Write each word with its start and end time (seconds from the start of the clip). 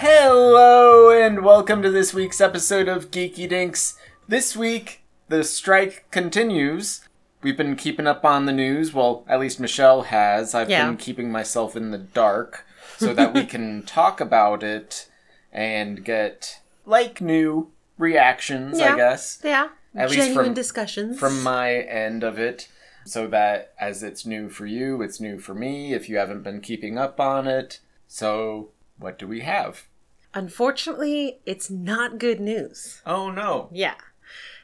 Hello 0.00 1.08
and 1.10 1.42
welcome 1.42 1.80
to 1.80 1.90
this 1.90 2.12
week's 2.12 2.38
episode 2.38 2.86
of 2.86 3.10
Geeky 3.10 3.48
Dinks. 3.48 3.96
This 4.28 4.54
week, 4.54 5.00
the 5.30 5.42
strike 5.42 6.04
continues. 6.10 7.08
We've 7.40 7.56
been 7.56 7.76
keeping 7.76 8.06
up 8.06 8.22
on 8.22 8.44
the 8.44 8.52
news. 8.52 8.92
Well, 8.92 9.24
at 9.26 9.40
least 9.40 9.58
Michelle 9.58 10.02
has. 10.02 10.54
I've 10.54 10.68
Yeah. 10.68 10.84
been 10.86 10.98
keeping 10.98 11.32
myself 11.32 11.74
in 11.74 11.92
the 11.92 11.98
dark 11.98 12.66
so 12.98 13.14
that 13.14 13.32
we 13.32 13.46
can 13.46 13.84
talk 13.84 14.20
about 14.20 14.62
it 14.62 15.08
and 15.50 16.04
get 16.04 16.60
like 16.84 17.22
new 17.22 17.72
reactions, 17.96 18.78
I 18.78 18.96
guess, 18.96 19.40
Yeah. 19.42 19.68
At 19.94 20.10
least 20.10 20.20
Genuine 20.26 20.44
from- 20.48 20.54
discussions. 20.54 21.18
from 21.18 21.42
my 21.42 21.72
end 21.72 22.22
of 22.22 22.38
it. 22.38 22.68
So 23.06 23.26
that 23.28 23.72
as 23.80 24.02
it's 24.02 24.26
new 24.26 24.50
for 24.50 24.66
you, 24.66 25.00
it's 25.00 25.20
new 25.22 25.38
for 25.38 25.54
me 25.54 25.94
if 25.94 26.06
you 26.10 26.18
haven't 26.18 26.42
been 26.42 26.60
keeping 26.60 26.98
up 26.98 27.18
on 27.18 27.48
it. 27.48 27.80
So, 28.06 28.72
what 28.98 29.18
do 29.18 29.26
we 29.26 29.40
have? 29.40 29.86
Unfortunately, 30.34 31.40
it's 31.46 31.70
not 31.70 32.18
good 32.18 32.40
news. 32.40 33.00
Oh 33.06 33.30
no. 33.30 33.68
Yeah. 33.72 33.94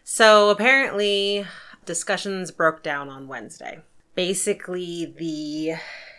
So 0.04 0.50
apparently, 0.50 1.46
discussions 1.84 2.50
broke 2.50 2.82
down 2.82 3.08
on 3.08 3.28
Wednesday. 3.28 3.80
Basically, 4.14 5.06
the 5.06 5.76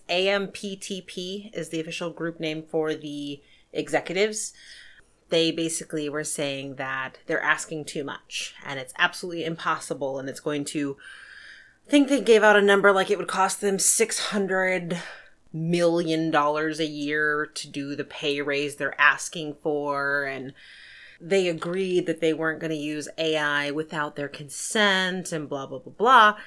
AMPTP 0.10 1.54
is 1.54 1.70
the 1.70 1.80
official 1.80 2.10
group 2.10 2.40
name 2.40 2.64
for 2.64 2.94
the 2.94 3.42
executives. 3.72 4.54
They 5.30 5.52
basically 5.52 6.10
were 6.10 6.24
saying 6.24 6.76
that 6.76 7.20
they're 7.26 7.42
asking 7.42 7.86
too 7.86 8.04
much 8.04 8.54
and 8.66 8.80
it's 8.80 8.94
absolutely 8.98 9.46
impossible 9.46 10.20
and 10.20 10.30
it's 10.30 10.40
going 10.40 10.66
to 10.66 10.98
I 11.88 11.90
think 11.90 12.08
they 12.08 12.22
gave 12.22 12.44
out 12.44 12.56
a 12.56 12.62
number 12.62 12.92
like 12.92 13.12
it 13.12 13.18
would 13.18 13.28
cost 13.28 13.62
them 13.62 13.78
600 13.80 15.02
million 15.54 16.32
dollars 16.32 16.80
a 16.80 16.86
year 16.86 17.46
to 17.46 17.68
do 17.68 17.96
the 17.96 18.04
pay 18.04 18.42
raise 18.42 18.76
they're 18.76 19.00
asking 19.00 19.56
for 19.62 20.24
and 20.26 20.54
they 21.22 21.48
agreed 21.48 22.06
that 22.06 22.20
they 22.20 22.34
weren't 22.34 22.60
going 22.60 22.72
to 22.72 22.76
use 22.76 23.08
AI 23.18 23.72
without 23.72 24.16
their 24.16 24.28
consent 24.28 25.32
and 25.32 25.48
blah 25.48 25.66
blah 25.66 25.80
blah 25.80 25.94
blah. 25.94 26.38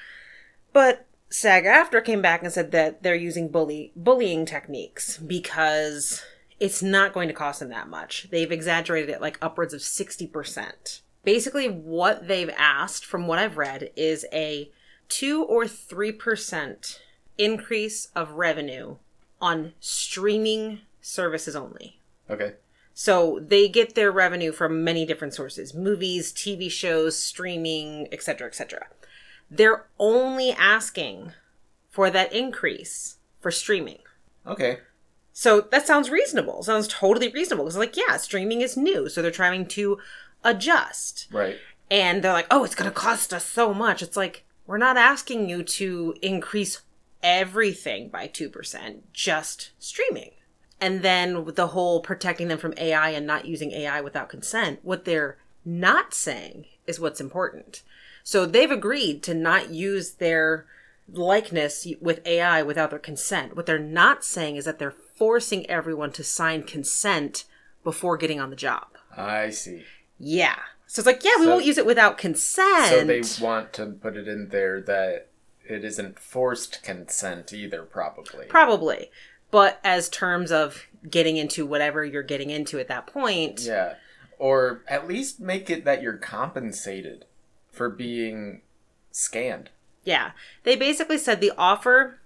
But 0.71 1.07
SAG 1.29 1.65
AFTRA 1.65 2.05
came 2.05 2.21
back 2.21 2.43
and 2.43 2.51
said 2.51 2.71
that 2.71 3.03
they're 3.03 3.15
using 3.15 3.49
bully 3.49 3.91
bullying 3.95 4.45
techniques 4.45 5.17
because 5.17 6.23
it's 6.59 6.81
not 6.81 7.13
going 7.13 7.27
to 7.27 7.33
cost 7.33 7.59
them 7.59 7.69
that 7.69 7.89
much. 7.89 8.27
They've 8.31 8.51
exaggerated 8.51 9.09
it 9.09 9.21
like 9.21 9.37
upwards 9.41 9.73
of 9.73 9.81
60%. 9.81 11.01
Basically 11.23 11.67
what 11.67 12.27
they've 12.27 12.49
asked 12.57 13.05
from 13.05 13.27
what 13.27 13.39
I've 13.39 13.57
read 13.57 13.91
is 13.95 14.25
a 14.31 14.71
2 15.09 15.43
or 15.43 15.65
3% 15.65 16.99
increase 17.37 18.07
of 18.15 18.31
revenue 18.31 18.97
on 19.39 19.73
streaming 19.79 20.81
services 21.01 21.55
only. 21.55 21.99
Okay. 22.29 22.53
So 22.93 23.39
they 23.39 23.67
get 23.67 23.93
their 23.93 24.11
revenue 24.11 24.51
from 24.51 24.83
many 24.83 25.05
different 25.05 25.33
sources 25.33 25.73
movies, 25.73 26.33
TV 26.33 26.69
shows, 26.69 27.17
streaming, 27.17 28.07
etc., 28.11 28.47
etc. 28.47 28.87
They're 29.51 29.85
only 29.99 30.51
asking 30.51 31.33
for 31.89 32.09
that 32.09 32.33
increase 32.33 33.17
for 33.39 33.51
streaming. 33.51 33.99
Okay. 34.45 34.79
So 35.31 35.61
that 35.61 35.85
sounds 35.85 36.09
reasonable. 36.09 36.63
Sounds 36.63 36.87
totally 36.87 37.29
reasonable. 37.29 37.65
Because, 37.65 37.77
like, 37.77 37.95
yeah, 37.95 38.17
streaming 38.17 38.61
is 38.61 38.75
new. 38.75 39.07
So 39.07 39.21
they're 39.21 39.29
trying 39.29 39.67
to 39.67 39.99
adjust. 40.43 41.27
Right. 41.31 41.57
And 41.91 42.23
they're 42.23 42.33
like, 42.33 42.47
oh, 42.49 42.63
it's 42.63 42.75
going 42.75 42.89
to 42.89 42.95
cost 42.95 43.33
us 43.33 43.45
so 43.45 43.73
much. 43.73 44.01
It's 44.01 44.17
like, 44.17 44.45
we're 44.65 44.79
not 44.79 44.97
asking 44.97 45.47
you 45.47 45.63
to 45.63 46.15
increase 46.21 46.81
everything 47.27 48.07
by 48.09 48.27
2%, 48.27 48.99
just 49.11 49.71
streaming. 49.79 50.31
And 50.79 51.01
then 51.01 51.43
with 51.43 51.55
the 51.55 51.67
whole 51.67 51.99
protecting 52.01 52.47
them 52.47 52.57
from 52.57 52.73
AI 52.77 53.09
and 53.09 53.27
not 53.27 53.45
using 53.45 53.71
AI 53.71 53.99
without 54.01 54.29
consent, 54.29 54.79
what 54.83 55.03
they're 55.05 55.37
not 55.65 56.13
saying 56.13 56.65
is 56.85 56.99
what's 56.99 57.19
important. 57.19 57.83
So 58.23 58.45
they've 58.45 58.71
agreed 58.71 59.23
to 59.23 59.33
not 59.33 59.71
use 59.71 60.13
their 60.13 60.65
likeness 61.11 61.85
with 61.99 62.25
AI 62.25 62.61
without 62.63 62.91
their 62.91 62.99
consent. 62.99 63.55
What 63.55 63.65
they're 63.65 63.79
not 63.79 64.23
saying 64.23 64.55
is 64.55 64.65
that 64.65 64.79
they're 64.79 64.91
forcing 65.15 65.69
everyone 65.69 66.11
to 66.13 66.23
sign 66.23 66.63
consent 66.63 67.45
before 67.83 68.17
getting 68.17 68.39
on 68.39 68.49
the 68.49 68.55
job. 68.55 68.87
I 69.15 69.49
see. 69.49 69.83
Yeah. 70.19 70.59
So 70.85 71.01
it's 71.01 71.07
like, 71.07 71.23
yeah, 71.23 71.31
we 71.39 71.45
So- 71.45 71.49
won't 71.51 71.65
use 71.65 71.77
it 71.77 71.85
without 71.85 72.17
consent. 72.17 72.87
So 72.89 73.03
they 73.03 73.23
want 73.43 73.73
to 73.73 73.87
put 73.87 74.15
it 74.15 74.27
in 74.27 74.49
there 74.49 74.79
that 74.81 75.27
it 75.69 75.83
isn't 75.83 76.19
forced 76.19 76.81
consent 76.83 77.53
either, 77.53 77.83
probably. 77.83 78.45
Probably. 78.47 79.11
But 79.51 79.79
as 79.83 80.09
terms 80.09 80.51
of 80.51 80.87
getting 81.09 81.37
into 81.37 81.65
whatever 81.65 82.03
you're 82.03 82.23
getting 82.23 82.49
into 82.49 82.79
at 82.79 82.87
that 82.89 83.07
point, 83.07 83.61
yeah. 83.61 83.95
Or 84.39 84.83
at 84.87 85.07
least 85.07 85.39
make 85.39 85.69
it 85.69 85.83
that 85.85 86.03
you're 86.03 86.17
compensated 86.17 87.25
for 87.71 87.89
being 87.89 88.61
scanned. 89.11 89.69
yeah. 90.03 90.31
They 90.63 90.75
basically 90.75 91.17
said 91.17 91.41
the 91.41 91.53
offer, 91.57 92.19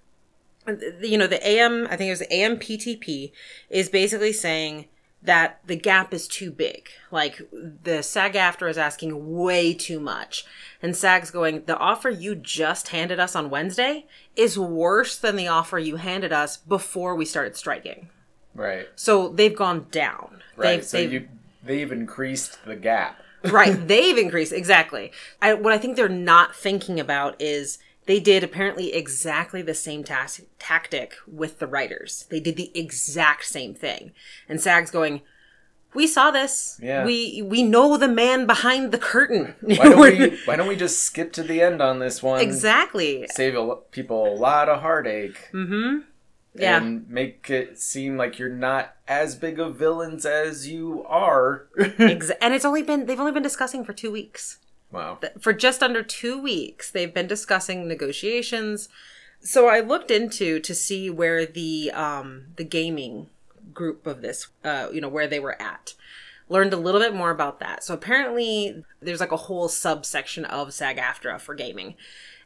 you 1.02 1.18
know, 1.18 1.28
the 1.28 1.46
AM, 1.48 1.88
I 1.90 1.96
think 1.96 2.08
it 2.08 2.12
was 2.12 2.20
the 2.20 2.28
AMPTP, 2.28 3.32
is 3.70 3.88
basically 3.88 4.34
saying 4.34 4.86
that 5.24 5.60
the 5.66 5.76
gap 5.76 6.14
is 6.14 6.28
too 6.28 6.52
big. 6.52 6.90
Like 7.12 7.42
the 7.52 8.02
SAG 8.02 8.34
AFTRA 8.34 8.70
is 8.70 8.78
asking 8.78 9.38
way 9.38 9.74
too 9.74 10.00
much. 10.00 10.46
And 10.82 10.96
SAG's 10.96 11.30
going, 11.30 11.66
the 11.66 11.78
offer 11.78 12.10
you 12.10 12.36
just 12.36 12.90
handed 12.90 13.20
us 13.20 13.36
on 13.36 13.50
Wednesday 13.50 14.08
is 14.36 14.58
worse 14.58 15.18
than 15.18 15.36
the 15.36 15.48
offer 15.48 15.78
you 15.78 15.98
handed 15.98 16.34
us 16.34 16.58
before 16.58 17.16
we 17.16 17.26
started 17.26 17.56
striking. 17.56 18.10
Right. 18.56 18.88
So 18.96 19.30
they've 19.30 19.56
gone 19.56 19.88
down. 19.92 20.42
Right. 20.56 20.78
They've, 20.78 20.86
so 20.86 20.98
they've, 20.98 21.14
you 21.14 21.28
they've 21.64 21.92
increased 21.92 22.64
the 22.66 22.76
gap. 22.76 23.18
right 23.46 23.88
they've 23.88 24.20
increased 24.20 24.54
exactly 24.54 25.12
I, 25.42 25.56
what 25.56 25.74
i 25.74 25.80
think 25.80 25.96
they're 25.96 26.08
not 26.08 26.56
thinking 26.56 27.00
about 27.00 27.36
is 27.42 27.80
they 28.08 28.20
did 28.20 28.44
apparently 28.44 28.94
exactly 28.94 29.62
the 29.62 29.74
same 29.74 30.04
tactic 30.60 31.16
with 31.28 31.60
the 31.60 31.68
writers 31.68 32.26
they 32.30 32.40
did 32.40 32.56
the 32.56 32.72
exact 32.78 33.46
same 33.46 33.74
thing 33.74 34.12
and 34.50 34.60
sag's 34.62 34.92
going 34.92 35.22
we 35.94 36.08
saw 36.08 36.32
this 36.32 36.80
Yeah. 36.82 37.06
we 37.06 37.42
we 37.42 37.64
know 37.64 37.98
the 37.98 38.08
man 38.08 38.46
behind 38.48 38.92
the 38.92 38.98
curtain 38.98 39.56
Why 39.62 39.76
don't 39.90 40.00
we 40.00 40.38
why 40.46 40.56
don't 40.56 40.68
we 40.68 40.76
just 40.76 41.04
skip 41.04 41.32
to 41.34 41.44
the 41.44 41.62
end 41.62 41.82
on 41.82 42.00
this 42.00 42.24
one? 42.24 42.42
exactly 42.42 43.28
Save 43.32 43.56
a, 43.56 43.76
people 43.92 44.34
a 44.34 44.36
lot 44.36 44.70
of 44.70 44.82
heartache. 44.82 45.50
mm-hmm 45.54 46.00
yeah 46.54 46.78
And 46.78 47.10
make 47.10 47.50
it 47.50 47.80
seem 47.80 48.18
like 48.18 48.38
you're 48.40 48.50
not 48.50 48.96
as 49.08 49.36
big 49.36 49.58
of 49.60 49.78
villains 49.78 50.26
as 50.26 50.68
you 50.68 51.06
are. 51.08 51.68
And 51.98 52.54
it's 52.54 52.66
only 52.66 52.84
been 52.84 53.06
they've 53.06 53.20
only 53.20 53.32
been 53.32 53.44
discussing 53.44 53.86
for 53.86 53.94
two 53.94 54.12
weeks 54.12 54.58
wow. 54.92 55.18
for 55.40 55.54
just 55.54 55.82
under 55.82 56.04
two 56.04 56.42
weeks 56.42 56.92
they've 56.92 57.14
been 57.14 57.28
discussing 57.28 57.88
negotiations 57.88 58.90
so 59.40 59.68
i 59.68 59.80
looked 59.80 60.12
into 60.12 60.60
to 60.60 60.76
see 60.76 61.10
where 61.10 61.46
the 61.46 61.92
um 61.92 62.46
the 62.56 62.64
gaming 62.64 63.28
group 63.74 64.06
of 64.06 64.22
this 64.22 64.48
uh 64.64 64.88
you 64.92 65.02
know 65.02 65.10
where 65.10 65.28
they 65.28 65.40
were 65.40 65.62
at 65.62 65.94
learned 66.50 66.74
a 66.74 66.78
little 66.78 67.00
bit 67.00 67.16
more 67.16 67.32
about 67.32 67.60
that 67.60 67.84
so 67.84 67.94
apparently 67.94 68.84
there's 69.02 69.22
like 69.22 69.32
a 69.32 69.38
whole 69.38 69.68
subsection 69.68 70.44
of 70.46 70.74
sag 70.74 70.98
aftra 70.98 71.40
for 71.40 71.56
gaming 71.56 71.96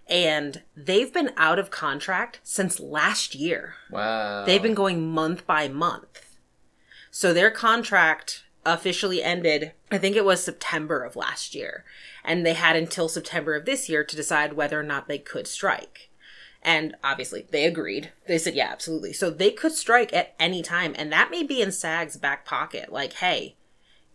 and 0.07 0.61
they've 0.77 1.11
been 1.11 1.31
out 1.35 1.57
of 1.57 1.71
contract 1.71 2.39
since 2.43 2.79
last 2.79 3.33
year 3.33 3.73
Wow. 3.89 4.45
They've 4.45 4.61
been 4.61 4.73
going 4.73 5.09
month 5.11 5.47
by 5.47 5.67
month. 5.67 6.37
So 7.11 7.33
their 7.33 7.49
contract 7.51 8.43
officially 8.65 9.21
ended, 9.21 9.73
I 9.91 9.97
think 9.97 10.15
it 10.15 10.25
was 10.25 10.43
September 10.43 11.03
of 11.03 11.15
last 11.15 11.53
year. 11.53 11.85
And 12.23 12.45
they 12.45 12.53
had 12.53 12.75
until 12.75 13.07
September 13.07 13.53
of 13.55 13.65
this 13.65 13.87
year 13.87 14.03
to 14.03 14.15
decide 14.15 14.53
whether 14.53 14.79
or 14.79 14.83
not 14.83 15.07
they 15.07 15.19
could 15.19 15.47
strike. 15.47 16.09
And 16.61 16.95
obviously, 17.03 17.45
they 17.51 17.65
agreed. 17.65 18.11
They 18.27 18.39
said, 18.39 18.55
yeah, 18.55 18.69
absolutely. 18.71 19.13
So 19.13 19.29
they 19.29 19.51
could 19.51 19.73
strike 19.73 20.11
at 20.13 20.33
any 20.39 20.63
time. 20.63 20.95
And 20.97 21.11
that 21.11 21.29
may 21.29 21.43
be 21.43 21.61
in 21.61 21.71
SAG's 21.71 22.17
back 22.17 22.43
pocket. 22.43 22.91
Like, 22.91 23.13
hey, 23.13 23.55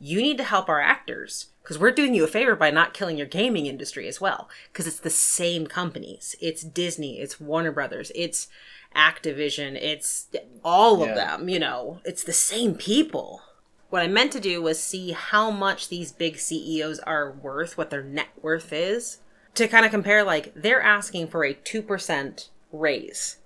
you 0.01 0.21
need 0.21 0.37
to 0.39 0.45
help 0.45 0.69
our 0.69 0.81
actors 0.81 1.47
because 1.63 1.79
we're 1.79 1.93
doing 1.93 2.13
you 2.15 2.25
a 2.25 2.27
favor 2.29 2.57
by 2.57 2.71
not 2.71 2.95
killing 2.95 3.17
your 3.17 3.29
gaming 3.29 3.67
industry 3.67 4.09
as 4.09 4.21
well. 4.21 4.49
Because 4.73 4.89
it's 4.89 4.99
the 4.99 5.11
same 5.11 5.69
companies. 5.69 6.35
It's 6.41 6.63
Disney, 6.65 7.21
it's 7.21 7.39
Warner 7.39 7.71
Brothers, 7.71 8.11
it's 8.17 8.49
Activision, 8.97 9.77
it's 9.81 10.27
all 10.65 10.99
Yeah. 10.99 11.11
of 11.11 11.15
them, 11.15 11.49
you 11.49 11.61
know, 11.61 12.01
it's 12.05 12.25
the 12.25 12.33
same 12.33 12.75
people. 12.75 13.43
What 13.91 14.03
I 14.03 14.07
meant 14.07 14.33
to 14.33 14.41
do 14.41 14.63
was 14.63 14.83
see 14.83 15.13
how 15.13 15.51
much 15.51 15.89
these 15.89 16.13
big 16.13 16.39
CEOs 16.39 17.01
are 17.01 17.31
worth, 17.31 17.77
what 17.77 17.91
their 17.91 18.03
net 18.03 18.29
worth 18.41 18.73
is, 18.73 19.19
to 19.55 19.69
kind 19.69 19.85
of 19.85 19.91
compare 19.91 20.23
like 20.25 20.53
they're 20.55 20.81
asking 20.81 21.29
for 21.29 21.45
a 21.45 21.55
2% 21.55 22.49
raise 22.73 23.37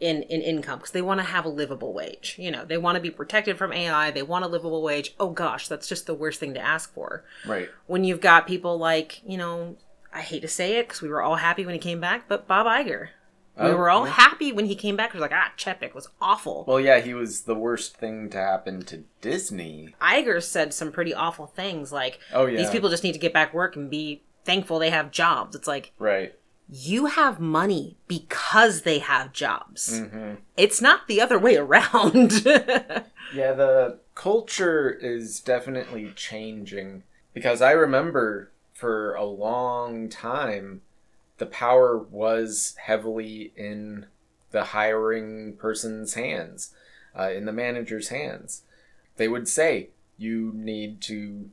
in 0.00 0.22
in 0.24 0.42
income 0.42 0.78
because 0.78 0.90
they 0.90 1.00
want 1.00 1.20
to 1.20 1.26
have 1.26 1.44
a 1.44 1.48
livable 1.48 1.92
wage. 1.92 2.36
You 2.38 2.50
know, 2.50 2.64
they 2.64 2.76
want 2.76 2.96
to 2.96 3.00
be 3.00 3.10
protected 3.10 3.56
from 3.56 3.72
AI, 3.72 4.10
they 4.10 4.22
want 4.22 4.44
a 4.44 4.48
livable 4.48 4.82
wage. 4.82 5.14
Oh 5.18 5.30
gosh, 5.30 5.68
that's 5.68 5.88
just 5.88 6.06
the 6.06 6.14
worst 6.14 6.40
thing 6.40 6.54
to 6.54 6.60
ask 6.60 6.92
for. 6.92 7.24
Right. 7.46 7.68
When 7.86 8.04
you've 8.04 8.20
got 8.20 8.46
people 8.46 8.76
like, 8.76 9.22
you 9.26 9.38
know, 9.38 9.76
I 10.12 10.20
hate 10.20 10.42
to 10.42 10.48
say 10.48 10.76
it 10.78 10.88
because 10.88 11.02
we 11.02 11.08
were 11.08 11.22
all 11.22 11.36
happy 11.36 11.64
when 11.64 11.74
he 11.74 11.80
came 11.80 12.00
back, 12.00 12.28
but 12.28 12.46
Bob 12.46 12.66
Iger, 12.66 13.08
we 13.56 13.66
Oh, 13.70 13.76
were 13.76 13.88
all 13.90 14.06
yeah. 14.06 14.12
happy 14.12 14.52
when 14.52 14.66
he 14.66 14.74
came 14.74 14.96
back. 14.96 15.12
We 15.12 15.18
were 15.20 15.26
like, 15.26 15.32
ah, 15.34 15.52
Chapek 15.56 15.94
was 15.94 16.08
awful. 16.20 16.64
Well, 16.66 16.80
yeah, 16.80 17.00
he 17.00 17.14
was 17.14 17.42
the 17.42 17.54
worst 17.54 17.96
thing 17.96 18.28
to 18.30 18.38
happen 18.38 18.82
to 18.86 19.04
Disney. 19.20 19.94
Iger 20.00 20.42
said 20.42 20.74
some 20.74 20.90
pretty 20.92 21.14
awful 21.14 21.46
things 21.46 21.92
like, 21.92 22.18
Oh 22.32 22.46
yeah, 22.46 22.58
these 22.58 22.70
people 22.70 22.90
just 22.90 23.04
need 23.04 23.12
to 23.12 23.18
get 23.18 23.32
back 23.32 23.50
to 23.50 23.56
work 23.56 23.76
and 23.76 23.90
be 23.90 24.22
thankful 24.44 24.78
they 24.78 24.90
have 24.90 25.10
jobs. 25.10 25.54
It's 25.54 25.68
like, 25.68 25.92
right? 25.98 26.34
you 26.68 27.06
have 27.06 27.38
money 27.38 27.96
because 28.08 28.82
they 28.82 28.98
have 28.98 29.32
jobs. 29.32 30.00
hmm 30.00 30.34
It's 30.56 30.80
not 30.80 31.06
the 31.08 31.20
other 31.20 31.38
way 31.38 31.56
around. 31.56 32.46
Yeah, 33.34 33.52
the 33.52 33.98
culture 34.14 34.88
is 34.90 35.40
definitely 35.40 36.12
changing 36.14 37.02
because 37.32 37.60
I 37.60 37.72
remember 37.72 38.52
for 38.72 39.14
a 39.14 39.24
long 39.24 40.08
time 40.08 40.82
the 41.38 41.46
power 41.46 41.98
was 41.98 42.74
heavily 42.84 43.52
in 43.56 44.06
the 44.50 44.64
hiring 44.64 45.56
person's 45.56 46.14
hands, 46.14 46.72
uh, 47.18 47.30
in 47.30 47.44
the 47.44 47.52
manager's 47.52 48.08
hands. 48.08 48.62
They 49.16 49.28
would 49.28 49.48
say, 49.48 49.90
You 50.16 50.52
need 50.54 51.00
to 51.02 51.50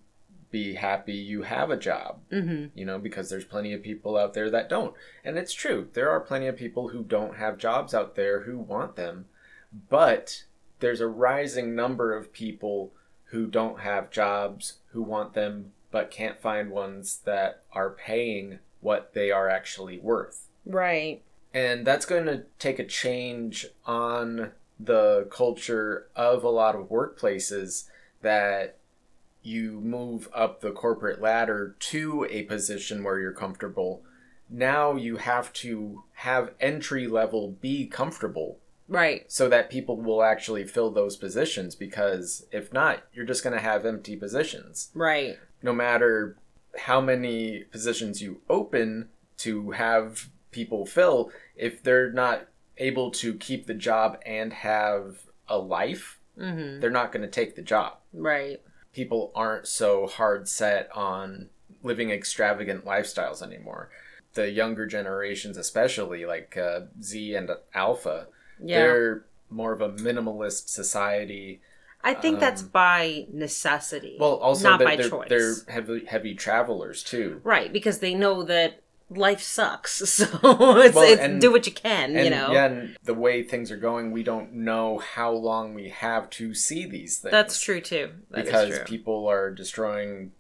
be 0.52 0.76
happy 0.76 1.14
you 1.14 1.44
have 1.44 1.70
a 1.72 1.78
job, 1.78 2.20
hmm 2.30 2.66
you 2.76 2.86
know, 2.86 3.00
because 3.00 3.30
there's 3.30 3.46
plenty 3.46 3.74
of 3.74 3.82
people 3.82 4.18
out 4.18 4.34
there 4.34 4.50
that 4.50 4.70
don't. 4.70 4.94
And 5.24 5.38
it's 5.38 5.54
true, 5.54 5.88
there 5.94 6.10
are 6.10 6.20
plenty 6.20 6.48
of 6.48 6.58
people 6.58 6.90
who 6.90 7.04
don't 7.04 7.38
have 7.38 7.58
jobs 7.58 7.94
out 7.94 8.16
there 8.16 8.42
who 8.42 8.58
want 8.58 8.96
them, 8.96 9.26
but 9.90 10.44
there's 10.80 11.02
a 11.02 11.08
rising 11.08 11.74
number 11.74 12.16
of 12.16 12.34
people 12.34 12.92
who 13.26 13.48
don't 13.48 13.80
have 13.80 14.12
jobs, 14.12 14.80
who 14.92 15.02
want 15.02 15.34
them, 15.34 15.72
but 15.90 16.12
can't 16.12 16.42
find 16.42 16.70
ones 16.70 17.20
that 17.24 17.64
are 17.72 17.90
paying 17.90 18.60
what 18.82 19.14
they 19.14 19.32
are 19.32 19.50
actually 19.50 19.98
worth. 20.00 20.48
Right. 20.66 21.22
And 21.54 21.86
that's 21.86 22.06
going 22.06 22.26
to 22.26 22.44
take 22.60 22.80
a 22.80 22.86
change 22.86 23.68
on 23.86 24.52
the 24.80 25.28
culture 25.32 26.08
of 26.16 26.44
a 26.44 26.50
lot 26.50 26.76
of 26.76 26.90
workplaces 26.90 27.88
that 28.22 28.78
you 29.44 29.80
move 29.82 30.30
up 30.34 30.62
the 30.62 30.72
corporate 30.72 31.22
ladder 31.22 31.76
to 31.80 32.28
a 32.30 32.44
position 32.44 33.04
where 33.04 33.20
you're 33.20 33.32
comfortable. 33.32 34.02
Now 34.50 34.96
you 34.96 35.18
have 35.18 35.52
to 35.54 36.04
have 36.14 36.52
entry 36.60 37.08
level 37.08 37.52
be 37.62 37.86
comfortable 37.88 38.60
Right. 38.88 39.24
so 39.32 39.48
that 39.50 39.70
people 39.70 39.98
will 39.98 40.22
actually 40.24 40.66
fill 40.66 40.92
those 40.92 41.16
positions 41.16 41.76
because 41.76 42.46
if 42.52 42.72
not, 42.74 43.04
you're 43.14 43.26
just 43.26 43.44
going 43.44 43.56
to 43.56 43.62
have 43.64 43.86
empty 43.86 44.16
positions 44.16 44.90
Right. 44.94 45.38
no 45.64 45.74
matter 45.74 46.38
how 46.78 47.02
many 47.02 47.64
positions 47.72 48.22
you 48.22 48.42
open 48.50 49.10
to 49.38 49.72
have 49.72 50.30
people 50.52 50.86
fill, 50.86 51.32
if 51.56 51.82
they're 51.84 52.12
not 52.12 52.48
able 52.78 53.12
to 53.12 53.34
keep 53.36 53.68
the 53.68 53.74
job 53.74 54.18
and 54.26 54.54
have 54.54 55.24
a 55.48 55.58
life, 55.58 56.20
hmm 56.38 56.80
they're 56.80 56.90
not 56.90 57.12
going 57.12 57.22
to 57.22 57.30
take 57.30 57.56
the 57.56 57.62
job. 57.62 57.98
Right. 58.14 58.62
People 58.94 59.32
aren't 59.36 59.68
so 59.68 60.08
hard 60.08 60.48
set 60.48 60.90
on 60.96 61.50
living 61.84 62.10
extravagant 62.12 62.86
lifestyles 62.86 63.42
anymore. 63.42 63.90
The 64.34 64.50
younger 64.50 64.86
generations, 64.86 65.58
especially 65.58 66.26
like 66.26 66.56
uh, 66.58 66.82
Z 67.02 67.36
and 67.36 67.50
Alpha, 67.74 68.28
Yeah. 68.64 68.76
they're 68.78 69.26
more 69.50 69.74
of 69.74 69.82
a 69.82 69.90
minimalist 69.90 70.70
society. 70.70 71.62
I 72.04 72.14
think 72.14 72.40
that's 72.40 72.62
um, 72.64 72.70
by 72.70 73.28
necessity. 73.32 74.18
Well, 74.20 74.36
also 74.36 74.70
not 74.70 74.84
by 74.84 74.96
they're, 74.96 75.10
choice. 75.10 75.30
they're 75.30 75.56
heavy, 75.68 76.06
heavy 76.06 76.34
travelers 76.36 77.04
too. 77.04 77.42
Right, 77.44 77.72
because 77.72 78.00
they 78.00 78.14
know 78.14 78.44
that 78.44 78.82
life 79.10 79.42
sucks. 79.42 80.02
So 80.08 80.26
it's, 80.34 80.96
Well, 80.96 81.12
it's 81.12 81.22
and- 81.22 81.40
do 81.42 81.52
what 81.52 81.66
you 81.66 81.74
can, 81.74 82.16
and 82.16 82.24
you 82.26 82.30
know. 82.32 82.52
yeah, 82.52 82.66
and 82.66 82.98
the 83.04 83.14
way 83.14 83.44
things 83.44 83.72
are 83.72 83.78
going, 83.78 84.12
we 84.12 84.24
don't 84.24 84.54
know 84.54 84.98
how 85.00 85.32
long 85.32 85.74
we 85.74 85.90
have 85.90 86.30
to 86.32 86.54
see 86.54 86.86
these 86.86 87.18
things. 87.20 87.32
That's 87.32 87.60
true 87.62 87.82
too. 87.82 88.12
That 88.32 88.46
because 88.46 88.70
true. 88.70 88.84
people 88.86 89.28
are 89.28 89.52
destroying 89.52 90.32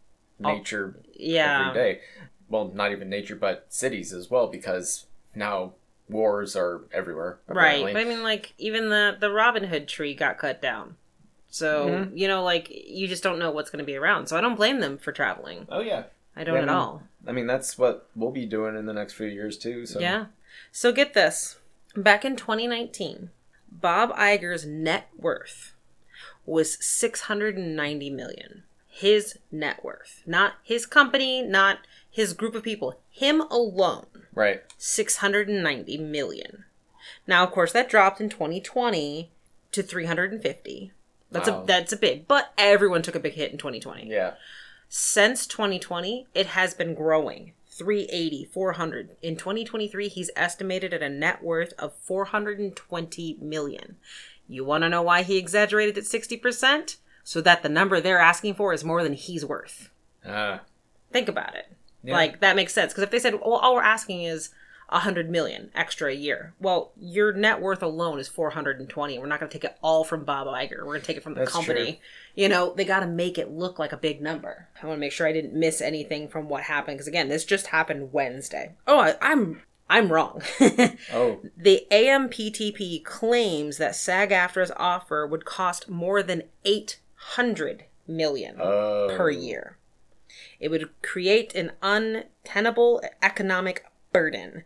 Oh, 0.43 0.53
nature 0.55 0.99
yeah. 1.13 1.69
every 1.69 1.81
day. 1.81 2.01
Well, 2.49 2.71
not 2.73 2.91
even 2.91 3.09
nature, 3.09 3.35
but 3.35 3.65
cities 3.69 4.11
as 4.11 4.29
well, 4.29 4.47
because 4.47 5.05
now 5.35 5.73
wars 6.09 6.55
are 6.55 6.81
everywhere. 6.91 7.39
Right. 7.47 7.83
But 7.83 7.97
I 7.97 8.03
mean 8.03 8.23
like 8.23 8.53
even 8.57 8.89
the 8.89 9.15
the 9.19 9.31
Robin 9.31 9.65
Hood 9.65 9.87
tree 9.87 10.13
got 10.13 10.37
cut 10.37 10.61
down. 10.61 10.95
So, 11.53 11.87
Mhm. 11.89 12.17
you 12.17 12.27
know, 12.27 12.43
like 12.43 12.67
you 12.71 13.07
just 13.07 13.21
don't 13.23 13.37
know 13.37 13.51
what's 13.51 13.69
gonna 13.69 13.83
be 13.83 13.95
around. 13.97 14.27
So 14.27 14.37
I 14.37 14.41
don't 14.41 14.55
blame 14.55 14.79
them 14.79 14.97
for 14.97 15.11
traveling. 15.11 15.67
oh 15.69 15.81
yeah, 15.81 16.05
I 16.35 16.43
don't 16.43 16.55
Yeah, 16.55 16.61
at 16.63 16.69
I 16.69 16.71
mean, 16.71 16.75
all. 16.81 17.03
I 17.27 17.31
mean 17.33 17.45
that's 17.47 17.77
what 17.77 18.07
we'll 18.15 18.31
be 18.31 18.45
doing 18.45 18.75
in 18.77 18.85
the 18.85 18.93
next 18.93 19.13
few 19.13 19.27
years 19.27 19.57
too. 19.57 19.85
So 19.85 19.99
Yeah. 19.99 20.25
So 20.71 20.91
get 20.91 21.13
this. 21.13 21.57
Back 21.95 22.23
in 22.25 22.35
2019, 22.37 23.29
Bob 23.69 24.15
Iger's 24.15 24.65
net 24.65 25.09
worth 25.17 25.75
was 26.45 26.83
690 26.83 28.09
million. 28.09 28.63
His 28.87 29.37
net 29.51 29.83
worth. 29.83 30.21
Not 30.25 30.53
his 30.63 30.85
company, 30.85 31.41
not 31.41 31.79
his 32.09 32.33
group 32.33 32.55
of 32.55 32.63
people. 32.63 32.99
Him 33.09 33.41
alone. 33.41 34.05
right. 34.33 34.63
690 34.77 35.97
million. 35.97 36.63
Now, 37.27 37.43
of 37.43 37.51
course, 37.51 37.71
that 37.73 37.89
dropped 37.89 38.21
in 38.21 38.29
2020 38.29 39.29
to 39.73 39.83
350. 39.83 40.91
That's 41.31 41.49
Wow. 41.49 41.63
a 41.63 41.65
that's 41.65 41.93
a 41.93 41.97
big, 41.97 42.27
but 42.27 42.51
everyone 42.57 43.01
took 43.01 43.15
a 43.15 43.19
big 43.19 43.33
hit 43.33 43.51
in 43.51 43.57
2020 43.57 44.07
Yeah. 44.07 44.33
since 44.89 45.47
2020 45.47 46.27
it 46.33 46.47
has 46.47 46.73
been 46.73 46.93
growing 46.93 47.53
380 47.69 48.45
400 48.51 49.15
in 49.21 49.37
2023 49.37 50.09
he's 50.09 50.29
estimated 50.35 50.93
at 50.93 51.01
a 51.01 51.07
net 51.09 51.41
worth 51.41 51.71
of 51.79 51.93
420 51.95 53.37
million 53.41 53.95
you 54.47 54.65
want 54.65 54.83
to 54.83 54.89
know 54.89 55.01
why 55.01 55.23
he 55.23 55.37
exaggerated 55.37 55.97
at 55.97 56.03
60% 56.03 56.97
so 57.23 57.39
that 57.41 57.63
the 57.63 57.69
number 57.69 58.01
they're 58.01 58.19
asking 58.19 58.53
for 58.55 58.73
is 58.73 58.83
more 58.83 59.01
than 59.03 59.13
he's 59.13 59.45
worth 59.45 59.89
Ah. 60.25 60.59
think 61.13 61.29
about 61.29 61.55
it 61.55 61.67
Yeah. 62.03 62.13
like 62.13 62.41
that 62.41 62.55
makes 62.57 62.73
sense 62.73 62.91
because 62.91 63.03
if 63.03 63.11
they 63.11 63.19
said 63.19 63.35
well 63.35 63.53
all 63.53 63.75
we're 63.75 63.81
asking 63.83 64.23
is 64.23 64.49
100 64.91 65.29
million 65.29 65.71
extra 65.73 66.09
a 66.11 66.15
year 66.15 66.53
well 66.59 66.91
your 66.99 67.31
net 67.33 67.61
worth 67.61 67.81
alone 67.81 68.19
is 68.19 68.27
420 68.27 69.17
we're 69.19 69.25
not 69.25 69.39
going 69.39 69.49
to 69.49 69.53
take 69.53 69.63
it 69.63 69.77
all 69.81 70.03
from 70.03 70.23
bob 70.25 70.47
Iger. 70.47 70.79
we're 70.79 70.85
going 70.85 71.01
to 71.01 71.05
take 71.07 71.17
it 71.17 71.23
from 71.23 71.33
the 71.33 71.41
That's 71.41 71.51
company 71.51 71.93
true. 71.93 72.01
you 72.35 72.49
know 72.49 72.73
they 72.75 72.83
got 72.85 72.99
to 73.01 73.07
make 73.07 73.37
it 73.37 73.49
look 73.51 73.79
like 73.79 73.91
a 73.93 73.97
big 73.97 74.21
number 74.21 74.67
i 74.81 74.85
want 74.85 74.97
to 74.97 74.99
make 74.99 75.11
sure 75.13 75.25
i 75.27 75.31
didn't 75.31 75.53
miss 75.53 75.81
anything 75.81 76.27
from 76.27 76.49
what 76.49 76.63
happened 76.63 76.95
because 76.97 77.07
again 77.07 77.29
this 77.29 77.45
just 77.45 77.67
happened 77.67 78.11
wednesday 78.11 78.73
oh 78.87 78.99
I, 78.99 79.15
i'm 79.21 79.61
i'm 79.89 80.11
wrong 80.11 80.41
Oh. 81.13 81.39
the 81.57 81.85
amptp 81.91 83.03
claims 83.05 83.77
that 83.77 83.95
sag 83.95 84.31
aftra's 84.31 84.71
offer 84.75 85.25
would 85.25 85.45
cost 85.45 85.89
more 85.89 86.21
than 86.21 86.43
800 86.65 87.85
million 88.07 88.57
Oh. 88.59 89.13
per 89.15 89.29
year. 89.29 89.77
It 90.59 90.69
would 90.69 90.89
create 91.01 91.55
an 91.55 91.71
untenable 91.81 93.01
economic 93.21 93.85
burden 94.13 94.63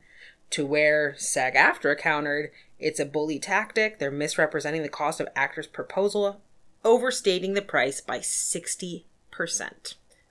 to 0.52 0.66
where 0.66 1.16
SAG 1.18 1.56
AFTRA 1.56 1.98
countered 1.98 2.52
it's 2.80 3.00
a 3.00 3.06
bully 3.06 3.40
tactic. 3.40 4.00
They're 4.00 4.12
misrepresenting 4.12 4.82
the 4.82 4.90
cost 4.90 5.20
of 5.20 5.28
actors' 5.36 5.68
proposal, 5.68 6.42
overstating 6.84 7.54
the 7.54 7.62
price 7.62 8.02
by 8.02 8.20
60%. 8.20 9.06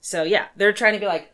So, 0.00 0.22
yeah, 0.22 0.46
they're 0.56 0.72
trying 0.72 0.94
to 0.94 1.00
be 1.00 1.06
like, 1.06 1.32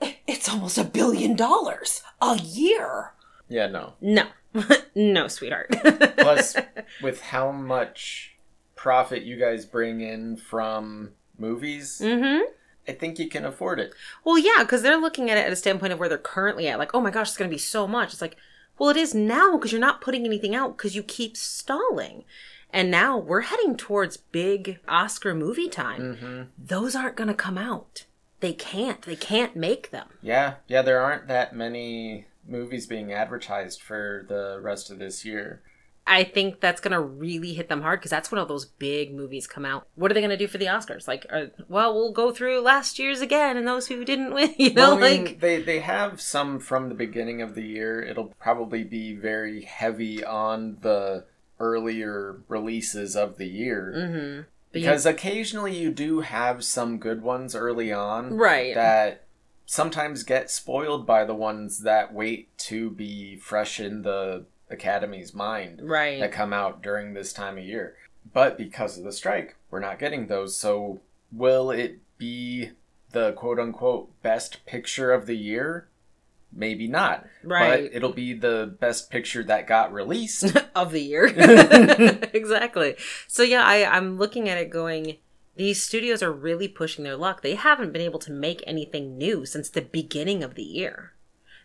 it's 0.26 0.48
almost 0.48 0.78
a 0.78 0.84
billion 0.84 1.36
dollars 1.36 2.02
a 2.20 2.36
year. 2.38 3.12
Yeah. 3.48 3.66
No. 3.66 3.94
No, 4.00 4.28
no, 4.94 5.28
sweetheart. 5.28 5.70
Plus, 6.18 6.56
with 7.02 7.20
how 7.20 7.52
much 7.52 8.36
profit 8.74 9.22
you 9.22 9.38
guys 9.38 9.64
bring 9.64 10.00
in 10.00 10.36
from 10.36 11.12
movies, 11.38 12.00
mm-hmm. 12.02 12.42
I 12.88 12.92
think 12.92 13.18
you 13.18 13.28
can 13.28 13.44
afford 13.44 13.80
it. 13.80 13.92
Well, 14.24 14.38
yeah, 14.38 14.58
because 14.60 14.82
they're 14.82 15.00
looking 15.00 15.30
at 15.30 15.38
it 15.38 15.46
at 15.46 15.52
a 15.52 15.56
standpoint 15.56 15.92
of 15.92 15.98
where 15.98 16.08
they're 16.08 16.18
currently 16.18 16.68
at. 16.68 16.78
Like, 16.78 16.94
oh 16.94 17.00
my 17.00 17.10
gosh, 17.10 17.28
it's 17.28 17.36
going 17.36 17.50
to 17.50 17.54
be 17.54 17.58
so 17.58 17.86
much. 17.86 18.12
It's 18.12 18.22
like, 18.22 18.36
well, 18.78 18.90
it 18.90 18.96
is 18.96 19.14
now 19.14 19.56
because 19.56 19.72
you're 19.72 19.80
not 19.80 20.00
putting 20.00 20.24
anything 20.24 20.54
out 20.54 20.76
because 20.76 20.94
you 20.94 21.02
keep 21.02 21.36
stalling. 21.36 22.24
And 22.72 22.90
now 22.90 23.16
we're 23.16 23.42
heading 23.42 23.76
towards 23.76 24.16
big 24.16 24.80
Oscar 24.86 25.34
movie 25.34 25.68
time. 25.68 26.00
Mm-hmm. 26.00 26.42
Those 26.58 26.94
aren't 26.94 27.16
going 27.16 27.28
to 27.28 27.34
come 27.34 27.56
out. 27.56 28.04
They 28.40 28.52
can't. 28.52 29.02
They 29.02 29.16
can't 29.16 29.56
make 29.56 29.90
them. 29.90 30.08
Yeah, 30.20 30.54
yeah, 30.68 30.82
there 30.82 31.00
aren't 31.00 31.26
that 31.28 31.56
many 31.56 32.26
movies 32.46 32.86
being 32.86 33.12
advertised 33.12 33.80
for 33.80 34.26
the 34.28 34.60
rest 34.60 34.90
of 34.90 34.98
this 34.98 35.24
year. 35.24 35.62
I 36.06 36.24
think 36.24 36.60
that's 36.60 36.80
going 36.80 36.92
to 36.92 37.00
really 37.00 37.54
hit 37.54 37.68
them 37.68 37.82
hard 37.82 38.00
because 38.00 38.10
that's 38.10 38.30
when 38.30 38.38
all 38.38 38.46
those 38.46 38.64
big 38.64 39.14
movies 39.14 39.46
come 39.46 39.64
out. 39.64 39.88
What 39.96 40.10
are 40.10 40.14
they 40.14 40.20
going 40.20 40.30
to 40.30 40.36
do 40.36 40.46
for 40.46 40.58
the 40.58 40.66
Oscars? 40.66 41.08
Like, 41.08 41.26
uh, 41.30 41.46
well, 41.68 41.94
we'll 41.94 42.12
go 42.12 42.30
through 42.30 42.60
last 42.60 42.98
year's 42.98 43.20
again 43.20 43.56
and 43.56 43.66
those 43.66 43.88
who 43.88 44.04
didn't 44.04 44.32
win. 44.32 44.54
You 44.58 44.72
know, 44.72 44.94
Well, 44.94 45.04
I 45.04 45.10
mean, 45.10 45.24
like 45.24 45.40
they 45.40 45.60
they 45.60 45.80
have 45.80 46.20
some 46.20 46.60
from 46.60 46.88
the 46.88 46.94
beginning 46.94 47.42
of 47.42 47.54
the 47.54 47.62
year. 47.62 48.00
It'll 48.00 48.32
probably 48.40 48.84
be 48.84 49.14
very 49.14 49.62
heavy 49.62 50.24
on 50.24 50.78
the 50.80 51.24
earlier 51.58 52.42
releases 52.48 53.16
of 53.16 53.38
the 53.38 53.46
year 53.46 53.92
hmm 53.94 54.56
because 54.72 55.06
occasionally 55.06 55.74
you 55.76 55.90
do 55.90 56.20
have 56.20 56.62
some 56.62 56.98
good 56.98 57.22
ones 57.22 57.54
early 57.54 57.92
on 57.92 58.36
right. 58.36 58.74
that 58.74 59.24
sometimes 59.64 60.22
get 60.22 60.50
spoiled 60.50 61.06
by 61.06 61.24
the 61.24 61.34
ones 61.34 61.80
that 61.80 62.12
wait 62.12 62.56
to 62.58 62.90
be 62.90 63.36
fresh 63.36 63.80
in 63.80 64.02
the 64.02 64.44
Academy's 64.70 65.34
mind 65.34 65.80
Right. 65.82 66.20
that 66.20 66.32
come 66.32 66.52
out 66.52 66.82
during 66.82 67.14
this 67.14 67.32
time 67.32 67.58
of 67.58 67.64
year. 67.64 67.96
But 68.32 68.58
because 68.58 68.98
of 68.98 69.04
the 69.04 69.12
strike, 69.12 69.56
we're 69.70 69.80
not 69.80 69.98
getting 69.98 70.26
those. 70.26 70.56
So 70.56 71.00
will 71.30 71.70
it 71.70 71.98
be 72.18 72.70
the 73.12 73.32
quote 73.32 73.58
unquote 73.58 74.10
best 74.22 74.66
picture 74.66 75.12
of 75.12 75.26
the 75.26 75.36
year? 75.36 75.88
Maybe 76.52 76.88
not. 76.88 77.26
Right. 77.44 77.84
But 77.84 77.96
it'll 77.96 78.12
be 78.12 78.32
the 78.32 78.74
best 78.80 79.10
picture 79.10 79.44
that 79.44 79.66
got 79.66 79.92
released. 79.92 80.56
of 80.74 80.90
the 80.92 81.00
year. 81.00 81.26
exactly. 82.32 82.96
So 83.28 83.42
yeah, 83.42 83.64
I, 83.64 83.84
I'm 83.84 84.16
looking 84.18 84.48
at 84.48 84.58
it 84.58 84.70
going, 84.70 85.18
these 85.56 85.82
studios 85.82 86.22
are 86.22 86.32
really 86.32 86.68
pushing 86.68 87.04
their 87.04 87.16
luck. 87.16 87.42
They 87.42 87.54
haven't 87.54 87.92
been 87.92 88.02
able 88.02 88.18
to 88.20 88.32
make 88.32 88.62
anything 88.66 89.16
new 89.16 89.44
since 89.46 89.68
the 89.68 89.82
beginning 89.82 90.42
of 90.42 90.54
the 90.54 90.62
year. 90.62 91.12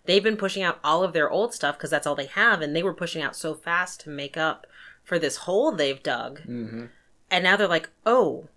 They've 0.05 0.24
been 0.24 0.38
pushing 0.38 0.63
out 0.63 0.79
all 0.84 1.03
of 1.03 1.13
their 1.13 1.29
old 1.29 1.53
stuff 1.53 1.77
because 1.77 1.89
that's 1.91 2.08
all 2.08 2.15
they 2.15 2.25
have, 2.25 2.62
and 2.62 2.75
they 2.75 2.84
were 2.84 2.93
pushing 2.93 3.22
out 3.22 3.36
so 3.36 3.53
fast 3.53 4.01
to 4.01 4.10
make 4.10 4.36
up 4.38 4.65
for 5.03 5.20
this 5.20 5.38
hole 5.38 5.72
they've 5.72 6.01
dug. 6.01 6.41
hmm 6.41 6.86
And 7.29 7.43
now 7.43 7.55
they're 7.55 7.67
like, 7.67 7.89
oh, 8.05 8.48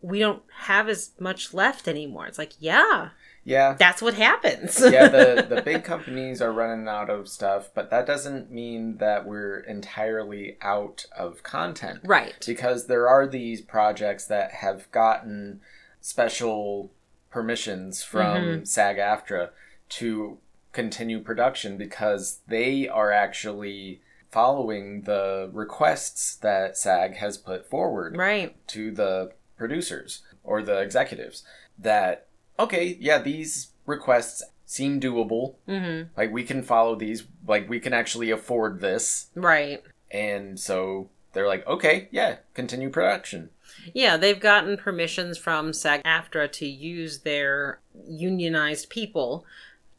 we 0.00 0.18
don't 0.20 0.42
have 0.62 0.88
as 0.88 1.10
much 1.18 1.52
left 1.54 1.88
anymore. 1.88 2.26
It's 2.26 2.38
like, 2.38 2.52
yeah, 2.60 3.10
Yeah. 3.44 3.74
that's 3.78 4.00
what 4.00 4.14
happens. 4.14 4.80
yeah, 4.80 5.08
the, 5.08 5.46
the 5.48 5.62
big 5.64 5.82
companies 5.82 6.40
are 6.40 6.52
running 6.52 6.86
out 6.86 7.10
of 7.10 7.28
stuff, 7.28 7.70
but 7.74 7.90
that 7.90 8.06
doesn't 8.06 8.50
mean 8.50 8.98
that 8.98 9.26
we're 9.26 9.58
entirely 9.60 10.56
out 10.62 11.06
of 11.16 11.42
content. 11.42 12.00
right. 12.04 12.44
because 12.46 12.86
there 12.86 13.08
are 13.08 13.26
these 13.26 13.60
projects 13.60 14.24
that 14.26 14.52
have 14.52 14.88
gotten 14.92 15.60
special 16.00 16.90
permissions 17.30 18.02
from 18.02 18.64
SAG 18.64 18.96
AFTRA 18.98 19.50
to 19.90 20.38
continue 20.82 21.18
production 21.20 21.76
because 21.76 22.40
they 22.46 22.86
are 22.88 23.10
actually 23.10 24.00
following 24.30 25.02
the 25.02 25.50
requests 25.52 26.36
that 26.36 26.76
SAG 26.78 27.16
has 27.16 27.36
put 27.36 27.68
forward 27.68 28.16
Right. 28.16 28.54
to 28.68 28.92
the 28.92 29.32
producers 29.56 30.22
or 30.44 30.62
the 30.62 30.78
executives 30.78 31.42
that 31.78 32.26
okay 32.60 32.96
yeah 33.00 33.18
these 33.18 33.72
requests 33.86 34.42
seem 34.66 35.00
doable 35.00 35.56
Mm-hmm. 35.66 36.10
like 36.16 36.30
we 36.32 36.44
can 36.44 36.62
follow 36.62 36.94
these 36.94 37.26
like 37.46 37.68
we 37.68 37.80
can 37.80 37.92
actually 37.92 38.30
afford 38.30 38.80
this 38.80 39.30
Right. 39.34 39.82
and 40.12 40.60
so 40.60 41.10
they're 41.34 41.46
like, 41.54 41.66
okay, 41.66 42.08
yeah, 42.10 42.36
continue 42.54 42.88
production. 42.88 43.50
Yeah, 43.92 44.16
they've 44.16 44.40
gotten 44.40 44.78
permissions 44.78 45.36
from 45.36 45.74
SAG 45.74 46.02
AFTRA 46.02 46.50
to 46.52 46.66
use 46.66 47.18
their 47.18 47.80
unionized 48.08 48.88
people 48.88 49.44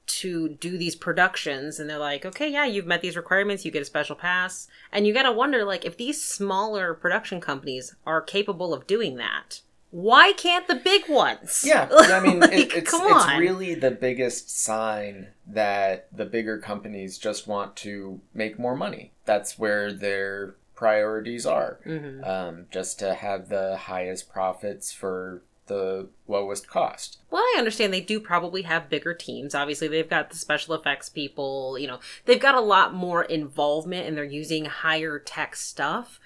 to 0.10 0.50
do 0.50 0.78
these 0.78 0.96
productions 0.96 1.80
and 1.80 1.90
they're 1.90 1.98
like 1.98 2.26
okay 2.26 2.50
yeah 2.52 2.66
you've 2.66 2.86
met 2.88 3.02
these 3.02 3.16
requirements 3.16 3.64
you 3.64 3.72
get 3.72 3.82
a 3.82 3.86
special 3.86 4.16
pass 4.16 4.68
and 4.92 5.06
you 5.08 5.14
gotta 5.14 5.32
wonder 5.32 5.64
like 5.64 5.86
if 5.86 5.96
these 5.98 6.22
smaller 6.22 6.94
production 6.94 7.40
companies 7.40 7.96
are 8.06 8.22
capable 8.22 8.74
of 8.74 8.86
doing 8.88 9.16
that 9.16 9.62
why 9.92 10.34
can't 10.34 10.68
the 10.68 10.76
big 10.76 11.10
ones 11.10 11.64
Yeah, 11.66 11.88
I 11.92 12.20
mean, 12.20 12.40
Like, 12.42 12.52
it, 12.54 12.74
it's 12.76 12.94
it's 12.94 13.28
really 13.40 13.74
the 13.74 13.90
biggest 13.90 14.56
sign 14.56 15.30
that 15.48 16.08
the 16.16 16.26
bigger 16.26 16.60
companies 16.60 17.18
just 17.18 17.48
want 17.48 17.76
to 17.78 18.22
make 18.32 18.60
more 18.60 18.76
money. 18.76 19.14
That's 19.26 19.58
where 19.58 19.92
their 19.92 20.54
priorities 20.76 21.48
are, 21.48 21.80
Mhm. 21.88 22.28
um, 22.28 22.66
just 22.70 23.00
to 23.00 23.16
have 23.16 23.50
the 23.50 23.78
highest 23.78 24.30
profits 24.32 24.92
for 24.94 25.42
the 25.70 26.10
lowest 26.28 26.68
cost. 26.68 27.20
Well, 27.32 27.42
I 27.42 27.56
understand 27.58 27.94
they 27.94 28.02
do 28.02 28.20
probably 28.20 28.64
have 28.64 28.90
bigger 28.90 29.14
teams. 29.14 29.56
Obviously, 29.56 29.88
they've 29.88 30.10
got 30.10 30.30
the 30.30 30.36
special 30.36 30.76
effects 30.76 31.08
people, 31.08 31.80
you 31.80 31.88
know, 31.88 32.00
they've 32.26 32.40
got 32.40 32.56
a 32.56 32.62
lot 32.62 32.94
more 32.94 33.24
involvement 33.24 34.06
and 34.06 34.18
they're 34.18 34.26
using 34.26 34.66
higher 34.66 35.18
tech 35.18 35.56
stuff. 35.56 36.20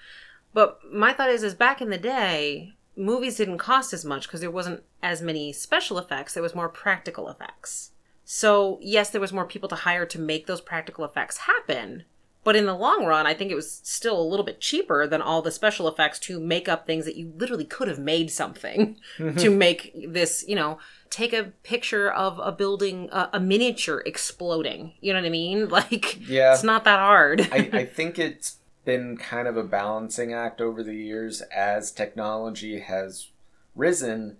But 0.52 0.80
my 0.92 1.12
thought 1.12 1.30
is 1.30 1.44
is 1.44 1.54
back 1.54 1.80
in 1.80 1.90
the 1.90 1.98
day, 1.98 2.74
movies 2.96 3.36
didn't 3.36 3.58
cost 3.58 3.92
as 3.92 4.04
much 4.04 4.26
because 4.26 4.40
there 4.40 4.50
wasn't 4.50 4.82
as 5.02 5.22
many 5.22 5.52
special 5.52 5.98
effects, 5.98 6.34
there 6.34 6.42
was 6.42 6.54
more 6.54 6.68
practical 6.68 7.28
effects. 7.28 7.92
So, 8.24 8.78
yes, 8.80 9.10
there 9.10 9.20
was 9.20 9.32
more 9.32 9.44
people 9.44 9.68
to 9.68 9.74
hire 9.76 10.06
to 10.06 10.18
make 10.18 10.46
those 10.46 10.60
practical 10.60 11.04
effects 11.04 11.38
happen. 11.38 12.04
But 12.44 12.56
in 12.56 12.66
the 12.66 12.74
long 12.74 13.06
run, 13.06 13.26
I 13.26 13.34
think 13.34 13.50
it 13.50 13.54
was 13.54 13.80
still 13.82 14.20
a 14.20 14.22
little 14.22 14.44
bit 14.44 14.60
cheaper 14.60 15.06
than 15.06 15.22
all 15.22 15.40
the 15.42 15.50
special 15.50 15.88
effects 15.88 16.18
to 16.20 16.38
make 16.38 16.68
up 16.68 16.86
things 16.86 17.06
that 17.06 17.16
you 17.16 17.32
literally 17.36 17.64
could 17.64 17.88
have 17.88 17.98
made 17.98 18.30
something 18.30 18.96
to 19.38 19.50
make 19.50 19.92
this, 20.06 20.44
you 20.46 20.54
know, 20.54 20.78
take 21.10 21.32
a 21.32 21.52
picture 21.62 22.10
of 22.12 22.38
a 22.38 22.52
building, 22.52 23.08
a, 23.12 23.30
a 23.34 23.40
miniature 23.40 24.02
exploding. 24.04 24.92
You 25.00 25.12
know 25.14 25.20
what 25.20 25.26
I 25.26 25.30
mean? 25.30 25.68
Like, 25.74 26.28
Yeah. 26.28 26.52
it's 26.52 26.62
not 26.62 26.84
that 26.84 26.98
hard. 27.00 27.48
I, 27.50 27.70
I 27.72 27.84
think 27.96 28.18
it's 28.18 28.58
been 28.84 29.16
kind 29.16 29.48
of 29.48 29.56
a 29.56 29.64
balancing 29.64 30.34
act 30.34 30.60
over 30.60 30.82
the 30.82 30.94
years 30.94 31.40
as 31.50 31.90
technology 31.90 32.80
has 32.80 33.30
risen. 33.74 34.36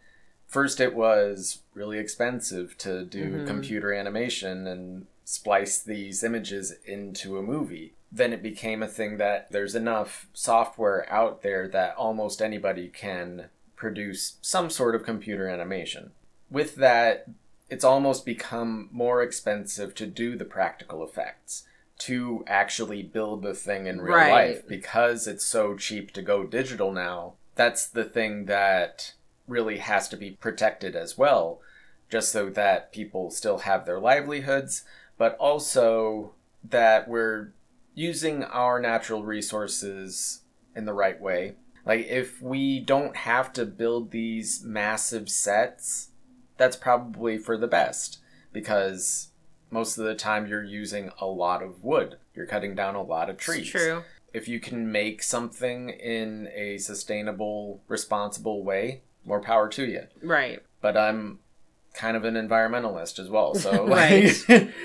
First, 0.46 0.78
it 0.80 0.94
was 0.94 1.60
really 1.72 1.98
expensive 1.98 2.76
to 2.78 3.04
do 3.04 3.38
Mhm. 3.38 3.46
computer 3.46 3.92
animation 3.94 4.66
and 4.66 5.06
splice 5.24 5.80
these 5.82 6.22
images 6.22 6.74
into 6.84 7.38
a 7.38 7.42
movie. 7.42 7.94
Then 8.12 8.32
it 8.32 8.42
became 8.42 8.82
a 8.82 8.88
thing 8.88 9.16
that 9.16 9.50
there's 9.50 9.74
enough 9.74 10.28
software 10.32 11.10
out 11.12 11.42
there 11.42 11.66
that 11.68 11.96
almost 11.96 12.40
anybody 12.40 12.88
can 12.88 13.46
produce 13.76 14.36
some 14.40 14.70
sort 14.70 14.94
of 14.94 15.04
computer 15.04 15.48
animation. 15.48 16.12
With 16.50 16.76
that, 16.76 17.26
it's 17.70 17.84
almost 17.84 18.24
become 18.24 18.88
more 18.92 19.22
expensive 19.22 19.94
to 19.96 20.06
do 20.06 20.36
the 20.36 20.44
practical 20.44 21.02
effects 21.02 21.64
to 21.96 22.44
actually 22.46 23.02
build 23.02 23.42
the 23.42 23.54
thing 23.54 23.86
in 23.86 24.00
real 24.00 24.16
Right. 24.16 24.30
life 24.54 24.68
because 24.68 25.26
it's 25.26 25.44
so 25.46 25.76
cheap 25.76 26.12
to 26.12 26.22
go 26.22 26.44
digital 26.44 26.92
now. 26.92 27.34
That's 27.54 27.86
the 27.86 28.04
thing 28.04 28.44
that 28.46 29.14
really 29.46 29.78
has 29.78 30.08
to 30.08 30.16
be 30.16 30.32
protected 30.32 30.96
as 30.96 31.16
well, 31.16 31.60
just 32.10 32.30
so 32.32 32.48
that 32.50 32.92
people 32.92 33.30
still 33.30 33.58
have 33.58 33.86
their 33.86 34.00
livelihoods, 34.00 34.84
but 35.18 35.36
also 35.36 36.32
that 36.62 37.08
we're 37.08 37.52
using 37.94 38.42
our 38.44 38.80
natural 38.80 39.24
resources 39.24 40.42
in 40.74 40.84
the 40.84 40.92
right 40.92 41.20
way. 41.20 41.54
Like, 41.86 42.06
if 42.06 42.40
we 42.40 42.80
don't 42.80 43.16
have 43.16 43.52
to 43.54 43.66
build 43.66 44.10
these 44.10 44.62
massive 44.64 45.28
sets, 45.28 46.08
that's 46.56 46.76
probably 46.76 47.38
for 47.38 47.56
the 47.56 47.66
best 47.66 48.18
because 48.52 49.28
most 49.70 49.98
of 49.98 50.04
the 50.04 50.14
time 50.14 50.46
you're 50.46 50.64
using 50.64 51.10
a 51.20 51.26
lot 51.26 51.62
of 51.62 51.82
wood. 51.82 52.16
You're 52.34 52.46
cutting 52.46 52.74
down 52.74 52.94
a 52.94 53.02
lot 53.02 53.28
of 53.28 53.36
trees. 53.36 53.62
It's 53.62 53.70
true. 53.70 54.02
If 54.32 54.48
you 54.48 54.60
can 54.60 54.90
make 54.90 55.22
something 55.22 55.90
in 55.90 56.48
a 56.54 56.78
sustainable, 56.78 57.82
responsible 57.88 58.64
way, 58.64 59.02
more 59.24 59.40
power 59.40 59.68
to 59.70 59.84
you. 59.84 60.02
Right. 60.22 60.62
But 60.80 60.96
I'm 60.96 61.40
kind 61.94 62.16
of 62.16 62.24
an 62.24 62.34
environmentalist 62.34 63.18
as 63.18 63.30
well, 63.30 63.54
so 63.54 63.86
Right. 63.88 64.28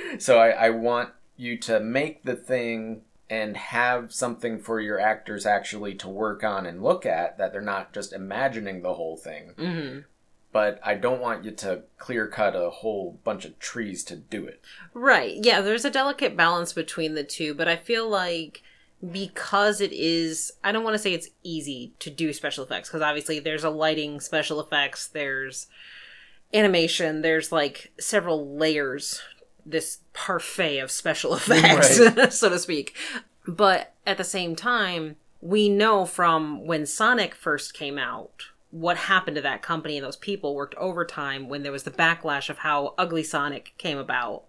so 0.19 0.39
I, 0.39 0.49
I 0.49 0.69
want 0.69 1.09
you 1.35 1.57
to 1.57 1.79
make 1.79 2.23
the 2.23 2.35
thing 2.35 3.01
and 3.29 3.55
have 3.57 4.13
something 4.13 4.59
for 4.59 4.79
your 4.79 4.99
actors 4.99 5.45
actually 5.45 5.95
to 5.95 6.09
work 6.09 6.43
on 6.43 6.65
and 6.65 6.81
look 6.81 7.05
at 7.05 7.37
that 7.37 7.53
they're 7.53 7.61
not 7.61 7.93
just 7.93 8.11
imagining 8.11 8.81
the 8.81 8.95
whole 8.95 9.15
thing 9.15 9.53
hmm 9.55 9.99
but 10.51 10.79
I 10.83 10.95
don't 10.95 11.21
want 11.21 11.45
you 11.45 11.51
to 11.51 11.83
clear 11.97 12.27
cut 12.27 12.55
a 12.55 12.69
whole 12.69 13.19
bunch 13.23 13.45
of 13.45 13.59
trees 13.59 14.03
to 14.05 14.15
do 14.15 14.45
it. 14.45 14.61
Right. 14.93 15.35
Yeah, 15.41 15.61
there's 15.61 15.85
a 15.85 15.91
delicate 15.91 16.35
balance 16.35 16.73
between 16.73 17.13
the 17.13 17.23
two, 17.23 17.53
but 17.53 17.67
I 17.67 17.75
feel 17.75 18.09
like 18.09 18.63
because 19.11 19.79
it 19.79 19.93
is 19.93 20.51
I 20.63 20.71
don't 20.71 20.83
want 20.83 20.95
to 20.95 20.99
say 20.99 21.13
it's 21.13 21.29
easy 21.43 21.93
to 21.99 22.09
do 22.09 22.33
special 22.33 22.65
effects 22.65 22.89
because 22.89 23.01
obviously 23.01 23.39
there's 23.39 23.63
a 23.63 23.69
lighting 23.69 24.19
special 24.19 24.59
effects, 24.59 25.07
there's 25.07 25.67
animation, 26.53 27.22
there's 27.22 27.51
like 27.51 27.91
several 28.00 28.56
layers 28.56 29.22
this 29.65 30.00
parfait 30.13 30.79
of 30.79 30.91
special 30.91 31.34
effects, 31.36 31.98
so 32.38 32.50
to 32.50 32.60
speak. 32.60 32.96
But 33.48 33.94
at 34.06 34.18
the 34.18 34.24
same 34.24 34.56
time, 34.56 35.15
we 35.41 35.70
know 35.70 36.06
from 36.06 36.65
when 36.65 36.86
Sonic 36.86 37.34
first 37.36 37.74
came 37.74 37.98
out 37.98 38.46
what 38.72 38.98
happened 38.98 39.36
to 39.36 39.41
that 39.41 39.62
company 39.62 39.98
and 39.98 40.06
those 40.06 40.15
people 40.15 40.53
worked 40.53 40.75
overtime 40.75 41.50
when 41.50 41.63
there 41.63 41.72
was 41.72 41.84
the 41.84 41.91
backlash 41.91 42.50
of 42.50 42.60
how 42.60 42.94
ugly 42.98 43.24
Sonic 43.24 43.74
came 43.77 43.98
about. 43.98 44.44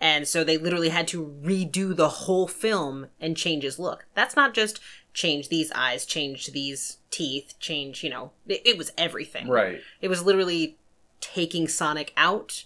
And 0.00 0.28
so 0.28 0.44
they 0.44 0.58
literally 0.58 0.90
had 0.90 1.08
to 1.08 1.34
redo 1.42 1.96
the 1.96 2.08
whole 2.08 2.46
film 2.46 3.08
and 3.20 3.36
change 3.36 3.64
his 3.64 3.80
look. 3.80 4.06
That's 4.14 4.36
not 4.36 4.54
just 4.54 4.78
change 5.12 5.48
these 5.48 5.72
eyes, 5.72 6.06
change 6.06 6.52
these 6.52 6.98
teeth, 7.10 7.54
change, 7.58 8.04
you 8.04 8.10
know, 8.10 8.30
it, 8.46 8.62
it 8.64 8.78
was 8.78 8.92
everything. 8.96 9.48
Right. 9.48 9.80
It 10.00 10.06
was 10.06 10.22
literally 10.22 10.76
taking 11.20 11.68
Sonic 11.68 12.12
out 12.16 12.64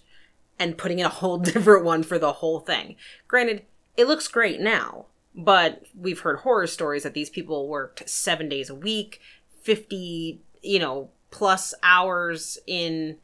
and 0.58 0.78
putting 0.78 0.98
in 0.98 1.06
a 1.06 1.10
whole 1.10 1.38
different 1.38 1.84
one 1.84 2.02
for 2.02 2.18
the 2.18 2.34
whole 2.34 2.60
thing. 2.60 2.96
Granted, 3.28 3.64
it 3.96 4.06
looks 4.06 4.28
great 4.28 4.60
now, 4.60 5.06
but 5.34 5.84
we've 5.98 6.20
heard 6.20 6.40
horror 6.40 6.66
stories 6.66 7.02
that 7.02 7.14
these 7.14 7.30
people 7.30 7.68
worked 7.68 8.08
seven 8.08 8.48
days 8.48 8.70
a 8.70 8.74
week, 8.74 9.20
50, 9.62 10.40
you 10.62 10.78
know, 10.78 11.10
plus 11.30 11.74
hours 11.82 12.58
in 12.66 13.18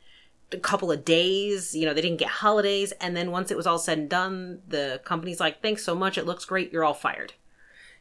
a 0.52 0.58
couple 0.58 0.90
of 0.90 1.04
days. 1.04 1.75
You 1.75 1.87
know, 1.87 1.94
they 1.94 2.00
didn't 2.00 2.18
get 2.18 2.28
holidays. 2.28 2.92
And 3.00 3.16
then 3.16 3.30
once 3.30 3.50
it 3.50 3.56
was 3.56 3.66
all 3.66 3.78
said 3.78 3.99
and 3.99 4.08
done, 4.08 4.62
the 4.66 5.00
company's 5.04 5.40
like, 5.40 5.62
thanks 5.62 5.85
so 5.85 5.94
much. 5.94 6.18
It 6.18 6.26
looks 6.26 6.44
great. 6.44 6.73
You're 6.73 6.85
all 6.85 6.94
fired. 6.94 7.35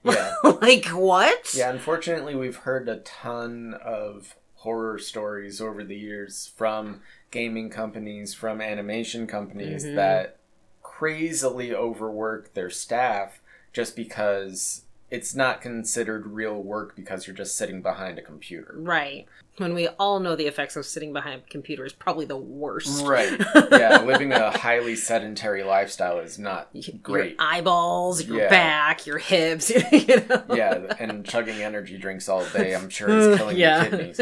Yeah. 0.04 0.34
like, 0.44 0.86
what? 0.88 1.54
Yeah, 1.54 1.72
unfortunately, 1.72 2.36
we've 2.36 2.58
heard 2.58 2.88
a 2.90 2.98
ton 2.98 3.76
of 3.84 4.36
horror 4.58 4.98
stories 4.98 5.62
over 5.62 5.84
the 5.84 5.96
years 5.96 6.52
from 6.56 7.02
gaming 7.32 7.70
companies, 7.70 8.34
from 8.34 8.60
animation 8.62 9.28
companies 9.28 9.86
Mhm. 9.86 9.96
that 9.96 10.38
crazily 10.82 11.74
overwork 11.74 12.54
their 12.54 12.70
staff 12.70 13.40
just 13.72 13.96
because 13.96 14.84
it's 15.10 15.34
not 15.34 15.62
considered 15.62 16.28
real 16.28 16.62
work 16.62 16.96
because 16.96 17.28
you're 17.28 17.36
just 17.36 17.56
sitting 17.58 17.82
behind 17.82 18.20
a 18.20 18.22
computer. 18.22 18.76
Right. 18.78 19.26
When 19.58 19.74
we 19.74 19.88
all 19.88 20.20
know 20.20 20.36
the 20.36 20.48
effects 20.48 20.76
of 20.76 20.86
sitting 20.86 21.14
behind 21.14 21.42
a 21.48 21.50
computer 21.50 21.86
is 21.86 21.94
probably 21.94 22.26
the 22.26 22.38
worst. 22.38 23.06
Right. 23.06 23.42
Yeah, 23.72 24.02
living 24.02 24.32
a 24.32 24.56
highly 24.58 24.96
sedentary 24.96 25.64
lifestyle 25.64 26.20
is 26.20 26.38
not 26.40 26.70
great. 27.04 27.36
Your 27.38 27.42
eyeballs, 27.48 28.24
your 28.24 28.38
Yeah. 28.38 28.50
back, 28.50 29.06
your 29.06 29.18
hips. 29.18 29.70
You 29.92 30.26
know? 30.28 30.44
Yeah, 30.54 30.96
and 31.00 31.26
chugging 31.26 31.62
energy 31.62 31.98
drinks 31.98 32.28
all 32.28 32.46
day, 32.46 32.76
I'm 32.76 32.90
sure 32.90 33.10
is 33.10 33.38
killing 33.38 33.58
Yeah. 33.58 33.84
your 33.84 33.92
kidneys. 33.92 34.22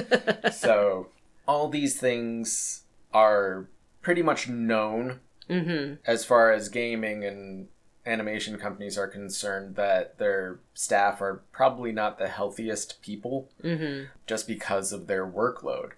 So, 0.58 1.10
all 1.48 1.70
these 1.70 2.00
things 2.00 2.84
are 3.14 3.68
pretty 4.02 4.22
much 4.22 4.48
known 4.50 5.20
mm-hmm. 5.50 5.96
as 6.06 6.26
far 6.26 6.52
as 6.52 6.70
gaming 6.70 7.24
and 7.24 7.68
animation 8.06 8.58
companies 8.58 8.98
are 8.98 9.08
concerned 9.08 9.76
that 9.76 10.18
their 10.18 10.60
staff 10.74 11.22
are 11.22 11.42
probably 11.52 11.92
not 11.92 12.18
the 12.20 12.28
healthiest 12.28 13.02
people 13.02 13.50
Mm-hmm. 13.64 14.06
just 14.28 14.48
because 14.48 14.92
of 14.94 15.08
their 15.08 15.26
workload. 15.26 15.92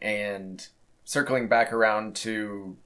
And 0.00 0.66
circling 1.04 1.48
back 1.48 1.72
around 1.72 2.16
to 2.16 2.76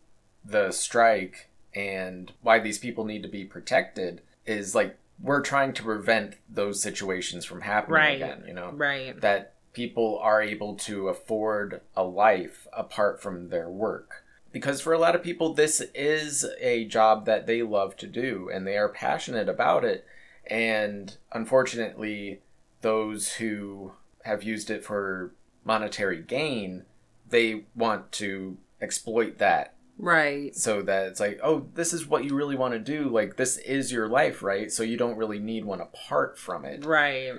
the 0.44 0.70
strike 0.72 1.48
and 1.74 2.32
why 2.42 2.58
these 2.58 2.78
people 2.78 3.04
need 3.04 3.22
to 3.22 3.28
be 3.28 3.44
protected 3.44 4.20
is 4.46 4.74
like 4.74 4.96
we're 5.22 5.40
trying 5.42 5.72
to 5.72 5.82
prevent 5.82 6.34
those 6.48 6.82
situations 6.82 7.44
from 7.44 7.60
happening 7.60 7.94
Right. 7.94 8.16
again, 8.16 8.44
you 8.46 8.54
know? 8.54 8.70
Right. 8.72 9.18
That 9.20 9.52
people 9.72 10.18
are 10.20 10.42
able 10.42 10.74
to 10.74 11.08
afford 11.08 11.80
a 11.96 12.02
life 12.04 12.66
apart 12.72 13.22
from 13.22 13.48
their 13.48 13.68
work. 13.68 14.23
Because 14.54 14.80
for 14.80 14.92
a 14.92 14.98
lot 15.00 15.16
of 15.16 15.22
people, 15.24 15.52
this 15.52 15.82
is 15.96 16.46
a 16.60 16.84
job 16.84 17.26
that 17.26 17.48
they 17.48 17.60
love 17.62 17.96
to 17.96 18.06
do 18.06 18.48
and 18.48 18.64
they 18.64 18.76
are 18.76 18.88
passionate 18.88 19.48
about 19.48 19.84
it. 19.84 20.06
And 20.46 21.16
unfortunately, 21.32 22.40
those 22.80 23.32
who 23.32 23.94
have 24.22 24.44
used 24.44 24.70
it 24.70 24.84
for 24.84 25.32
monetary 25.64 26.22
gain, 26.22 26.84
they 27.28 27.64
want 27.74 28.12
to 28.12 28.56
exploit 28.80 29.38
that 29.38 29.74
Right. 29.98 30.54
so 30.54 30.82
that 30.82 31.08
it's 31.08 31.18
like, 31.18 31.40
oh, 31.42 31.66
this 31.74 31.92
is 31.92 32.06
what 32.06 32.24
you 32.24 32.36
really 32.36 32.56
want 32.56 32.74
to 32.74 32.78
do. 32.78 33.08
Like, 33.08 33.36
this 33.36 33.56
is 33.56 33.90
your 33.90 34.06
life, 34.06 34.40
right? 34.40 34.70
So 34.70 34.84
you 34.84 34.96
don't 34.96 35.16
really 35.16 35.40
need 35.40 35.64
one 35.64 35.80
apart 35.80 36.38
from 36.38 36.64
it. 36.64 36.84
Right. 36.84 37.32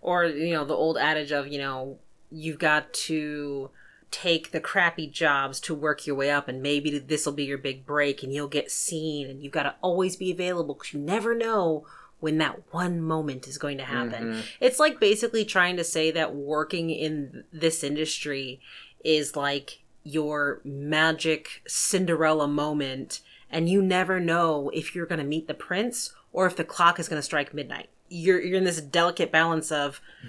Or, 0.00 0.24
you 0.24 0.54
know, 0.54 0.64
the 0.64 0.74
old 0.74 0.96
adage 0.96 1.30
of, 1.30 1.46
you 1.46 1.58
know, 1.58 1.98
you've 2.30 2.58
got 2.58 2.90
to 2.94 3.68
take 4.14 4.52
the 4.52 4.60
crappy 4.60 5.08
jobs 5.08 5.58
to 5.58 5.74
work 5.74 6.06
your 6.06 6.14
way 6.14 6.30
up 6.30 6.46
and 6.46 6.62
maybe 6.62 6.98
this 7.00 7.26
will 7.26 7.32
be 7.32 7.44
your 7.44 7.58
big 7.58 7.84
break 7.84 8.22
and 8.22 8.32
you'll 8.32 8.46
get 8.46 8.70
seen 8.70 9.28
and 9.28 9.42
you've 9.42 9.50
got 9.52 9.64
to 9.64 9.74
always 9.80 10.14
be 10.14 10.30
available 10.30 10.74
because 10.74 10.92
you 10.92 11.00
never 11.00 11.34
know 11.34 11.84
when 12.20 12.38
that 12.38 12.60
one 12.72 13.00
moment 13.00 13.48
is 13.48 13.58
going 13.58 13.76
to 13.76 13.84
happen. 13.84 14.34
Mhm. 14.34 14.42
It's 14.60 14.78
like 14.78 15.00
basically 15.00 15.44
trying 15.44 15.76
to 15.78 15.84
say 15.84 16.12
that 16.12 16.32
working 16.34 16.90
in 16.90 17.42
this 17.52 17.82
industry 17.82 18.60
is 19.04 19.34
like 19.34 19.82
your 20.04 20.60
magic 20.64 21.62
Cinderella 21.66 22.46
moment, 22.46 23.20
and 23.50 23.68
you 23.68 23.82
never 23.82 24.20
know 24.20 24.70
if 24.72 24.94
you're 24.94 25.06
going 25.06 25.18
to 25.18 25.24
meet 25.24 25.48
the 25.48 25.54
prince 25.54 26.12
or 26.32 26.46
if 26.46 26.54
the 26.56 26.64
clock 26.64 27.00
is 27.00 27.08
going 27.08 27.18
to 27.18 27.22
strike 27.22 27.52
midnight. 27.52 27.88
You're, 28.08 28.40
you're 28.40 28.58
in 28.58 28.64
this 28.64 28.80
delicate 28.80 29.32
balance 29.32 29.72
of 29.72 30.00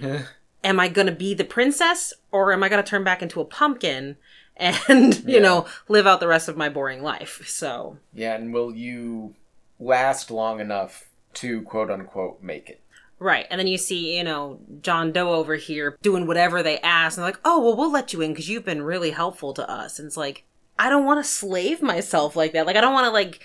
am 0.66 0.78
I 0.80 0.88
going 0.88 1.06
to 1.06 1.12
be 1.12 1.32
the 1.32 1.44
princess 1.44 2.12
or 2.30 2.52
am 2.52 2.62
I 2.62 2.68
going 2.68 2.82
to 2.82 2.88
turn 2.88 3.04
back 3.04 3.22
into 3.22 3.40
a 3.40 3.44
pumpkin 3.44 4.16
and, 4.56 5.16
you 5.26 5.34
Yeah. 5.36 5.40
know, 5.40 5.66
live 5.88 6.06
out 6.06 6.20
the 6.20 6.28
rest 6.28 6.48
of 6.48 6.56
my 6.56 6.68
boring 6.68 7.02
life? 7.02 7.42
So, 7.46 7.98
Yeah, 8.12 8.34
and 8.34 8.52
will 8.52 8.74
you 8.74 9.34
last 9.78 10.30
long 10.30 10.60
enough 10.60 11.08
to 11.34 11.62
quote 11.62 11.90
unquote 11.90 12.42
make 12.42 12.68
it? 12.68 12.80
Right. 13.18 13.46
And 13.50 13.58
then 13.58 13.66
you 13.66 13.78
see, 13.78 14.16
you 14.18 14.24
know, 14.24 14.58
John 14.82 15.10
Doe 15.12 15.32
over 15.32 15.54
here 15.56 15.96
doing 16.02 16.26
whatever 16.26 16.62
they 16.62 16.78
ask. 16.80 17.16
And 17.16 17.22
they're 17.24 17.32
like, 17.32 17.40
oh, 17.46 17.60
well, 17.62 17.76
we'll 17.76 17.90
let 17.92 18.12
you 18.12 18.20
in 18.20 18.32
because 18.32 18.48
you've 18.50 18.64
been 18.66 18.82
really 18.82 19.10
helpful 19.12 19.54
to 19.54 19.70
us. 19.70 19.98
And 19.98 20.06
it's 20.06 20.18
like, 20.18 20.44
I 20.78 20.90
don't 20.90 21.06
want 21.06 21.24
to 21.24 21.30
slave 21.30 21.80
myself 21.80 22.36
like 22.36 22.52
that. 22.52 22.66
Like, 22.66 22.76
I 22.76 22.82
don't 22.82 22.92
want 22.92 23.06
to, 23.06 23.10
like, 23.10 23.40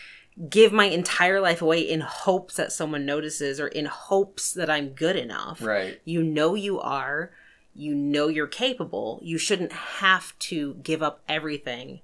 give 0.49 0.71
my 0.71 0.85
entire 0.85 1.39
life 1.41 1.61
away 1.61 1.81
in 1.81 2.01
hopes 2.01 2.55
that 2.55 2.71
someone 2.71 3.05
notices 3.05 3.59
or 3.59 3.67
in 3.67 3.85
hopes 3.85 4.53
that 4.53 4.69
I'm 4.69 4.89
good 4.89 5.15
enough. 5.15 5.61
Right. 5.61 5.99
You 6.05 6.23
know 6.23 6.55
you 6.55 6.79
are. 6.79 7.31
You 7.73 7.95
know 7.95 8.27
you're 8.27 8.47
capable. 8.47 9.19
You 9.23 9.37
shouldn't 9.37 9.71
have 9.71 10.37
to 10.39 10.75
give 10.75 11.01
up 11.01 11.21
everything 11.27 12.01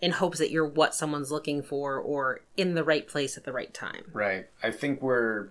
in 0.00 0.12
hopes 0.12 0.38
that 0.38 0.50
you're 0.50 0.66
what 0.66 0.94
someone's 0.94 1.30
looking 1.30 1.62
for 1.62 1.98
or 1.98 2.40
in 2.56 2.74
the 2.74 2.84
right 2.84 3.08
place 3.08 3.36
at 3.36 3.44
the 3.44 3.52
right 3.52 3.72
time. 3.72 4.04
Right. 4.12 4.46
I 4.62 4.70
think 4.70 5.00
we're 5.00 5.48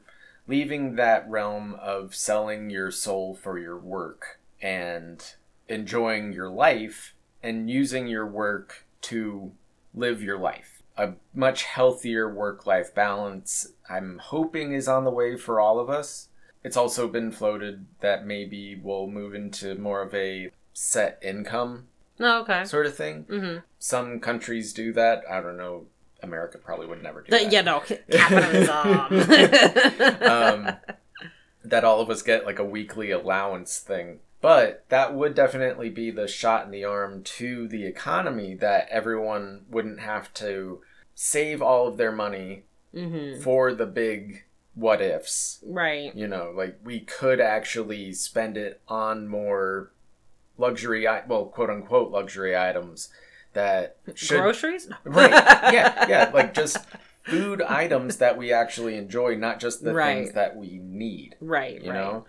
leaving 0.48 0.96
that 0.96 1.28
realm 1.30 1.76
of 1.82 2.14
selling 2.16 2.70
your 2.70 2.92
soul 2.92 3.34
for 3.36 3.58
your 3.58 3.78
work 3.78 4.40
and 4.62 5.24
enjoying 5.68 6.34
your 6.34 6.50
life 6.50 7.16
and 7.42 7.70
using 7.70 8.08
your 8.08 8.26
work 8.26 8.86
to 9.02 9.52
live 9.94 10.22
your 10.22 10.38
life. 10.38 10.75
A 10.98 11.14
much 11.34 11.64
healthier 11.64 12.34
work 12.34 12.66
life 12.66 12.94
balance, 12.96 13.68
I'm 13.90 14.20
hoping, 14.20 14.72
is 14.74 14.88
on 14.88 15.04
the 15.04 15.12
way 15.12 15.36
for 15.36 15.60
all 15.60 15.80
of 15.80 15.90
us. 15.90 16.30
It's 16.64 16.78
also 16.78 17.08
been 17.08 17.32
floated 17.32 17.86
that 18.00 18.26
maybe 18.26 18.76
we'll 18.82 19.08
move 19.08 19.36
into 19.36 19.76
more 19.76 20.02
of 20.02 20.14
a 20.16 20.52
set 20.74 21.20
income 21.22 21.88
Oh, 22.20 22.42
okay. 22.42 22.64
sort 22.64 22.86
of 22.86 22.96
thing. 22.96 23.26
Mm-hmm. 23.26 23.58
Some 23.78 24.20
countries 24.22 24.72
do 24.74 24.94
that. 24.94 25.24
I 25.30 25.42
don't 25.42 25.58
know. 25.58 25.86
America 26.24 26.58
probably 26.58 26.88
would 26.88 27.04
never 27.04 27.22
do 27.22 27.30
The, 27.30 27.38
that. 27.44 27.52
yeah, 27.52 27.62
no, 27.62 27.82
capitalism. 28.10 28.78
um, 30.24 30.76
that 31.64 31.84
all 31.84 32.00
of 32.00 32.10
us 32.10 32.22
get 32.22 32.46
like 32.46 32.58
a 32.60 32.64
weekly 32.66 33.12
allowance 33.12 33.80
thing. 33.80 34.20
But 34.46 34.86
that 34.90 35.16
would 35.16 35.34
definitely 35.34 35.90
be 35.90 36.12
the 36.12 36.28
shot 36.28 36.66
in 36.66 36.72
the 36.72 36.84
arm 36.86 37.24
to 37.24 37.68
the 37.68 37.88
economy 37.88 38.54
that 38.54 38.88
everyone 38.92 39.66
wouldn't 39.72 40.02
have 40.02 40.32
to 40.36 40.82
save 41.16 41.64
all 41.64 41.88
of 41.88 41.98
their 41.98 42.12
money 42.12 42.66
hmm 42.94 43.42
for 43.42 43.74
the 43.74 43.88
big 43.88 44.44
what 44.76 45.02
ifs. 45.02 45.64
Right. 45.66 46.16
You 46.16 46.28
know, 46.28 46.54
like 46.56 46.78
we 46.84 47.00
could 47.00 47.42
actually 47.42 48.14
spend 48.14 48.56
it 48.56 48.82
on 48.88 49.28
more 49.28 49.92
luxury, 50.60 51.08
well, 51.28 51.46
quote 51.46 51.72
unquote 51.72 52.12
luxury 52.12 52.56
items 52.56 53.10
that 53.54 53.98
should 54.14 54.42
Groceries? 54.42 54.88
Right 55.06 55.32
yeah 55.74 56.08
yeah 56.08 56.32
like 56.36 56.54
just 56.54 56.78
food 57.24 57.64
items 57.64 58.18
that 58.18 58.38
we 58.38 58.54
actually 58.54 58.96
enjoy 58.96 59.38
not 59.38 59.60
just 59.60 59.84
the 59.84 59.96
Right. 59.96 60.18
things 60.18 60.34
that 60.34 60.56
we 60.56 60.78
need 60.84 61.36
Right. 61.42 61.82
you 61.82 61.90
right. 61.90 62.00
know 62.00 62.26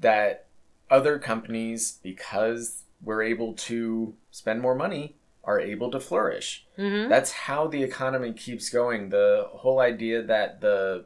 that 0.00 0.47
other 0.90 1.18
companies 1.18 1.98
because 2.02 2.82
we're 3.02 3.22
able 3.22 3.52
to 3.54 4.14
spend 4.30 4.60
more 4.60 4.74
money 4.74 5.16
are 5.44 5.60
able 5.60 5.90
to 5.90 6.00
flourish 6.00 6.64
Mm-hmm. 6.78 7.08
that's 7.08 7.32
how 7.32 7.66
the 7.66 7.82
economy 7.82 8.32
keeps 8.32 8.68
going 8.70 9.08
the 9.10 9.46
whole 9.50 9.80
idea 9.80 10.22
that 10.22 10.60
the 10.60 11.04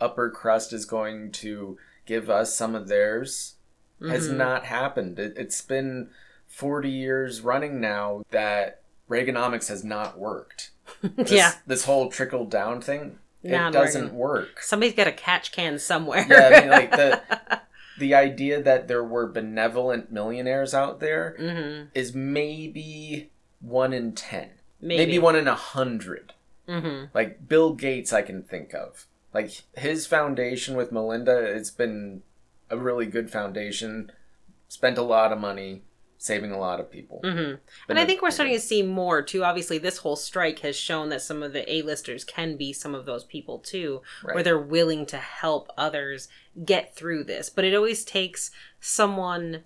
upper 0.00 0.30
crust 0.30 0.72
is 0.72 0.84
going 0.84 1.30
to 1.30 1.78
give 2.06 2.28
us 2.28 2.56
some 2.56 2.74
of 2.74 2.88
theirs 2.88 3.54
has 4.08 4.28
Mhm. 4.28 4.36
not 4.36 4.64
happened. 4.64 5.16
It, 5.20 5.34
it's 5.36 5.62
been 5.62 6.10
40 6.48 6.90
years 6.90 7.40
running 7.42 7.80
now 7.80 8.24
that 8.30 8.80
Reaganomics 9.08 9.68
has 9.68 9.84
not 9.84 10.18
worked. 10.18 10.70
This, 11.02 11.30
yeah. 11.30 11.52
This 11.68 11.84
whole 11.84 12.08
trickle 12.10 12.44
down 12.46 12.80
thing, 12.80 13.18
it 13.44 13.72
doesn't 13.72 14.12
work. 14.12 14.60
Somebody's 14.60 14.94
got 14.94 15.06
a 15.06 15.12
catch 15.12 15.52
can 15.52 15.78
somewhere. 15.78 16.26
Yeah, 16.28 16.50
I 16.52 16.60
mean, 16.62 16.70
like 16.70 16.90
the 16.90 17.22
the 17.98 18.14
idea 18.14 18.62
that 18.62 18.88
there 18.88 19.04
were 19.04 19.26
benevolent 19.26 20.10
millionaires 20.10 20.74
out 20.74 21.00
there 21.00 21.36
mm-hmm. 21.38 21.88
is 21.94 22.14
maybe 22.14 23.30
one 23.60 23.92
in 23.92 24.12
ten, 24.12 24.50
Maybe. 24.80 25.06
maybe, 25.06 25.18
one 25.18 25.36
in 25.36 25.48
a 25.48 25.54
hundred. 25.54 26.32
Mm-hmm. 26.68 27.06
Like 27.14 27.48
Bill 27.48 27.74
Gates, 27.74 28.12
I 28.12 28.22
can 28.22 28.42
think 28.42 28.74
of. 28.74 29.06
Like 29.34 29.62
his 29.76 30.06
foundation 30.06 30.76
with 30.76 30.92
Melinda, 30.92 31.36
it's 31.38 31.70
been 31.70 32.22
a 32.70 32.76
really 32.76 33.06
good 33.06 33.30
foundation. 33.30 34.10
Spent 34.68 34.98
a 34.98 35.02
lot 35.02 35.32
of 35.32 35.38
money, 35.40 35.82
saving 36.22 36.52
a 36.52 36.58
lot 36.58 36.78
of 36.78 36.88
people. 36.88 37.20
Mm-hmm. 37.24 37.56
And 37.88 37.98
I 37.98 38.06
think 38.06 38.22
we're 38.22 38.30
starting 38.30 38.54
to 38.54 38.60
see 38.60 38.82
more 38.82 39.22
too. 39.22 39.42
Obviously, 39.42 39.78
this 39.78 39.98
whole 39.98 40.14
strike 40.14 40.60
has 40.60 40.76
shown 40.76 41.08
that 41.08 41.22
some 41.22 41.42
of 41.42 41.52
the 41.52 41.70
A-listers 41.72 42.22
can 42.24 42.56
be 42.56 42.72
some 42.72 42.94
of 42.94 43.06
those 43.06 43.24
people 43.24 43.58
too, 43.58 44.02
where 44.22 44.42
they're 44.42 44.58
willing 44.58 45.04
to 45.06 45.16
help 45.16 45.70
others 45.76 46.28
get 46.64 46.94
through 46.94 47.24
this. 47.24 47.50
But 47.50 47.64
it 47.64 47.74
always 47.74 48.04
takes 48.04 48.52
someone 48.80 49.64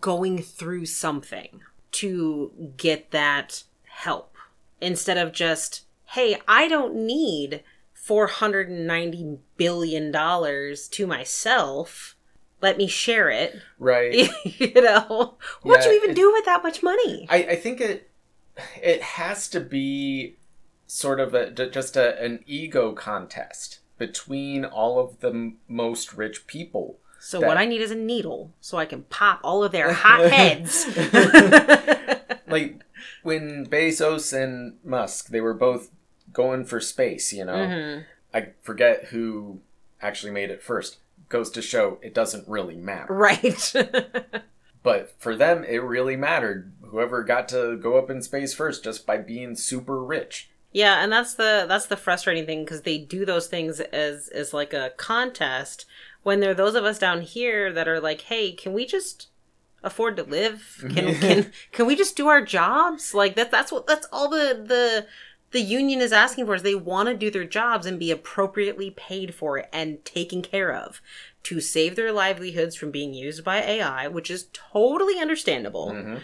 going 0.00 0.40
through 0.40 0.86
something 0.86 1.62
to 1.90 2.52
get 2.76 3.10
that 3.10 3.64
help. 3.84 4.36
instead 4.80 5.18
of 5.18 5.32
just, 5.32 5.84
hey, 6.06 6.38
I 6.46 6.68
don't 6.68 6.94
need 6.94 7.62
$490 8.06 9.38
billion 9.56 10.12
to 10.12 11.06
myself. 11.06 12.16
Let 12.60 12.76
me 12.76 12.86
share 12.88 13.30
it. 13.30 13.54
Right. 13.78 14.28
you 14.44 14.72
know, 14.74 15.36
what 15.62 15.80
Yeah, 15.84 15.90
you 15.90 15.96
even 15.96 16.10
it- 16.10 16.16
do 16.16 16.32
with 16.32 16.44
that 16.44 16.62
much 16.62 16.82
money? 16.82 17.26
I, 17.30 17.36
I 17.50 17.56
think 17.56 17.80
it 17.80 18.10
it 18.82 19.00
has 19.02 19.48
to 19.50 19.60
be 19.60 20.36
sort 20.86 21.20
of 21.20 21.34
a 21.34 21.50
just 21.50 21.96
a, 21.96 22.20
an 22.22 22.42
ego 22.46 22.92
contest 22.92 23.78
between 23.98 24.64
all 24.64 24.98
of 24.98 25.20
the 25.20 25.28
m- 25.30 25.56
most 25.68 26.14
rich 26.14 26.46
people. 26.46 26.98
So 27.20 27.40
that- 27.40 27.46
what 27.46 27.58
I 27.58 27.66
need 27.66 27.80
is 27.80 27.90
a 27.90 27.96
needle 27.96 28.52
so 28.60 28.78
I 28.78 28.86
can 28.86 29.02
pop 29.04 29.40
all 29.44 29.62
of 29.62 29.70
their 29.72 29.92
hot 29.92 30.30
heads. 30.30 30.86
Like 32.46 32.82
when 33.22 33.66
Bezos 33.66 34.32
and 34.32 34.78
Musk, 34.82 35.28
they 35.28 35.40
were 35.42 35.52
both 35.52 35.90
going 36.32 36.64
for 36.64 36.80
space, 36.80 37.30
you 37.32 37.44
know. 37.44 37.52
Mhm. 37.56 38.04
I 38.32 38.48
forget 38.62 39.06
who 39.06 39.60
actually 40.00 40.32
made 40.32 40.50
it 40.50 40.62
first. 40.62 40.96
Goes 41.28 41.50
to 41.50 41.62
show 41.62 41.98
it 42.02 42.14
doesn't 42.14 42.48
really 42.48 42.76
matter. 42.76 43.12
Right. 43.12 43.72
But 44.82 45.20
for 45.20 45.36
them, 45.36 45.64
it 45.64 45.82
really 45.82 46.16
mattered. 46.16 46.72
Whoever 46.82 47.22
got 47.24 47.48
to 47.50 47.76
go 47.76 47.98
up 47.98 48.10
in 48.10 48.22
space 48.22 48.54
first 48.54 48.84
just 48.84 49.06
by 49.06 49.18
being 49.18 49.56
super 49.56 50.02
rich. 50.02 50.50
yeah, 50.72 51.02
and 51.02 51.12
that's 51.12 51.34
the 51.34 51.66
that's 51.68 51.86
the 51.86 51.96
frustrating 51.96 52.46
thing 52.46 52.64
because 52.64 52.82
they 52.82 52.96
do 52.96 53.26
those 53.26 53.48
things 53.48 53.80
as 53.80 54.28
as 54.28 54.54
like 54.54 54.72
a 54.72 54.92
contest 54.96 55.84
when 56.22 56.40
there 56.40 56.52
are 56.52 56.54
those 56.54 56.74
of 56.76 56.84
us 56.84 56.98
down 56.98 57.22
here 57.22 57.72
that 57.72 57.88
are 57.88 58.00
like, 58.00 58.22
hey, 58.22 58.52
can 58.52 58.72
we 58.72 58.86
just 58.86 59.28
afford 59.82 60.16
to 60.16 60.22
live? 60.22 60.84
Can 60.94 61.14
can 61.20 61.52
can 61.72 61.86
we 61.86 61.96
just 61.96 62.16
do 62.16 62.28
our 62.28 62.40
jobs? 62.40 63.12
Like 63.14 63.34
that 63.34 63.50
that's 63.50 63.72
what 63.72 63.86
that's 63.86 64.06
all 64.12 64.28
the 64.30 64.64
the 64.64 65.06
the 65.50 65.60
union 65.60 66.00
is 66.00 66.12
asking 66.12 66.46
for 66.46 66.54
is 66.54 66.62
they 66.62 66.74
want 66.74 67.08
to 67.08 67.14
do 67.14 67.30
their 67.30 67.44
jobs 67.44 67.86
and 67.86 67.98
be 67.98 68.10
appropriately 68.10 68.90
paid 68.90 69.34
for 69.34 69.58
it 69.58 69.68
and 69.72 70.04
taken 70.04 70.42
care 70.42 70.72
of 70.74 71.00
to 71.44 71.60
save 71.60 71.96
their 71.96 72.12
livelihoods 72.12 72.76
from 72.76 72.90
being 72.90 73.14
used 73.14 73.42
by 73.44 73.62
AI, 73.62 74.08
which 74.08 74.30
is 74.30 74.48
totally 74.52 75.18
understandable. 75.18 75.92
Mhm. 75.92 76.20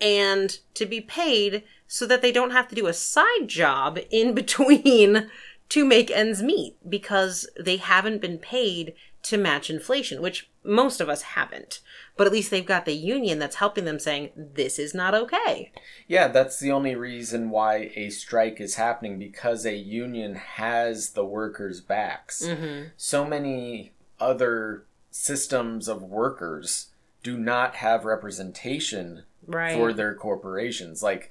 and 0.00 0.58
to 0.74 0.84
be 0.84 1.00
paid 1.00 1.62
so 1.86 2.06
that 2.06 2.22
they 2.22 2.32
don't 2.32 2.50
have 2.50 2.66
to 2.66 2.74
do 2.74 2.88
a 2.88 2.92
side 2.92 3.46
job 3.46 4.00
in 4.10 4.34
between 4.40 5.30
to 5.68 5.84
make 5.84 6.10
ends 6.10 6.42
meet 6.42 6.74
because 6.88 7.48
they 7.58 7.76
haven't 7.76 8.20
been 8.20 8.36
paid 8.38 8.94
to 9.22 9.36
match 9.38 9.70
inflation, 9.70 10.20
which 10.20 10.50
most 10.64 11.00
of 11.00 11.08
us 11.08 11.22
haven't. 11.22 11.80
But 12.16 12.26
at 12.26 12.32
least 12.32 12.50
they've 12.50 12.66
got 12.66 12.84
the 12.84 12.94
union 12.94 13.38
that's 13.38 13.56
helping 13.56 13.84
them 13.84 13.98
saying, 13.98 14.30
this 14.36 14.78
is 14.78 14.94
not 14.94 15.14
okay. 15.14 15.72
Yeah, 16.08 16.28
that's 16.28 16.58
the 16.58 16.72
only 16.72 16.94
reason 16.94 17.50
why 17.50 17.92
a 17.94 18.10
strike 18.10 18.60
is 18.60 18.74
happening 18.74 19.18
because 19.18 19.64
a 19.64 19.74
union 19.76 20.34
has 20.34 21.10
the 21.10 21.24
workers' 21.24 21.80
backs. 21.80 22.44
Mm-hmm. 22.44 22.88
So 22.96 23.24
many 23.24 23.92
other 24.20 24.84
systems 25.10 25.88
of 25.88 26.02
workers 26.02 26.88
do 27.22 27.38
not 27.38 27.76
have 27.76 28.04
representation 28.04 29.22
Right. 29.44 29.74
for 29.74 29.92
their 29.92 30.14
corporations, 30.14 31.02
like 31.02 31.30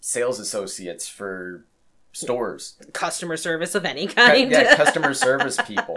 sales 0.00 0.40
associates 0.40 1.08
for 1.08 1.66
stores, 2.12 2.76
Customer 2.92 3.36
service 3.36 3.74
of 3.74 3.84
any 3.84 4.06
kind. 4.06 4.50
yeah, 4.50 4.74
customer 4.82 5.14
service 5.14 5.58
people. 5.66 5.96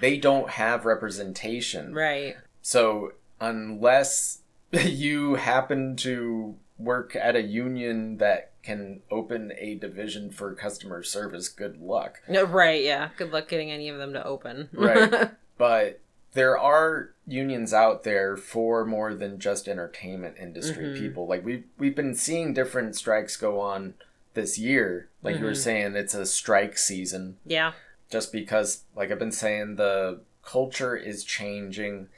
They 0.00 0.16
don't 0.16 0.50
have 0.50 0.84
representation. 0.84 1.94
right. 1.94 2.36
So 2.62 3.12
unless 3.40 4.38
you 4.72 5.34
happen 5.36 5.96
to 5.96 6.56
work 6.78 7.14
at 7.16 7.36
a 7.36 7.42
union 7.42 8.18
that 8.18 8.52
can 8.62 9.00
open 9.10 9.52
a 9.58 9.74
division 9.74 10.30
for 10.30 10.54
customer 10.54 11.02
service, 11.02 11.48
good 11.48 11.80
luck. 11.80 12.20
Right, 12.28 12.82
yeah. 12.84 13.08
Good 13.16 13.32
luck 13.32 13.48
getting 13.48 13.70
any 13.70 13.88
of 13.88 13.98
them 13.98 14.12
to 14.14 14.24
open. 14.24 14.68
Right. 14.72 15.30
But 15.58 16.00
there 16.32 16.56
are 16.56 17.10
unions 17.26 17.74
out 17.74 18.02
there 18.02 18.34
for 18.38 18.86
more 18.86 19.12
than 19.14 19.38
just 19.38 19.68
entertainment 19.68 20.36
industry 20.40 20.84
Mhm. 20.86 20.98
people. 20.98 21.26
Like 21.26 21.44
we've 21.44 21.64
we've 21.76 21.94
been 21.94 22.14
seeing 22.14 22.54
different 22.54 22.96
strikes 22.96 23.36
go 23.36 23.60
on 23.60 23.92
this 24.34 24.58
year. 24.58 25.08
Like 25.22 25.38
you 25.38 25.44
were 25.44 25.50
Mhm. 25.52 25.56
saying, 25.56 25.96
it's 25.96 26.14
a 26.14 26.26
strike 26.26 26.78
season. 26.78 27.36
yeah. 27.44 27.72
just 28.10 28.32
because 28.32 28.82
like 28.96 29.12
i've 29.12 29.20
been 29.20 29.30
saying 29.30 29.76
the 29.76 30.20
culture 30.42 30.96
is 30.96 31.22
changing 31.22 32.08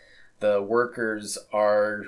the 0.40 0.62
workers 0.62 1.36
are 1.52 2.04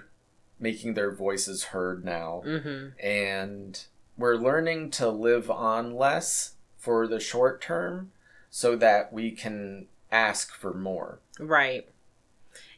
making 0.58 0.94
their 0.94 1.10
voices 1.14 1.64
heard 1.64 2.02
now 2.02 2.42
Mm-hmm. 2.46 2.98
and 3.06 3.84
we're 4.16 4.36
learning 4.36 4.90
to 4.92 5.10
live 5.10 5.50
on 5.50 5.94
less 5.94 6.54
for 6.78 7.06
the 7.06 7.20
short 7.20 7.60
term 7.60 8.10
so 8.48 8.74
that 8.76 9.12
we 9.12 9.30
can 9.32 9.86
ask 10.10 10.54
for 10.54 10.72
more 10.72 11.18
Right. 11.38 11.86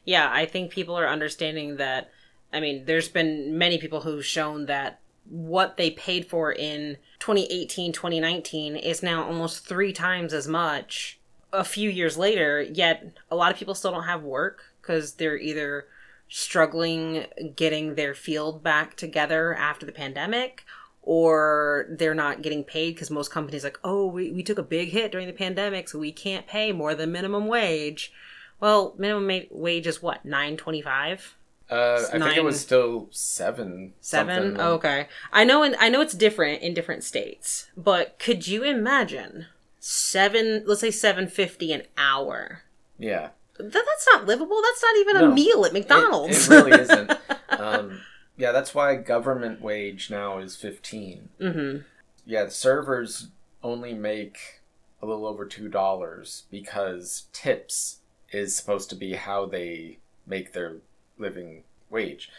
Yeah, 0.05 0.29
I 0.33 0.45
think 0.47 0.73
people 0.73 0.97
are 0.97 1.07
understanding 1.09 1.77
that. 1.77 2.11
I 2.53 2.59
mean, 2.61 2.85
there's 2.87 3.09
been 3.09 3.59
many 3.59 3.77
people 3.79 4.01
who've 4.01 4.25
shown 4.25 4.67
that 4.67 4.99
what 5.29 5.77
they 5.77 5.91
paid 5.91 6.27
for 6.27 6.53
in 6.53 6.97
2018, 7.21 7.93
2019 7.93 8.77
is 8.77 9.03
now 9.03 9.25
almost 9.25 9.67
three 9.67 9.93
times 9.93 10.33
as 10.33 10.47
much 10.47 11.19
a 11.53 11.65
few 11.65 11.91
years 11.91 12.17
later, 12.19 12.63
yet 12.63 13.13
a 13.31 13.37
lot 13.37 13.53
of 13.53 13.59
people 13.59 13.75
still 13.75 13.93
don't 13.93 14.05
have 14.05 14.23
work 14.23 14.75
because 14.81 15.15
they're 15.15 15.39
either 15.39 15.87
struggling 16.29 17.27
getting 17.55 17.95
their 17.95 18.15
field 18.15 18.63
back 18.63 18.97
together 18.97 19.55
after 19.55 19.87
the 19.87 19.93
pandemic 19.93 20.65
or 21.03 21.87
they're 21.89 22.15
not 22.15 22.43
getting 22.43 22.65
paid 22.65 22.95
because 22.95 23.13
most 23.13 23.31
companies 23.31 23.63
like 23.63 23.79
oh 23.85 24.07
we, 24.07 24.33
we 24.33 24.43
took 24.43 24.59
a 24.59 24.63
big 24.63 24.89
hit 24.89 25.13
during 25.13 25.29
the 25.29 25.33
pandemic 25.33 25.89
so 25.89 25.99
we 25.99 26.11
can't 26.11 26.49
pay 26.49 26.73
more 26.73 26.95
than 26.95 27.13
minimum 27.13 27.47
wage. 27.47 28.13
Well 28.59 28.95
minimum 28.99 29.27
ma- 29.27 29.41
wage 29.51 29.87
is 29.87 30.03
what 30.03 30.25
925 30.25 31.37
uh, 31.71 32.01
i 32.13 32.19
think 32.19 32.37
it 32.37 32.45
was 32.45 32.61
still 32.61 33.09
seven 33.11 33.93
seven. 34.01 34.57
Oh, 34.59 34.75
okay. 34.75 35.09
I 35.33 35.45
know 35.45 35.63
and 35.63 35.75
i 35.77 35.89
know 35.89 36.01
it's 36.01 36.15
different 36.15 36.63
in 36.63 36.75
different 36.75 37.05
states 37.05 37.71
but 37.77 38.19
could 38.19 38.47
you 38.47 38.63
imagine 38.63 39.47
seven 39.81 40.63
let's 40.67 40.81
say 40.81 40.91
750 40.91 41.73
an 41.73 41.83
hour? 41.97 42.63
Yeah. 42.99 43.31
Th- 43.59 43.73
that's 43.73 44.09
not 44.13 44.27
livable. 44.27 44.61
That's 44.63 44.83
not 44.83 44.97
even 44.97 45.17
a 45.17 45.35
meal 45.35 45.65
at 45.65 45.73
mcdonald's. 45.73 46.49
it, 46.49 46.55
really 46.55 46.73
isn't. 46.81 47.13
Um, 47.51 48.01
yeah 48.37 48.53
that's 48.53 48.75
why 48.75 48.97
government 48.97 49.61
wage 49.63 50.11
now 50.11 50.39
is 50.39 50.57
15 50.57 51.29
mm-hmm. 51.41 51.79
Yeah, 52.27 52.45
the 52.45 52.51
servers 52.51 53.29
only 53.63 53.95
make 53.95 54.61
a 55.01 55.07
little 55.07 55.27
over 55.27 55.47
two 55.47 55.69
dollars 55.69 56.45
because 56.51 57.27
tips 57.33 58.01
is 58.33 58.57
supposed 58.57 58.91
to 58.91 58.97
be 58.97 59.15
how 59.15 59.47
they 59.47 59.99
make 60.27 60.53
their 60.53 60.79
living 61.19 61.63
wage, 61.91 62.31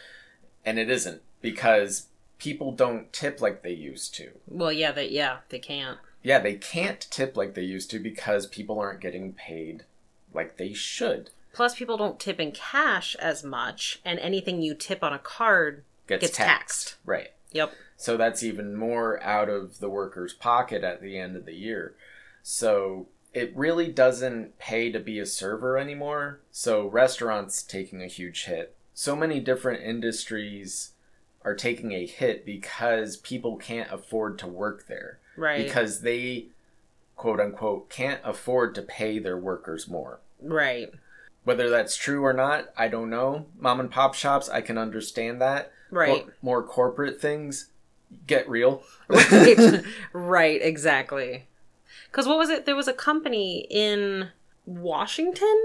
and 0.64 0.78
it 0.78 0.90
isn't 0.90 1.22
because 1.40 2.06
people 2.38 2.72
don't 2.72 3.12
tip 3.12 3.40
like 3.40 3.62
they 3.62 3.72
used 3.72 4.14
to. 4.14 4.30
well 4.46 4.72
yeah 4.72 4.92
they 4.92 5.08
yeah 5.08 5.38
they 5.48 5.58
can't 5.58 5.98
Yeah, 6.22 6.38
they 6.40 6.54
can't 6.54 7.00
tip 7.10 7.36
like 7.36 7.54
they 7.54 7.62
used 7.62 7.90
to 7.92 7.98
because 7.98 8.46
people 8.46 8.78
aren't 8.78 9.00
getting 9.00 9.32
paid 9.32 9.84
like 10.34 10.56
they 10.56 10.72
should. 10.72 11.30
Plus, 11.52 11.74
people 11.74 11.96
don't 11.96 12.20
tip 12.20 12.38
in 12.38 12.52
cash 12.52 13.16
as 13.16 13.42
much, 13.42 14.00
and 14.04 14.18
anything 14.20 14.60
you 14.62 14.74
tip 14.74 15.02
on 15.02 15.12
a 15.12 15.18
card 15.18 15.82
Gets, 16.06 16.20
Gets 16.22 16.36
taxed. 16.36 16.58
taxed. 16.88 16.96
right? 17.04 17.28
Yep. 17.52 17.72
So 17.96 18.16
that's 18.16 18.42
even 18.42 18.76
more 18.76 19.20
out 19.22 19.48
of 19.48 19.78
the 19.80 19.88
worker's 19.88 20.32
pocket 20.34 20.84
at 20.84 21.00
the 21.02 21.18
end 21.18 21.34
of 21.36 21.46
the 21.46 21.54
year. 21.54 21.94
So 22.42 23.08
it 23.34 23.52
really 23.56 23.88
doesn't 23.88 24.58
pay 24.58 24.90
to 24.90 24.98
be 24.98 25.18
a 25.18 25.26
server 25.26 25.78
anymore. 25.78 26.40
So 26.50 26.86
restaurants 26.86 27.62
taking 27.62 28.02
a 28.02 28.06
huge 28.06 28.44
hit. 28.44 28.74
So 28.94 29.14
many 29.14 29.38
different 29.40 29.82
industries 29.82 30.90
are 31.44 31.54
taking 31.54 31.92
a 31.92 32.06
hit 32.06 32.44
because 32.44 33.16
people 33.16 33.56
can't 33.56 33.92
afford 33.92 34.38
to 34.40 34.46
work 34.46 34.86
there. 34.88 35.18
Right. 35.36 35.64
Because 35.64 36.00
they 36.00 36.46
quote 37.16 37.40
unquote 37.40 37.90
can't 37.90 38.20
afford 38.24 38.74
to 38.76 38.82
pay 38.82 39.18
their 39.18 39.36
workers 39.38 39.88
more. 39.88 40.20
right. 40.42 40.90
Whether 41.44 41.70
that's 41.70 41.96
true 41.96 42.26
or 42.26 42.34
not, 42.34 42.68
I 42.76 42.88
don't 42.88 43.08
know. 43.08 43.46
Mom 43.58 43.80
and 43.80 43.90
pop 43.90 44.12
shops, 44.12 44.50
I 44.50 44.60
can 44.60 44.76
understand 44.76 45.40
that. 45.40 45.72
Right. 45.90 46.24
Cor- 46.24 46.34
more 46.42 46.62
corporate 46.62 47.22
things, 47.22 47.70
get 48.26 48.46
real. 48.50 48.82
right. 49.08 49.82
right. 50.12 50.60
Exactly. 50.60 51.46
Because 52.10 52.26
what 52.26 52.38
was 52.38 52.50
it? 52.50 52.66
There 52.66 52.76
was 52.76 52.88
a 52.88 52.92
company 52.92 53.66
in 53.70 54.28
Washington, 54.66 55.56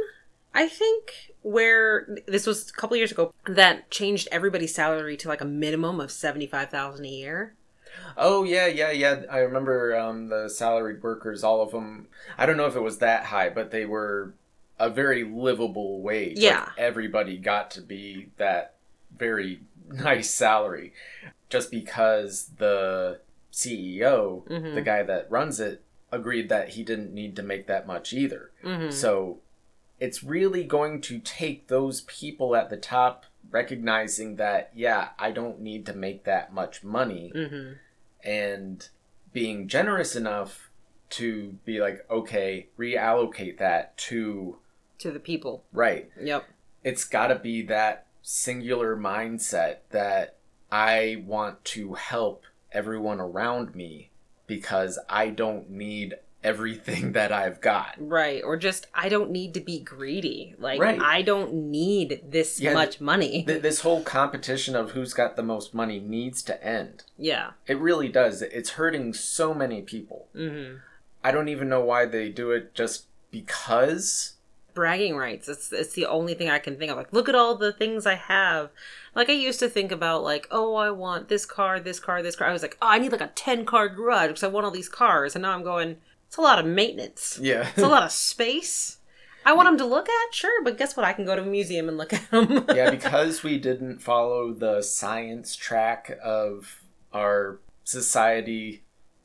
I 0.53 0.67
think, 0.67 1.33
where 1.41 2.07
this 2.27 2.45
was 2.45 2.69
a 2.69 2.73
couple 2.73 2.97
years 2.97 3.11
ago 3.11 3.33
that 3.47 3.89
changed 3.91 4.27
everybody's 4.31 4.73
salary 4.73 5.17
to 5.17 5.27
like 5.27 5.41
a 5.41 5.45
minimum 5.45 5.99
of 5.99 6.11
seventy 6.11 6.47
five 6.47 6.69
thousand 6.69 7.05
a 7.05 7.09
year. 7.09 7.53
Oh 8.17 8.43
yeah, 8.43 8.67
yeah, 8.67 8.91
yeah. 8.91 9.21
I 9.29 9.39
remember 9.39 9.95
um, 9.97 10.27
the 10.29 10.49
salaried 10.49 11.03
workers. 11.03 11.43
All 11.43 11.61
of 11.61 11.71
them. 11.71 12.07
I 12.37 12.45
don't 12.45 12.57
know 12.57 12.65
if 12.67 12.75
it 12.75 12.81
was 12.81 12.97
that 12.99 13.25
high, 13.25 13.49
but 13.49 13.71
they 13.71 13.85
were 13.85 14.33
a 14.79 14.89
very 14.89 15.23
livable 15.23 16.01
wage. 16.01 16.37
Like, 16.37 16.43
Yeah. 16.43 16.69
everybody 16.77 17.37
got 17.37 17.69
to 17.71 17.81
be 17.81 18.29
that 18.37 18.73
very 19.17 19.61
nice 19.87 20.29
salary, 20.31 20.93
just 21.49 21.69
because 21.71 22.49
the 22.57 23.19
CEO, 23.51 24.43
Mhm. 24.47 24.73
the 24.73 24.81
guy 24.81 25.03
that 25.03 25.29
runs 25.29 25.59
it, 25.59 25.82
agreed 26.13 26.47
that 26.49 26.69
he 26.69 26.83
didn't 26.83 27.13
need 27.13 27.35
to 27.35 27.43
make 27.43 27.67
that 27.67 27.85
much 27.87 28.13
either. 28.13 28.51
hmm 28.63 28.89
So 28.89 29.39
it's 29.99 30.23
really 30.23 30.63
going 30.63 31.01
to 31.01 31.19
take 31.19 31.67
those 31.67 32.01
people 32.01 32.55
at 32.55 32.69
the 32.69 32.77
top 32.77 33.25
recognizing 33.51 34.35
that, 34.37 34.71
yeah, 34.75 35.09
I 35.19 35.31
don't 35.31 35.59
need 35.59 35.85
to 35.87 35.93
make 35.93 36.23
that 36.23 36.53
much 36.53 36.83
money 36.83 37.31
hmm 37.35 37.73
and 38.25 38.87
being 39.33 39.67
generous 39.67 40.15
enough 40.15 40.69
to 41.09 41.57
be 41.65 41.79
like, 41.81 42.05
okay, 42.09 42.67
reallocate 42.79 43.57
that 43.57 43.97
to, 43.97 44.57
To 44.99 45.11
the 45.11 45.19
people. 45.19 45.63
right. 45.73 46.09
Yep. 46.21 46.45
It's 46.83 47.03
got 47.03 47.27
to 47.27 47.35
be 47.35 47.61
that 47.63 48.05
singular 48.21 48.95
mindset 48.95 49.77
that 49.89 50.37
I 50.71 51.23
want 51.25 51.63
to 51.65 51.93
help 51.95 52.45
everyone 52.71 53.19
around 53.19 53.75
me 53.75 54.09
because 54.57 54.99
I 55.09 55.29
don't 55.29 55.69
need 55.69 56.15
everything 56.43 57.13
that 57.13 57.31
I've 57.31 57.61
got. 57.61 57.95
Right. 57.97 58.43
Or 58.43 58.57
just, 58.57 58.87
I 58.93 59.07
don't 59.09 59.31
need 59.31 59.53
to 59.53 59.61
be 59.61 59.79
greedy. 59.79 60.55
Like, 60.59 60.79
Right. 60.81 60.99
I 61.01 61.21
don't 61.21 61.53
need 61.71 62.21
this 62.29 62.59
Yeah, 62.59 62.73
much 62.73 62.99
money. 62.99 63.43
Th- 63.45 63.61
this 63.61 63.79
whole 63.81 64.01
competition 64.03 64.75
of 64.75 64.91
who's 64.91 65.13
got 65.13 65.35
the 65.37 65.43
most 65.43 65.73
money 65.73 65.99
needs 65.99 66.41
to 66.43 66.63
end. 66.63 67.03
yeah. 67.17 67.51
It 67.65 67.79
really 67.79 68.09
does. 68.09 68.41
It's 68.41 68.71
hurting 68.71 69.13
so 69.13 69.53
many 69.53 69.81
people. 69.81 70.27
hmm 70.35 70.75
I 71.25 71.31
don't 71.31 71.47
even 71.47 71.69
know 71.69 71.79
why 71.79 72.05
they 72.05 72.27
do 72.27 72.51
it 72.51 72.75
just 72.75 73.05
because. 73.31 74.33
Bragging 74.73 75.15
rights. 75.15 75.47
It's 75.47 75.71
it's 75.71 75.93
the 75.93 76.05
only 76.05 76.33
thing 76.33 76.49
I 76.49 76.59
can 76.59 76.77
think 76.77 76.91
of. 76.91 76.97
Like, 76.97 77.13
look 77.13 77.29
at 77.29 77.35
all 77.35 77.55
the 77.55 77.73
things 77.73 78.05
I 78.05 78.15
have. 78.15 78.69
Like 79.15 79.29
I 79.29 79.33
used 79.33 79.59
to 79.59 79.69
think 79.69 79.91
about 79.91 80.23
like, 80.23 80.47
oh, 80.51 80.75
I 80.75 80.91
want 80.91 81.29
this 81.29 81.45
car, 81.45 81.79
this 81.79 81.99
car, 81.99 82.21
this 82.21 82.35
car. 82.35 82.47
I 82.47 82.53
was 82.53 82.61
like, 82.61 82.77
oh, 82.81 82.87
I 82.87 82.99
need 82.99 83.11
like 83.11 83.21
a 83.21 83.31
ten 83.35 83.65
car 83.65 83.89
garage 83.89 84.27
because 84.27 84.43
I 84.43 84.47
want 84.47 84.65
all 84.65 84.71
these 84.71 84.89
cars. 84.89 85.35
And 85.35 85.43
now 85.43 85.51
I'm 85.51 85.63
going, 85.63 85.97
it's 86.27 86.37
a 86.37 86.41
lot 86.41 86.59
of 86.59 86.65
maintenance. 86.65 87.39
Yeah. 87.41 87.67
It's 87.69 87.79
a 87.79 87.87
lot 87.87 88.03
of 88.03 88.11
space. 88.11 88.97
I 89.45 89.53
want 89.53 89.67
them 89.67 89.77
to 89.79 89.85
look 89.85 90.07
at, 90.07 90.33
sure, 90.33 90.63
but 90.63 90.77
guess 90.77 90.95
what? 90.95 91.05
I 91.05 91.11
can 91.11 91.25
go 91.25 91.35
to 91.35 91.41
a 91.41 91.45
museum 91.45 91.89
and 91.89 91.97
look 91.97 92.13
at 92.13 92.31
them. 92.31 92.65
yeah, 92.73 92.89
because 92.89 93.43
we 93.43 93.57
didn't 93.57 93.99
follow 93.99 94.53
the 94.53 94.81
science 94.81 95.57
track 95.57 96.17
of 96.23 96.81
our 97.11 97.59
society 97.83 98.83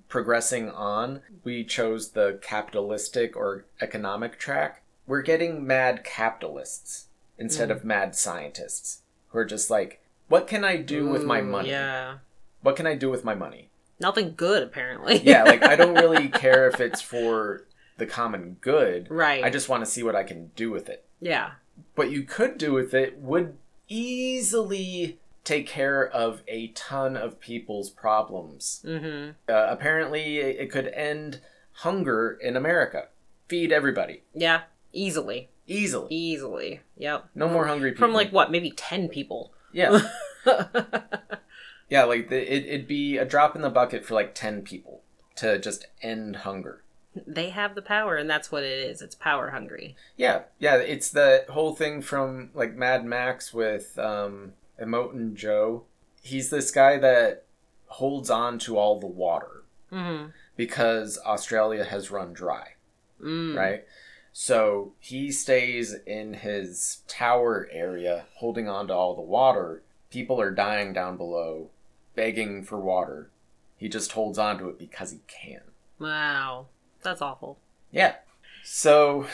progressing 0.08 0.70
on, 0.70 1.20
we 1.44 1.64
chose 1.64 2.10
the 2.10 2.38
capitalistic 2.42 3.36
or 3.36 3.66
economic 3.80 4.38
track. 4.38 4.82
We're 5.08 5.22
getting 5.22 5.66
mad 5.66 6.04
capitalists 6.04 7.06
instead 7.36 7.70
of 7.72 7.84
mad 7.84 8.14
scientists 8.14 9.02
who 9.28 9.38
are 9.38 9.44
just 9.44 9.70
like, 9.70 10.00
what 10.28 10.46
can 10.46 10.64
I 10.64 10.76
do 10.76 11.08
with 11.08 11.24
my 11.24 11.40
money? 11.40 11.70
Yeah, 11.70 12.18
What 12.62 12.76
can 12.76 12.86
I 12.86 12.94
do 12.94 13.10
with 13.10 13.24
my 13.24 13.34
money? 13.34 13.70
nothing 14.00 14.34
good 14.36 14.62
apparently. 14.62 15.18
Yeah, 15.24 15.42
like 15.42 15.64
I 15.64 15.74
don't 15.80 15.94
really 15.96 16.28
care 16.28 16.68
if 16.68 16.78
it's 16.80 17.00
for 17.02 17.64
the 17.96 18.06
common 18.06 18.58
good. 18.60 19.10
right. 19.10 19.42
I 19.42 19.50
just 19.50 19.68
want 19.68 19.84
to 19.84 19.90
see 19.90 20.04
what 20.04 20.14
I 20.14 20.22
can 20.22 20.52
do 20.54 20.70
with 20.70 20.88
it. 20.88 21.04
yeah, 21.18 21.52
what 21.96 22.10
you 22.10 22.22
could 22.22 22.58
do 22.58 22.72
with 22.72 22.94
it 22.94 23.18
would 23.18 23.56
easily 23.88 25.18
take 25.44 25.66
care 25.66 26.06
of 26.06 26.42
a 26.46 26.68
ton 26.68 27.16
of 27.16 27.40
people's 27.40 27.90
problems. 27.90 28.84
mm-hmm. 28.86 29.30
Uh, 29.48 29.66
apparently, 29.68 30.38
it 30.38 30.70
could 30.70 30.88
end 30.88 31.40
hunger 31.72 32.38
in 32.40 32.56
America. 32.56 33.08
Feed 33.48 33.72
everybody 33.72 34.22
yeah, 34.34 34.60
easily, 34.92 35.48
easily. 35.66 36.08
easily. 36.10 36.80
Yep. 36.96 37.30
No 37.34 37.48
more 37.48 37.66
hungry 37.66 37.92
people. 37.92 38.06
From 38.06 38.14
like 38.14 38.30
what, 38.30 38.50
maybe 38.50 38.70
ten 38.70 39.08
people. 39.08 39.52
yeah, 39.72 40.00
yeah. 41.88 42.04
Like 42.04 42.28
the, 42.28 42.36
it, 42.40 42.66
it'd 42.66 42.88
be 42.88 43.16
a 43.16 43.24
drop 43.24 43.56
in 43.56 43.62
the 43.62 43.70
bucket 43.70 44.04
for 44.04 44.14
like 44.14 44.34
ten 44.34 44.62
people 44.62 45.02
to 45.36 45.58
just 45.58 45.86
end 46.02 46.36
hunger. 46.36 46.82
they 47.26 47.50
have 47.50 47.74
the 47.74 47.82
power 47.82 48.16
and 48.16 48.28
that's 48.28 48.50
what 48.52 48.62
it 48.62 48.78
is 48.90 49.00
it's 49.00 49.14
power 49.14 49.50
hungry 49.50 49.96
Yeah, 50.16 50.42
yeah. 50.58 50.76
It's 50.76 51.10
the 51.10 51.44
whole 51.48 51.74
thing 51.74 52.02
from 52.02 52.50
like 52.54 52.74
Mad 52.74 53.04
Max 53.04 53.54
with 53.54 53.98
um, 53.98 54.52
Immortan 54.80 55.34
Joe. 55.34 55.84
He's 56.22 56.50
this 56.50 56.70
guy 56.70 56.98
that 56.98 57.44
holds 57.86 58.30
on 58.30 58.58
to 58.60 58.76
all 58.76 59.00
the 59.00 59.06
water 59.06 59.62
mm-hmm. 59.92 60.30
because 60.56 61.18
Australia 61.24 61.84
has 61.84 62.10
run 62.10 62.32
dry, 62.32 62.74
mm. 63.22 63.56
right? 63.56 63.84
So 64.32 64.92
he 65.00 65.32
stays 65.32 65.94
in 66.06 66.34
his 66.34 67.02
tower 67.08 67.68
area 67.72 68.26
holding 68.36 68.68
on 68.68 68.88
to 68.88 68.94
all 68.94 69.14
the 69.14 69.22
water. 69.22 69.82
People 70.10 70.40
are 70.40 70.50
dying 70.50 70.92
down 70.92 71.16
below, 71.16 71.70
begging 72.14 72.62
for 72.62 72.78
water. 72.78 73.30
He 73.76 73.88
just 73.88 74.12
holds 74.12 74.38
on 74.38 74.58
to 74.58 74.68
it 74.68 74.78
because 74.78 75.10
he 75.12 75.20
can. 75.28 75.60
wow 75.98 76.66
that's 77.02 77.22
awful 77.22 77.58
Yeah. 77.90 78.16
So, 78.64 79.26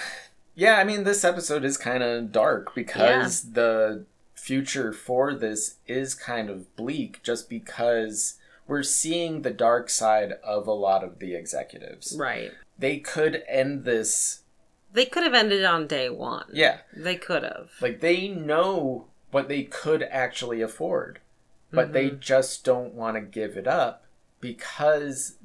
yeah, 0.54 0.76
I 0.76 0.84
mean, 0.84 1.04
this 1.04 1.24
episode 1.24 1.64
is 1.64 1.76
kind 1.76 2.02
of 2.02 2.30
dark 2.30 2.74
because 2.74 3.52
the 3.52 4.04
future 4.34 4.92
for 4.92 5.34
this 5.34 5.76
is 5.86 6.14
kind 6.14 6.50
of 6.50 6.74
bleak 6.76 7.22
just 7.22 7.48
because 7.48 8.34
we're 8.66 8.82
seeing 8.82 9.42
the 9.42 9.50
dark 9.50 9.90
side 9.90 10.34
of 10.44 10.66
a 10.66 10.72
lot 10.72 11.02
of 11.02 11.18
the 11.18 11.34
executives. 11.34 12.16
right 12.18 12.52
They 12.78 12.98
could 12.98 13.42
end 13.48 13.84
this. 13.84 14.42
They 14.94 15.04
could 15.04 15.22
have 15.24 15.34
ended 15.34 15.64
on 15.64 15.86
day 15.86 16.08
one 16.08 16.46
Yeah. 16.52 16.78
they 16.96 17.16
could 17.16 17.42
have 17.42 17.70
Like, 17.80 18.00
they 18.00 18.28
know 18.28 19.08
what 19.30 19.48
they 19.48 19.64
could 19.64 20.02
actually 20.04 20.62
afford, 20.62 21.18
but 21.72 21.92
they 21.92 22.08
Mhm. 22.10 22.20
just 22.20 22.64
don't 22.64 22.94
want 22.94 23.16
to 23.16 23.20
give 23.20 23.56
it 23.56 23.66
up 23.68 24.04
because. 24.40 25.36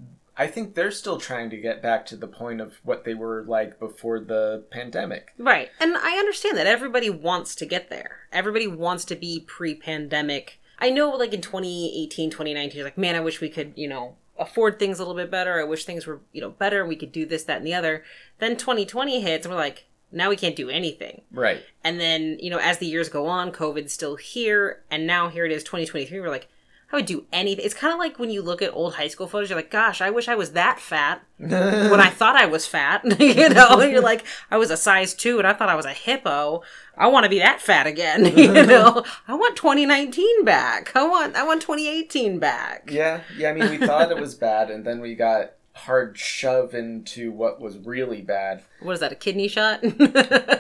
I 0.41 0.47
think 0.47 0.73
they're 0.73 0.89
still 0.91 1.17
trying 1.19 1.49
to 1.49 1.57
get 1.57 1.81
back 1.81 2.05
to 2.05 2.15
the 2.15 2.25
point 2.27 2.61
of 2.61 2.75
what 2.83 3.03
they 3.03 3.13
were 3.13 3.43
like 3.45 3.77
before 3.77 4.21
the 4.21 4.63
pandemic. 4.71 5.33
right 5.37 5.69
and 5.81 5.97
i 5.97 6.17
understand 6.17 6.55
that 6.57 6.65
everybody 6.65 7.09
wants 7.09 7.53
to 7.55 7.65
get 7.65 7.89
there 7.89 8.19
everybody 8.31 8.65
wants 8.65 9.03
to 9.03 9.17
be 9.17 9.41
pre-pandemic 9.45 10.61
i 10.79 10.89
know 10.89 11.09
like 11.09 11.33
in 11.33 11.41
2018 11.41 12.29
2019 12.29 12.77
you're 12.77 12.85
like 12.85 12.97
man 12.97 13.15
i 13.15 13.19
wish 13.19 13.41
we 13.41 13.49
could 13.49 13.73
you 13.75 13.87
know 13.89 14.15
afford 14.39 14.79
things 14.79 14.97
a 14.97 15.01
little 15.01 15.15
bit 15.15 15.29
better 15.29 15.59
i 15.59 15.63
wish 15.63 15.85
things 15.85 16.07
were 16.07 16.21
you 16.31 16.41
know 16.41 16.49
better 16.49 16.85
we 16.85 16.95
could 16.95 17.11
do 17.11 17.25
this 17.25 17.43
that 17.43 17.57
and 17.57 17.67
the 17.67 17.73
other 17.73 18.03
then 18.39 18.55
2020 18.55 19.19
hits 19.21 19.45
and 19.45 19.53
we're 19.53 19.59
like 19.59 19.85
now 20.11 20.29
we 20.29 20.35
can't 20.35 20.55
do 20.55 20.69
anything 20.69 21.21
Right. 21.31 21.63
And 21.83 21.99
then, 21.99 22.37
you 22.39 22.49
know, 22.49 22.57
as 22.57 22.79
the 22.79 22.87
years 22.87 23.09
go 23.09 23.27
on, 23.27 23.51
COVID's 23.51 23.93
still 23.93 24.15
here, 24.15 24.81
and 24.89 25.05
now 25.05 25.29
here 25.29 25.45
it 25.45 25.51
is, 25.51 25.63
2023. 25.63 26.19
We're 26.19 26.29
like, 26.29 26.47
I 26.91 26.95
would 26.95 27.05
do 27.05 27.25
anything. 27.31 27.63
It's 27.63 27.75
kind 27.75 27.93
of 27.93 27.99
like 27.99 28.17
when 28.17 28.31
you 28.31 28.41
look 28.41 28.63
at 28.63 28.73
old 28.73 28.95
high 28.95 29.09
school 29.09 29.27
photos, 29.27 29.49
you're 29.49 29.59
like, 29.59 29.69
gosh, 29.69 30.01
I 30.01 30.09
wish 30.09 30.27
I 30.27 30.33
was 30.33 30.53
that 30.53 30.79
fat 30.79 31.21
when 31.37 31.99
I 31.99 32.09
thought 32.09 32.35
I 32.35 32.47
was 32.47 32.65
fat. 32.65 33.03
you 33.19 33.49
know, 33.49 33.79
you're 33.81 34.01
like, 34.01 34.25
I 34.49 34.57
was 34.57 34.71
a 34.71 34.77
size 34.77 35.13
two 35.13 35.37
and 35.37 35.47
I 35.47 35.53
thought 35.53 35.69
I 35.69 35.75
was 35.75 35.85
a 35.85 35.93
hippo. 35.93 36.63
I 36.97 37.07
want 37.07 37.25
to 37.25 37.29
be 37.29 37.39
that 37.39 37.61
fat 37.61 37.85
again. 37.85 38.25
you 38.37 38.51
know, 38.65 39.03
I 39.27 39.35
want 39.35 39.55
2019 39.55 40.43
back. 40.43 40.91
I 40.95 41.07
want, 41.07 41.35
I 41.35 41.43
want 41.43 41.61
2018 41.61 42.39
back. 42.39 42.89
Yeah, 42.91 43.21
yeah. 43.37 43.51
I 43.51 43.53
mean, 43.53 43.69
we 43.69 43.77
thought 43.77 44.11
it 44.11 44.19
was 44.19 44.33
bad, 44.33 44.71
and 44.71 44.83
then 44.83 44.99
we 44.99 45.13
got 45.13 45.53
hard 45.73 46.17
shove 46.17 46.73
into 46.73 47.31
what 47.31 47.61
was 47.61 47.77
really 47.77 48.21
bad. 48.21 48.63
What 48.81 48.93
is 48.93 48.99
that, 48.99 49.11
a 49.11 49.15
kidney 49.15 49.47
shot? 49.47 49.81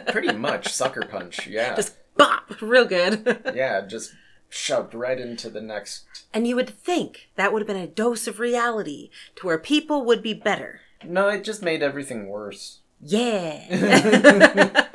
Pretty 0.07 0.31
much 0.33 0.71
sucker 0.71 1.01
punch. 1.01 1.47
Yeah, 1.47 1.75
Just 1.75 1.95
bop, 2.15 2.61
real 2.61 2.85
good. 2.85 3.41
yeah, 3.55 3.81
just 3.81 4.13
shoved 4.49 4.93
right 4.93 5.19
into 5.19 5.49
the 5.49 5.61
next. 5.61 6.05
and 6.33 6.47
you 6.47 6.55
would 6.55 6.69
think 6.69 7.29
that 7.35 7.53
would 7.53 7.61
have 7.61 7.67
been 7.67 7.77
a 7.77 7.87
dose 7.87 8.27
of 8.27 8.39
reality 8.39 9.09
to 9.35 9.45
where 9.45 9.59
people 9.59 10.03
would 10.05 10.21
be 10.21 10.33
better. 10.33 10.81
No, 11.03 11.29
it 11.29 11.43
just 11.43 11.61
made 11.61 11.81
everything 11.81 12.27
worse. 12.27 12.79
Yeah. 13.01 13.65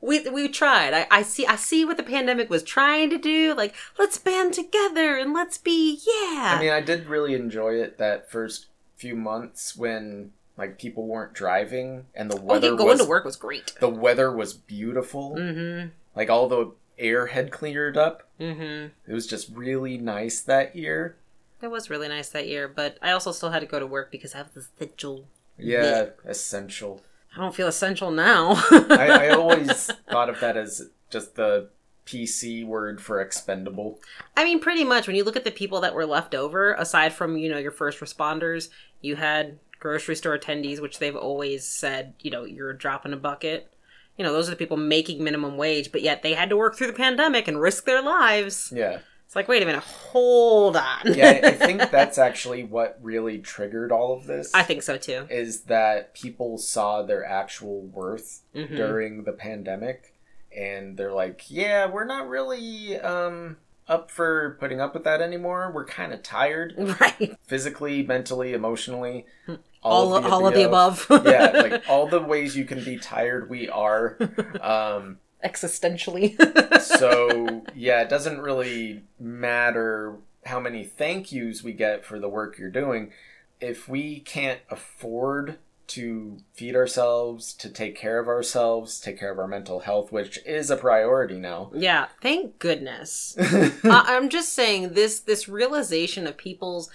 we 0.00 0.28
we 0.28 0.48
tried. 0.48 0.94
I, 0.94 1.06
I 1.10 1.22
see 1.22 1.46
I 1.46 1.56
see 1.56 1.84
what 1.84 1.96
the 1.96 2.02
pandemic 2.02 2.48
was 2.48 2.62
trying 2.62 3.10
to 3.10 3.18
do. 3.18 3.54
Like, 3.54 3.74
let's 3.98 4.18
band 4.18 4.54
together 4.54 5.16
and 5.16 5.34
let's 5.34 5.58
be 5.58 6.00
yeah. 6.06 6.54
I 6.56 6.60
mean, 6.60 6.70
I 6.72 6.80
did 6.80 7.06
really 7.06 7.34
enjoy 7.34 7.74
it 7.74 7.98
that 7.98 8.30
first 8.30 8.66
few 8.96 9.16
months 9.16 9.76
when 9.76 10.32
like 10.56 10.78
people 10.78 11.06
weren't 11.06 11.32
driving 11.32 12.06
and 12.14 12.30
the 12.30 12.38
oh, 12.38 12.42
weather 12.42 12.70
yeah, 12.70 12.76
going 12.76 12.88
was 12.88 13.00
to 13.00 13.08
work 13.08 13.24
was 13.24 13.36
great. 13.36 13.74
the 13.80 13.88
weather 13.88 14.34
was 14.34 14.54
beautiful. 14.54 15.36
Mm-hmm. 15.36 15.88
Like 16.14 16.28
all 16.30 16.48
the 16.48 16.72
air 17.00 17.26
had 17.26 17.50
cleared 17.50 17.96
up. 17.96 18.28
Mm-hmm. 18.38 18.88
It 19.10 19.14
was 19.14 19.26
just 19.26 19.50
really 19.54 19.98
nice 19.98 20.40
that 20.42 20.76
year. 20.76 21.16
It 21.62 21.70
was 21.70 21.90
really 21.90 22.08
nice 22.08 22.28
that 22.30 22.48
year, 22.48 22.68
but 22.68 22.96
I 23.02 23.10
also 23.10 23.32
still 23.32 23.50
had 23.50 23.60
to 23.60 23.66
go 23.66 23.78
to 23.78 23.86
work 23.86 24.10
because 24.10 24.34
I 24.34 24.38
have 24.38 24.54
this 24.54 24.68
essential. 24.74 25.26
Yeah, 25.58 26.06
essential. 26.24 27.02
I 27.36 27.40
don't 27.40 27.54
feel 27.54 27.68
essential 27.68 28.10
now. 28.10 28.54
I, 28.70 29.26
I 29.26 29.28
always 29.36 29.86
thought 30.10 30.30
of 30.30 30.40
that 30.40 30.56
as 30.56 30.90
just 31.10 31.36
the 31.36 31.68
PC 32.06 32.64
word 32.64 33.00
for 33.00 33.20
expendable. 33.20 34.00
I 34.36 34.44
mean, 34.44 34.58
pretty 34.58 34.84
much 34.84 35.06
when 35.06 35.16
you 35.16 35.24
look 35.24 35.36
at 35.36 35.44
the 35.44 35.50
people 35.50 35.80
that 35.82 35.94
were 35.94 36.06
left 36.06 36.34
over, 36.34 36.72
aside 36.74 37.12
from, 37.12 37.36
you 37.36 37.48
know, 37.48 37.58
your 37.58 37.70
first 37.70 38.00
responders, 38.00 38.68
you 39.00 39.16
had 39.16 39.58
grocery 39.78 40.16
store 40.16 40.36
attendees, 40.38 40.80
which 40.80 40.98
they've 40.98 41.16
always 41.16 41.64
said, 41.66 42.14
you 42.20 42.30
know, 42.30 42.44
you're 42.44 42.70
a 42.70 42.78
drop 42.78 43.06
in 43.06 43.12
a 43.12 43.16
bucket. 43.16 43.72
You 44.20 44.24
know, 44.26 44.34
those 44.34 44.48
are 44.48 44.50
the 44.50 44.56
people 44.56 44.76
making 44.76 45.24
minimum 45.24 45.56
wage, 45.56 45.92
but 45.92 46.02
yet 46.02 46.22
they 46.22 46.34
had 46.34 46.50
to 46.50 46.56
work 46.58 46.76
through 46.76 46.88
the 46.88 46.92
pandemic 46.92 47.48
and 47.48 47.58
risk 47.58 47.86
their 47.86 48.02
lives. 48.02 48.70
Yeah. 48.70 48.98
It's 49.24 49.34
like, 49.34 49.48
wait 49.48 49.62
a 49.62 49.64
minute, 49.64 49.82
hold 49.82 50.76
on. 50.76 51.14
yeah, 51.14 51.40
I 51.42 51.50
think 51.66 51.90
that's 51.90 52.18
actually 52.18 52.64
what 52.64 52.98
really 53.00 53.38
triggered 53.38 53.90
all 53.90 54.12
of 54.12 54.26
this. 54.26 54.52
I 54.54 54.62
think 54.62 54.82
so 54.82 54.98
too. 54.98 55.26
is 55.30 55.62
that 55.62 56.12
people 56.12 56.58
saw 56.58 57.00
their 57.00 57.24
actual 57.24 57.80
worth 57.80 58.42
Mhm. 58.54 58.76
during 58.76 59.24
the 59.24 59.32
pandemic 59.32 60.14
and 60.54 60.98
they're 60.98 61.14
like, 61.14 61.44
yeah, 61.50 61.86
we're 61.86 62.04
not 62.04 62.28
really 62.28 63.00
um 63.00 63.56
up 63.88 64.10
for 64.10 64.56
putting 64.60 64.80
up 64.80 64.94
with 64.94 65.04
that 65.04 65.20
anymore. 65.20 65.70
We're 65.74 65.84
kind 65.86 66.12
of 66.12 66.22
tired 66.22 66.74
Right. 67.00 67.36
physically, 67.46 68.02
mentally, 68.02 68.52
emotionally, 68.52 69.26
All, 69.82 70.14
all, 70.14 70.46
of 70.46 70.54
the 70.54 70.66
above. 70.66 71.06
yeah, 71.24 71.50
like 71.50 71.88
all 71.88 72.06
the 72.06 72.20
ways 72.20 72.56
you 72.56 72.64
can 72.64 72.84
be 72.84 72.96
tired, 72.98 73.48
we 73.50 73.68
are. 73.68 74.16
Um 74.60 75.18
Existentially. 75.44 76.36
so 76.80 77.64
yeah, 77.74 78.02
it 78.02 78.08
doesn't 78.10 78.40
really 78.40 79.04
matter 79.18 80.16
how 80.44 80.60
many 80.60 80.84
thank 80.84 81.32
yous 81.32 81.62
we 81.62 81.72
get 81.72 82.04
for 82.04 82.18
the 82.18 82.28
work 82.28 82.58
you're 82.58 82.70
doing. 82.70 83.10
If 83.60 83.88
we 83.88 84.20
can't 84.20 84.60
afford 84.70 85.58
to 85.90 86.38
feed 86.52 86.76
ourselves, 86.76 87.52
to 87.54 87.68
take 87.68 87.96
care 87.96 88.18
of 88.18 88.28
ourselves, 88.28 89.00
take 89.00 89.18
care 89.18 89.32
of 89.32 89.38
our 89.38 89.48
mental 89.48 89.80
health, 89.80 90.12
which 90.12 90.38
is 90.46 90.70
a 90.70 90.76
priority 90.76 91.38
now. 91.38 91.70
yeah, 91.74 92.06
thank 92.22 92.58
goodness. 92.58 93.36
I- 93.40 93.72
I'm 93.84 94.28
just 94.28 94.52
saying 94.52 94.92
this 94.92 95.20
this 95.20 95.48
realization 95.48 96.26
of 96.26 96.36
people's 96.36 96.90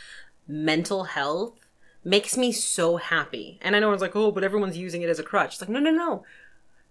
mental 0.47 1.03
health 1.05 1.59
makes 2.03 2.37
me 2.37 2.51
so 2.51 2.97
happy. 2.97 3.59
And 3.61 3.75
I 3.75 3.79
know 3.79 3.91
it's 3.91 4.01
like, 4.01 4.15
oh, 4.15 4.31
but 4.31 4.43
everyone's 4.43 4.77
using 4.77 5.01
it 5.01 5.09
as 5.09 5.19
a 5.19 5.23
crutch. 5.23 5.53
It's 5.53 5.61
like, 5.61 5.69
no, 5.69 5.79
no, 5.79 5.91
no. 5.91 6.23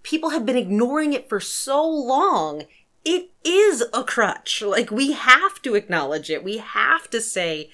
People 0.03 0.31
have 0.31 0.45
been 0.45 0.57
ignoring 0.57 1.13
it 1.13 1.29
for 1.29 1.41
so 1.41 1.87
long. 1.89 2.65
It 3.05 3.31
is 3.45 3.85
a 3.95 4.03
crutch. 4.05 4.61
Like 4.61 4.91
we 4.91 5.13
have 5.13 5.63
to 5.63 5.75
acknowledge 5.75 6.31
it. 6.31 6.45
We 6.45 6.59
have 6.59 7.09
to 7.11 7.21
say 7.21 7.71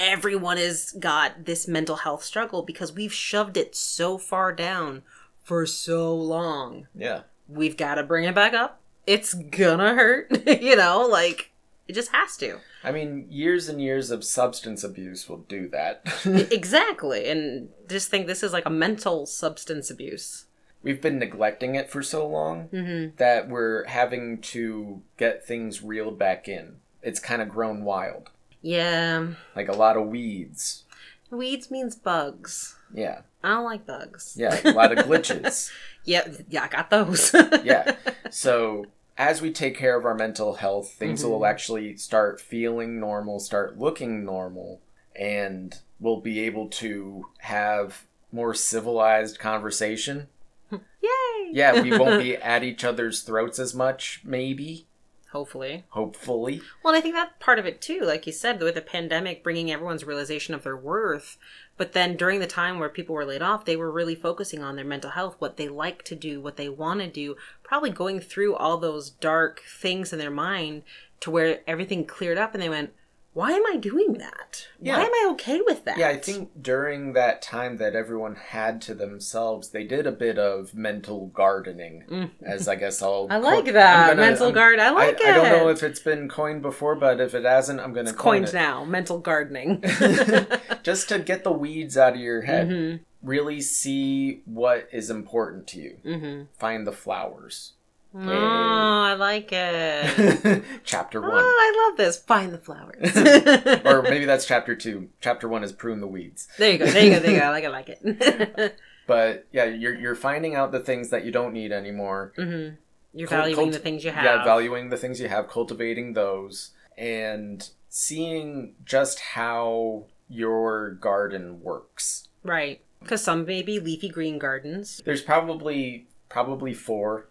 everyone 0.00 0.56
has 0.56 0.92
got 0.92 1.44
this 1.44 1.68
mental 1.68 1.96
health 1.96 2.24
struggle 2.24 2.62
because 2.62 2.92
we've 2.92 3.12
shoved 3.12 3.56
it 3.56 3.76
so 3.76 4.16
far 4.18 4.52
down 4.52 5.02
for 5.42 5.66
so 5.66 6.14
long 6.14 6.86
yeah. 6.94 7.22
we've 7.48 7.76
got 7.76 7.96
to 7.96 8.02
bring 8.02 8.24
it 8.24 8.34
back 8.34 8.54
up. 8.54 8.80
It's 9.06 9.34
gonna 9.34 9.94
hurt, 9.94 10.46
you 10.62 10.74
know, 10.76 11.06
like 11.06 11.52
it 11.88 11.92
just 11.94 12.12
has 12.12 12.36
to. 12.38 12.58
I 12.84 12.92
mean, 12.92 13.26
years 13.28 13.68
and 13.68 13.80
years 13.82 14.10
of 14.10 14.24
substance 14.24 14.84
abuse 14.84 15.28
will 15.28 15.38
do 15.48 15.68
that. 15.68 16.02
exactly. 16.52 17.28
And 17.28 17.68
just 17.88 18.08
think 18.10 18.26
this 18.26 18.42
is 18.42 18.52
like 18.52 18.64
a 18.66 18.70
mental 18.70 19.26
substance 19.26 19.90
abuse. 19.90 20.46
We've 20.82 21.02
been 21.02 21.18
neglecting 21.18 21.74
it 21.74 21.90
for 21.90 22.02
so 22.02 22.26
long 22.26 22.68
Mm-hmm. 22.72 23.16
that 23.16 23.48
we're 23.48 23.84
having 23.84 24.40
to 24.42 25.02
get 25.18 25.44
things 25.44 25.82
reeled 25.82 26.18
back 26.18 26.48
in. 26.48 26.76
It's 27.02 27.20
kind 27.20 27.42
of 27.42 27.48
grown 27.48 27.84
wild. 27.84 28.30
Yeah. 28.62 29.28
Like 29.56 29.68
a 29.68 29.76
lot 29.76 29.96
of 29.96 30.06
weeds. 30.06 30.84
Weeds 31.30 31.70
means 31.70 31.96
bugs. 31.96 32.76
Yeah. 32.92 33.22
I 33.42 33.50
don't 33.50 33.64
like 33.64 33.86
bugs. 33.86 34.34
Yeah, 34.36 34.60
a 34.64 34.72
lot 34.72 34.96
of 34.96 35.04
glitches. 35.06 35.70
Yeah, 36.04 36.28
yeah, 36.48 36.64
I 36.64 36.68
got 36.68 36.90
those. 36.90 37.34
yeah. 37.64 37.96
So 38.32 38.86
as 39.18 39.42
we 39.42 39.50
take 39.50 39.76
care 39.76 39.98
of 39.98 40.04
our 40.04 40.14
mental 40.14 40.54
health, 40.54 40.92
things 40.92 41.24
will 41.24 41.40
mm-hmm. 41.40 41.50
actually 41.50 41.96
start 41.96 42.40
feeling 42.40 43.00
normal, 43.00 43.40
start 43.40 43.76
looking 43.76 44.24
normal, 44.24 44.80
and 45.16 45.76
we'll 45.98 46.20
be 46.20 46.38
able 46.38 46.68
to 46.68 47.26
have 47.38 48.06
more 48.30 48.54
civilized 48.54 49.40
conversation. 49.40 50.28
Yay! 50.70 51.50
Yeah, 51.50 51.82
we 51.82 51.98
won't 51.98 52.22
be 52.22 52.36
at 52.36 52.62
each 52.62 52.84
other's 52.84 53.22
throats 53.22 53.58
as 53.58 53.74
much, 53.74 54.20
maybe, 54.24 54.86
Hopefully. 55.32 55.84
hopefully. 55.90 56.60
Well, 56.82 56.94
I 56.94 57.00
think 57.00 57.14
that's 57.14 57.32
part 57.38 57.60
of 57.60 57.66
it 57.66 57.80
too. 57.80 58.00
Like 58.00 58.26
you 58.26 58.32
said, 58.32 58.60
with 58.60 58.74
the 58.74 58.82
pandemic 58.82 59.44
bringing 59.44 59.70
everyone's 59.70 60.04
realization 60.04 60.54
of 60.54 60.64
their 60.64 60.76
worth. 60.76 61.38
But 61.76 61.92
then 61.92 62.16
during 62.16 62.40
the 62.40 62.48
time 62.48 62.78
where 62.78 62.88
people 62.88 63.14
were 63.14 63.24
laid 63.24 63.40
off, 63.40 63.64
they 63.64 63.76
were 63.76 63.92
really 63.92 64.16
focusing 64.16 64.62
on 64.62 64.74
their 64.74 64.84
mental 64.84 65.10
health, 65.10 65.36
what 65.38 65.56
they 65.56 65.68
like 65.68 66.02
to 66.04 66.16
do, 66.16 66.40
what 66.40 66.56
they 66.56 66.68
want 66.68 67.00
to 67.00 67.06
do, 67.06 67.36
probably 67.62 67.90
going 67.90 68.20
through 68.20 68.56
all 68.56 68.76
those 68.76 69.08
dark 69.08 69.62
things 69.66 70.12
in 70.12 70.18
their 70.18 70.30
mind 70.32 70.82
to 71.20 71.30
where 71.30 71.60
everything 71.66 72.04
cleared 72.04 72.36
up 72.36 72.52
and 72.52 72.62
they 72.62 72.68
went, 72.68 72.92
why 73.40 73.52
am 73.52 73.62
I 73.66 73.76
doing 73.76 74.14
that? 74.18 74.66
Yeah. 74.80 74.98
Why 74.98 75.04
am 75.04 75.10
I 75.12 75.28
okay 75.32 75.60
with 75.64 75.84
that? 75.86 75.96
Yeah, 75.96 76.08
I 76.08 76.16
think 76.18 76.62
during 76.62 77.14
that 77.14 77.40
time 77.40 77.78
that 77.78 77.94
everyone 77.94 78.34
had 78.34 78.82
to 78.82 78.94
themselves, 78.94 79.70
they 79.70 79.84
did 79.84 80.06
a 80.06 80.12
bit 80.12 80.38
of 80.38 80.74
mental 80.74 81.28
gardening, 81.28 82.30
as 82.42 82.68
I 82.68 82.74
guess 82.76 83.00
I'll. 83.00 83.28
Mm. 83.28 83.32
I 83.32 83.36
like 83.38 83.64
co- 83.64 83.72
that. 83.72 84.08
Gonna- 84.10 84.20
mental 84.20 84.46
I'm- 84.46 84.54
guard. 84.54 84.78
I 84.78 84.90
like 84.90 85.18
it. 85.20 85.26
I 85.26 85.32
don't 85.34 85.48
know 85.48 85.68
if 85.68 85.82
it's 85.82 86.00
been 86.00 86.28
coined 86.28 86.60
before, 86.60 86.94
but 86.96 87.20
if 87.20 87.34
it 87.34 87.44
hasn't, 87.44 87.80
I'm 87.80 87.92
going 87.94 88.06
to 88.06 88.12
coin 88.12 88.42
coined 88.42 88.48
it. 88.48 88.54
now. 88.54 88.84
Mental 88.84 89.18
gardening. 89.18 89.82
Just 90.82 91.08
to 91.08 91.18
get 91.18 91.42
the 91.44 91.52
weeds 91.52 91.96
out 91.96 92.14
of 92.14 92.20
your 92.20 92.42
head. 92.42 92.68
hmm 92.68 92.96
Really 93.22 93.60
see 93.60 94.40
what 94.46 94.88
is 94.92 95.10
important 95.10 95.66
to 95.68 95.78
you. 95.80 95.96
hmm 96.04 96.42
Find 96.58 96.86
the 96.86 96.92
flowers. 96.92 97.72
Oh, 98.14 98.20
I 98.28 99.14
like 99.14 99.50
it. 99.52 100.64
chapter 100.84 101.24
Oh, 101.24 101.28
one. 101.28 101.44
I 101.44 101.86
love 101.88 101.96
this. 101.96 102.18
Find 102.18 102.52
the 102.52 102.58
flowers. 102.58 103.16
or 103.86 104.02
maybe 104.08 104.24
that's 104.24 104.46
chapter 104.46 104.74
two. 104.74 105.08
Chapter 105.20 105.48
one 105.48 105.62
is 105.62 105.72
prune 105.72 106.00
the 106.00 106.06
weeds. 106.06 106.48
there 106.58 106.72
you 106.72 106.78
go. 106.78 106.86
There 106.86 107.04
you 107.04 107.10
go. 107.12 107.20
There 107.20 107.30
you 107.32 107.38
go. 107.40 107.46
I 107.46 107.50
like 107.50 107.64
it. 107.64 107.66
I 107.66 107.70
like 107.70 108.58
it. 108.58 108.76
But 109.06 109.46
yeah, 109.52 109.64
you're 109.64 109.94
you're 109.94 110.14
finding 110.14 110.54
out 110.54 110.72
the 110.72 110.80
things 110.80 111.10
that 111.10 111.24
you 111.24 111.32
don't 111.32 111.52
need 111.52 111.72
anymore. 111.72 112.32
hmm 112.36 112.68
You're 113.12 113.28
valuing 113.28 113.56
cult- 113.56 113.72
the 113.72 113.78
things 113.78 114.04
you 114.04 114.10
have. 114.12 114.24
Yeah, 114.24 114.44
valuing 114.44 114.88
the 114.90 114.96
things 114.96 115.20
you 115.20 115.28
have, 115.28 115.48
cultivating 115.48 116.12
those, 116.12 116.70
and 116.96 117.68
seeing 117.88 118.74
just 118.84 119.18
how 119.20 120.04
your 120.28 120.90
garden 120.92 121.60
works. 121.62 122.28
Right. 122.44 122.82
Because 123.00 123.22
some 123.22 123.44
may 123.46 123.62
be 123.62 123.80
leafy 123.80 124.08
green 124.08 124.38
gardens. 124.38 125.00
There's 125.04 125.22
probably 125.22 126.06
probably 126.28 126.72
four, 126.74 127.26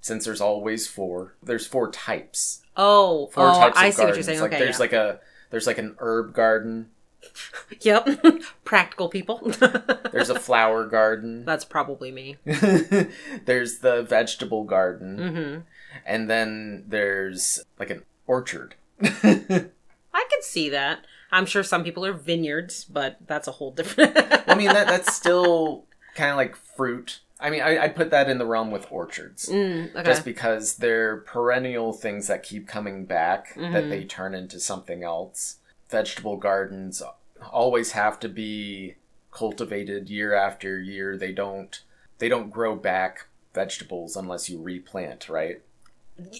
since 0.00 0.24
there's 0.24 0.40
always 0.40 0.86
four. 0.86 1.34
There's 1.42 1.66
four 1.66 1.90
types. 1.90 2.62
Oh, 2.76 3.26
Four 3.32 3.48
oh 3.48 3.58
types 3.58 3.76
of 3.76 3.82
I 3.82 3.90
see 3.90 4.02
what 4.02 4.06
you're 4.06 4.06
gardens. 4.06 4.26
saying. 4.26 4.40
Like 4.40 4.52
okay. 4.52 4.64
there's 4.64 4.76
yeah. 4.76 4.80
like 4.80 4.92
a 4.92 5.20
there's 5.50 5.66
like 5.66 5.78
an 5.78 5.96
herb 5.98 6.34
garden. 6.34 6.90
Yep. 7.82 8.08
Practical 8.64 9.08
people. 9.08 9.38
There's 10.12 10.30
a 10.30 10.38
flower 10.38 10.86
garden. 10.86 11.44
That's 11.44 11.64
probably 11.64 12.10
me. 12.10 12.36
there's 13.44 13.78
the 13.78 14.02
vegetable 14.02 14.64
garden, 14.64 15.18
hmm 15.18 15.58
and 16.06 16.28
then 16.30 16.84
there's 16.88 17.60
like 17.78 17.90
an 17.90 18.02
orchard. 18.26 18.74
I 19.02 19.68
could 20.12 20.42
see 20.42 20.68
that. 20.70 21.06
I'm 21.32 21.46
sure 21.46 21.62
some 21.62 21.84
people 21.84 22.04
are 22.04 22.12
vineyards, 22.12 22.84
but 22.84 23.18
that's 23.26 23.46
a 23.48 23.52
whole 23.52 23.70
different. 23.70 24.16
I 24.46 24.54
mean 24.54 24.68
that 24.68 24.88
that's 24.88 25.14
still 25.14 25.84
kind 26.14 26.30
of 26.30 26.36
like 26.36 26.56
fruit. 26.56 27.20
I 27.40 27.50
mean, 27.50 27.62
I, 27.62 27.82
I'd 27.84 27.96
put 27.96 28.10
that 28.10 28.28
in 28.28 28.38
the 28.38 28.46
realm 28.46 28.70
with 28.70 28.86
orchards. 28.90 29.48
Mm, 29.48 29.90
okay. 29.94 30.02
Just 30.04 30.24
because 30.24 30.76
they're 30.76 31.18
perennial 31.18 31.92
things 31.92 32.26
that 32.26 32.42
keep 32.42 32.68
coming 32.68 33.06
back, 33.06 33.54
that 33.54 33.84
Mhm. 33.84 33.88
they 33.90 34.04
turn 34.04 34.34
into 34.34 34.60
something 34.60 35.02
else. 35.02 35.56
Vegetable 35.88 36.36
gardens 36.36 37.02
always 37.50 37.92
have 37.92 38.20
to 38.20 38.28
be 38.28 38.96
cultivated 39.32 40.10
year 40.10 40.34
after 40.34 40.78
year. 40.78 41.16
They 41.16 41.32
don't 41.32 41.80
they 42.18 42.28
don't 42.28 42.50
grow 42.50 42.76
back 42.76 43.26
vegetables 43.54 44.14
unless 44.14 44.50
you 44.50 44.60
replant, 44.60 45.28
right? 45.30 45.62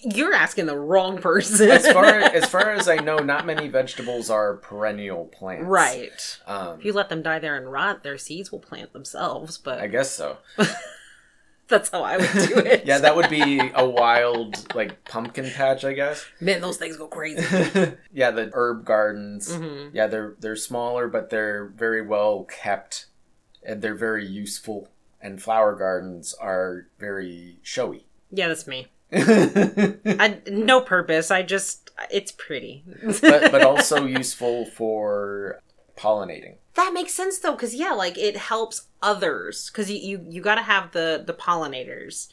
You're 0.03 0.35
asking 0.35 0.67
the 0.67 0.77
wrong 0.77 1.19
person. 1.19 1.71
As 1.71 1.91
far 1.91 2.05
as 2.41 2.49
far 2.49 2.71
as 2.71 2.89
I 2.89 2.97
know, 2.97 3.19
not 3.19 3.47
many 3.47 3.69
vegetables 3.69 4.31
are 4.31 4.57
perennial 4.57 5.27
plants. 5.27 5.65
right. 5.67 6.39
Um, 6.47 6.79
If 6.79 6.85
you 6.85 6.93
let 6.93 7.09
them 7.09 7.23
die 7.23 7.39
there 7.39 7.57
and 7.57 7.71
rot, 7.71 8.03
their 8.03 8.19
seeds 8.19 8.51
will 8.53 8.59
plant 8.61 8.93
themselves. 8.93 9.59
But 9.59 9.81
I 9.81 9.87
guess 9.87 10.11
so. 10.11 10.39
that's 11.69 11.91
how 11.91 12.03
I 12.03 12.17
would 12.17 12.33
do 12.33 12.59
it. 12.59 12.85
Yeah, 12.85 12.99
that 12.99 13.15
would 13.15 13.31
be 13.31 13.61
a 13.75 13.89
wild 13.89 14.75
like 14.75 15.05
pumpkin 15.05 15.49
patch, 15.51 15.85
I 15.85 15.93
guess. 15.93 16.25
man. 16.41 16.61
Those 16.61 16.77
things 16.79 16.97
go 16.97 17.07
crazy. 17.07 17.43
yeah, 18.13 18.31
the 18.33 18.51
herb 18.53 18.85
gardens. 18.85 19.55
hmm 19.55 19.89
Yeah, 19.93 20.07
they're 20.09 20.35
they're 20.41 20.57
smaller, 20.57 21.07
but 21.09 21.31
they're 21.31 21.67
very 21.69 22.03
well 22.03 22.45
kept, 22.45 23.07
and 23.63 23.83
they're 23.83 23.95
very 23.95 24.27
useful. 24.27 24.89
And 25.23 25.41
flower 25.41 25.75
gardens 25.77 26.33
are 26.41 26.87
very 26.99 27.59
showy. 27.63 28.07
Yeah, 28.31 28.49
that's 28.49 28.67
me. 28.67 28.87
But 29.11 30.01
I 30.21 30.39
no 30.47 30.81
purpose. 30.81 31.31
I 31.31 31.43
just 31.43 31.91
it's 32.11 32.33
pretty. 32.33 32.85
but 33.21 33.63
also 33.67 34.07
useful 34.07 34.67
for 34.67 35.61
pollinating. 35.97 36.57
that 36.75 36.93
makes 36.93 37.13
sense 37.13 37.39
though, 37.39 37.53
because 37.53 37.75
yeah, 37.75 37.93
like 37.93 38.17
it 38.19 38.37
helps 38.37 38.87
others. 39.03 39.71
Because 39.71 39.91
you 39.91 39.99
you, 39.99 40.27
you 40.29 40.43
got 40.43 40.57
to 40.57 40.63
have 40.63 40.93
the 40.93 41.23
the 41.27 41.35
pollinators. 41.35 42.29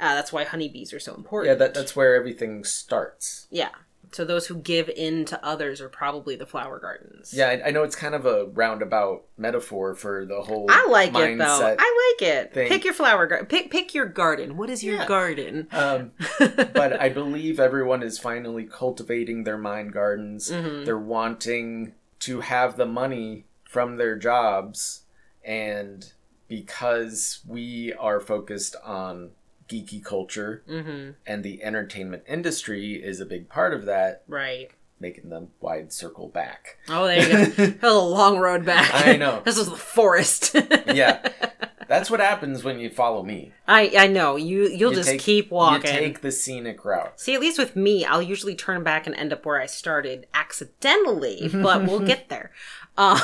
Uh, 0.00 0.14
that's 0.14 0.32
why 0.32 0.42
honeybees 0.44 0.92
are 0.92 0.98
so 0.98 1.14
important. 1.14 1.52
Yeah, 1.52 1.54
that, 1.66 1.74
that's 1.74 1.94
where 1.94 2.16
everything 2.16 2.64
starts. 2.64 3.46
yeah. 3.50 3.68
So 4.12 4.24
those 4.26 4.46
who 4.46 4.56
give 4.56 4.88
in 4.90 5.24
to 5.26 5.42
others 5.44 5.80
are 5.80 5.88
probably 5.88 6.36
the 6.36 6.44
flower 6.46 6.78
gardens. 6.78 7.32
Yeah, 7.32 7.48
I, 7.48 7.68
I 7.68 7.70
know 7.70 7.82
it's 7.82 7.96
kind 7.96 8.14
of 8.14 8.26
a 8.26 8.44
roundabout 8.46 9.24
metaphor 9.38 9.94
for 9.94 10.26
the 10.26 10.42
whole. 10.42 10.66
I 10.68 10.86
like 10.90 11.14
it 11.14 11.38
though. 11.38 11.76
I 11.78 12.14
like 12.18 12.28
it. 12.28 12.52
thing. 12.52 12.68
Pick 12.68 12.84
your 12.84 12.92
flower 12.94 13.26
garden. 13.26 13.46
Pick 13.46 13.70
pick 13.70 13.94
your 13.94 14.04
garden. 14.06 14.56
What 14.58 14.68
is 14.70 14.84
your 14.84 14.96
Yeah. 14.96 15.06
garden? 15.06 15.66
Um, 15.72 16.12
but 16.38 17.00
I 17.00 17.08
believe 17.08 17.58
everyone 17.58 18.02
is 18.02 18.18
finally 18.18 18.64
cultivating 18.64 19.44
their 19.44 19.58
mind 19.58 19.92
gardens. 19.92 20.50
Mhm. 20.50 20.84
They're 20.84 20.98
wanting 20.98 21.94
to 22.20 22.40
have 22.40 22.76
the 22.76 22.86
money 22.86 23.46
from 23.64 23.96
their 23.96 24.16
jobs, 24.16 25.04
and 25.42 26.12
because 26.48 27.40
we 27.48 27.94
are 27.94 28.20
focused 28.20 28.76
on 28.84 29.30
geeky 29.72 30.04
culture 30.04 30.62
Mm-hmm. 30.68 31.10
and 31.26 31.42
the 31.42 31.62
entertainment 31.62 32.24
industry 32.28 32.94
is 32.94 33.20
a 33.20 33.26
big 33.26 33.48
part 33.48 33.72
of 33.72 33.86
that, 33.86 34.22
Right. 34.28 34.70
making 35.00 35.30
them 35.30 35.48
wide 35.60 35.92
circle 35.92 36.28
back. 36.28 36.78
Oh, 36.88 37.06
there 37.06 37.22
you 37.22 37.46
go. 37.46 37.66
that 37.66 37.82
was 37.82 37.94
a 37.94 37.98
long 37.98 38.38
road 38.38 38.64
back. 38.66 38.90
I 38.94 39.16
know. 39.16 39.40
this 39.44 39.56
was 39.58 39.68
the 39.70 39.76
forest. 39.76 40.54
Yeah. 40.86 41.26
That's 41.88 42.10
what 42.10 42.20
happens 42.20 42.64
when 42.64 42.78
you 42.78 42.88
follow 42.88 43.22
me. 43.22 43.52
I 43.68 43.92
I 43.98 44.06
know 44.06 44.36
you. 44.36 44.62
You'll 44.68 44.90
You 44.92 44.96
just 44.96 45.10
take- 45.10 45.20
keep 45.20 45.50
walking. 45.50 45.92
You 45.92 45.98
take 46.00 46.20
the 46.22 46.30
scenic 46.32 46.84
route. 46.86 47.20
See, 47.20 47.34
at 47.34 47.40
least 47.40 47.58
with 47.58 47.76
me, 47.76 48.04
I'll 48.04 48.22
usually 48.22 48.54
turn 48.54 48.82
back 48.82 49.06
and 49.06 49.14
end 49.16 49.30
up 49.32 49.44
where 49.44 49.60
I 49.60 49.66
started 49.66 50.26
accidentally, 50.32 51.50
but 51.52 51.84
we'll 51.84 52.00
get 52.00 52.28
there. 52.30 52.50
Um, 52.96 53.18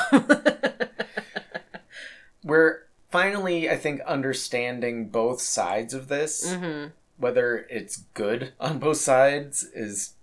We're 2.43 2.81
finally, 3.11 3.69
I 3.69 3.75
think, 3.77 4.01
understanding 4.01 5.09
both 5.09 5.41
sides 5.41 5.93
of 5.93 6.07
this. 6.07 6.53
mhm. 6.53 6.91
Whether 7.17 7.67
it's 7.69 7.97
good 8.13 8.53
on 8.61 8.79
both 8.79 8.97
sides 8.97 9.63
is 9.73 10.13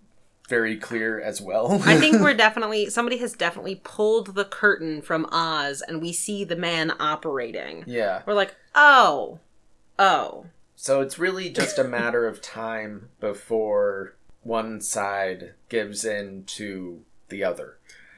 very 0.48 0.76
clear 0.76 1.20
as 1.20 1.40
well. 1.42 1.82
I 1.84 1.98
think 1.98 2.16
we're 2.22 2.32
definitely 2.34 2.88
somebody 2.88 3.18
has 3.18 3.34
definitely 3.34 3.80
pulled 3.84 4.34
the 4.34 4.44
curtain 4.46 5.02
from 5.02 5.26
Oz, 5.30 5.82
and 5.86 6.00
we 6.00 6.12
see 6.12 6.44
the 6.44 6.56
man 6.56 6.92
operating. 6.98 7.84
yeah. 7.86 8.22
We're 8.26 8.32
like, 8.34 8.54
oh, 8.74 9.40
oh, 9.98 10.46
So 10.74 11.00
it's 11.02 11.18
really 11.18 11.50
just 11.50 11.78
a 11.78 11.84
matter 11.84 12.26
of 12.26 12.40
time 12.40 13.08
before 13.20 14.14
one 14.42 14.80
side 14.80 15.52
gives 15.68 16.04
in 16.04 16.44
to 16.46 17.02
the 17.28 17.42
other. 17.44 17.76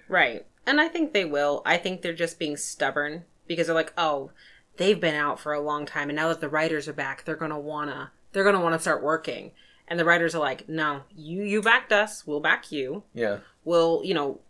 right. 0.09 0.45
And 0.67 0.81
I 0.83 0.89
think 0.89 1.15
they 1.15 1.25
will. 1.25 1.63
I 1.65 1.79
think 1.79 2.03
they're 2.03 2.13
just 2.13 2.39
being 2.39 2.59
stubborn 2.59 3.25
because 3.47 3.67
they're 3.69 3.75
like, 3.75 3.95
oh, 3.97 4.31
they've 4.79 4.99
been 4.99 5.15
out 5.15 5.39
for 5.39 5.53
a 5.53 5.61
long 5.61 5.85
time, 5.85 6.09
and 6.09 6.17
now 6.17 6.29
that 6.29 6.41
the 6.41 6.49
writers 6.49 6.89
are 6.89 6.95
back, 6.95 7.25
they're 7.25 7.37
gonna 7.37 7.59
wanna 7.59 8.13
they're 8.33 8.45
gonna 8.45 8.61
wanna 8.61 8.79
start 8.79 9.03
working. 9.03 9.53
And 9.87 9.99
the 9.99 10.05
writers 10.05 10.35
are 10.35 10.41
like, 10.41 10.69
no, 10.69 11.03
you 11.15 11.43
you 11.43 11.61
backed 11.61 11.93
us, 11.93 12.27
we'll 12.27 12.41
back 12.41 12.73
you. 12.73 13.03
Yeah. 13.15 13.39
We'll, 13.65 14.03
you 14.05 14.15
know, 14.15 14.41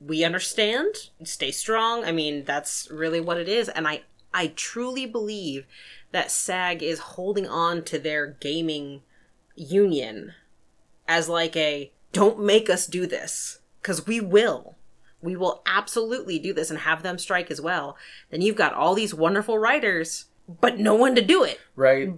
we 0.00 0.24
understand. 0.24 1.10
Stay 1.24 1.50
strong. 1.50 2.04
I 2.04 2.12
mean, 2.12 2.44
that's 2.44 2.88
really 2.90 3.20
what 3.20 3.38
it 3.38 3.48
is. 3.48 3.68
And 3.68 3.86
I 3.86 4.02
I 4.32 4.48
truly 4.48 5.06
believe 5.06 5.66
that 6.12 6.30
SAG 6.30 6.82
is 6.82 6.98
holding 6.98 7.46
on 7.46 7.84
to 7.84 7.98
their 7.98 8.26
gaming 8.26 9.02
union 9.54 10.34
as 11.08 11.28
like 11.28 11.56
a 11.56 11.92
don't 12.12 12.42
make 12.42 12.68
us 12.70 12.86
do 12.86 13.06
this 13.06 13.60
cuz 13.82 14.06
we 14.06 14.20
will. 14.20 14.76
We 15.22 15.36
will 15.36 15.62
absolutely 15.66 16.38
do 16.38 16.52
this 16.52 16.68
and 16.70 16.80
have 16.80 17.02
them 17.02 17.16
strike 17.18 17.50
as 17.50 17.60
well. 17.60 17.96
Then 18.30 18.42
you've 18.42 18.56
got 18.56 18.74
all 18.74 18.94
these 18.94 19.14
wonderful 19.14 19.56
writers, 19.58 20.26
but 20.60 20.78
no 20.78 20.94
one 20.94 21.14
to 21.14 21.22
do 21.22 21.44
it. 21.44 21.60
Right. 21.76 22.08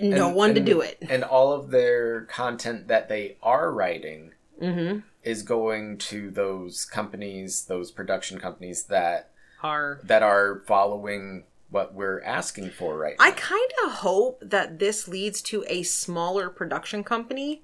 No 0.00 0.28
And- 0.28 0.36
one 0.36 0.54
to 0.54 0.60
do 0.60 0.80
it. 0.80 0.98
And 1.10 1.24
all 1.24 1.52
of 1.52 1.70
their 1.70 2.22
content 2.22 2.86
that 2.88 3.08
they 3.08 3.36
are 3.42 3.70
writing 3.72 4.32
Mhm. 4.60 5.02
is 5.24 5.42
going 5.42 5.98
to 5.98 6.30
those 6.30 6.84
companies, 6.84 7.64
those 7.64 7.90
production 7.90 8.38
companies 8.38 8.84
that 8.84 9.30
Are 9.62 10.00
that 10.04 10.22
are 10.22 10.62
following 10.66 11.44
what 11.70 11.94
we're 11.94 12.20
asking 12.22 12.70
for 12.70 12.96
right 12.98 13.16
now. 13.18 13.24
I 13.24 13.30
kind 13.32 13.70
of 13.84 13.92
hope 13.92 14.38
that 14.42 14.78
this 14.78 15.08
leads 15.08 15.40
to 15.42 15.64
a 15.68 15.82
smaller 15.84 16.48
production 16.50 17.02
company 17.02 17.62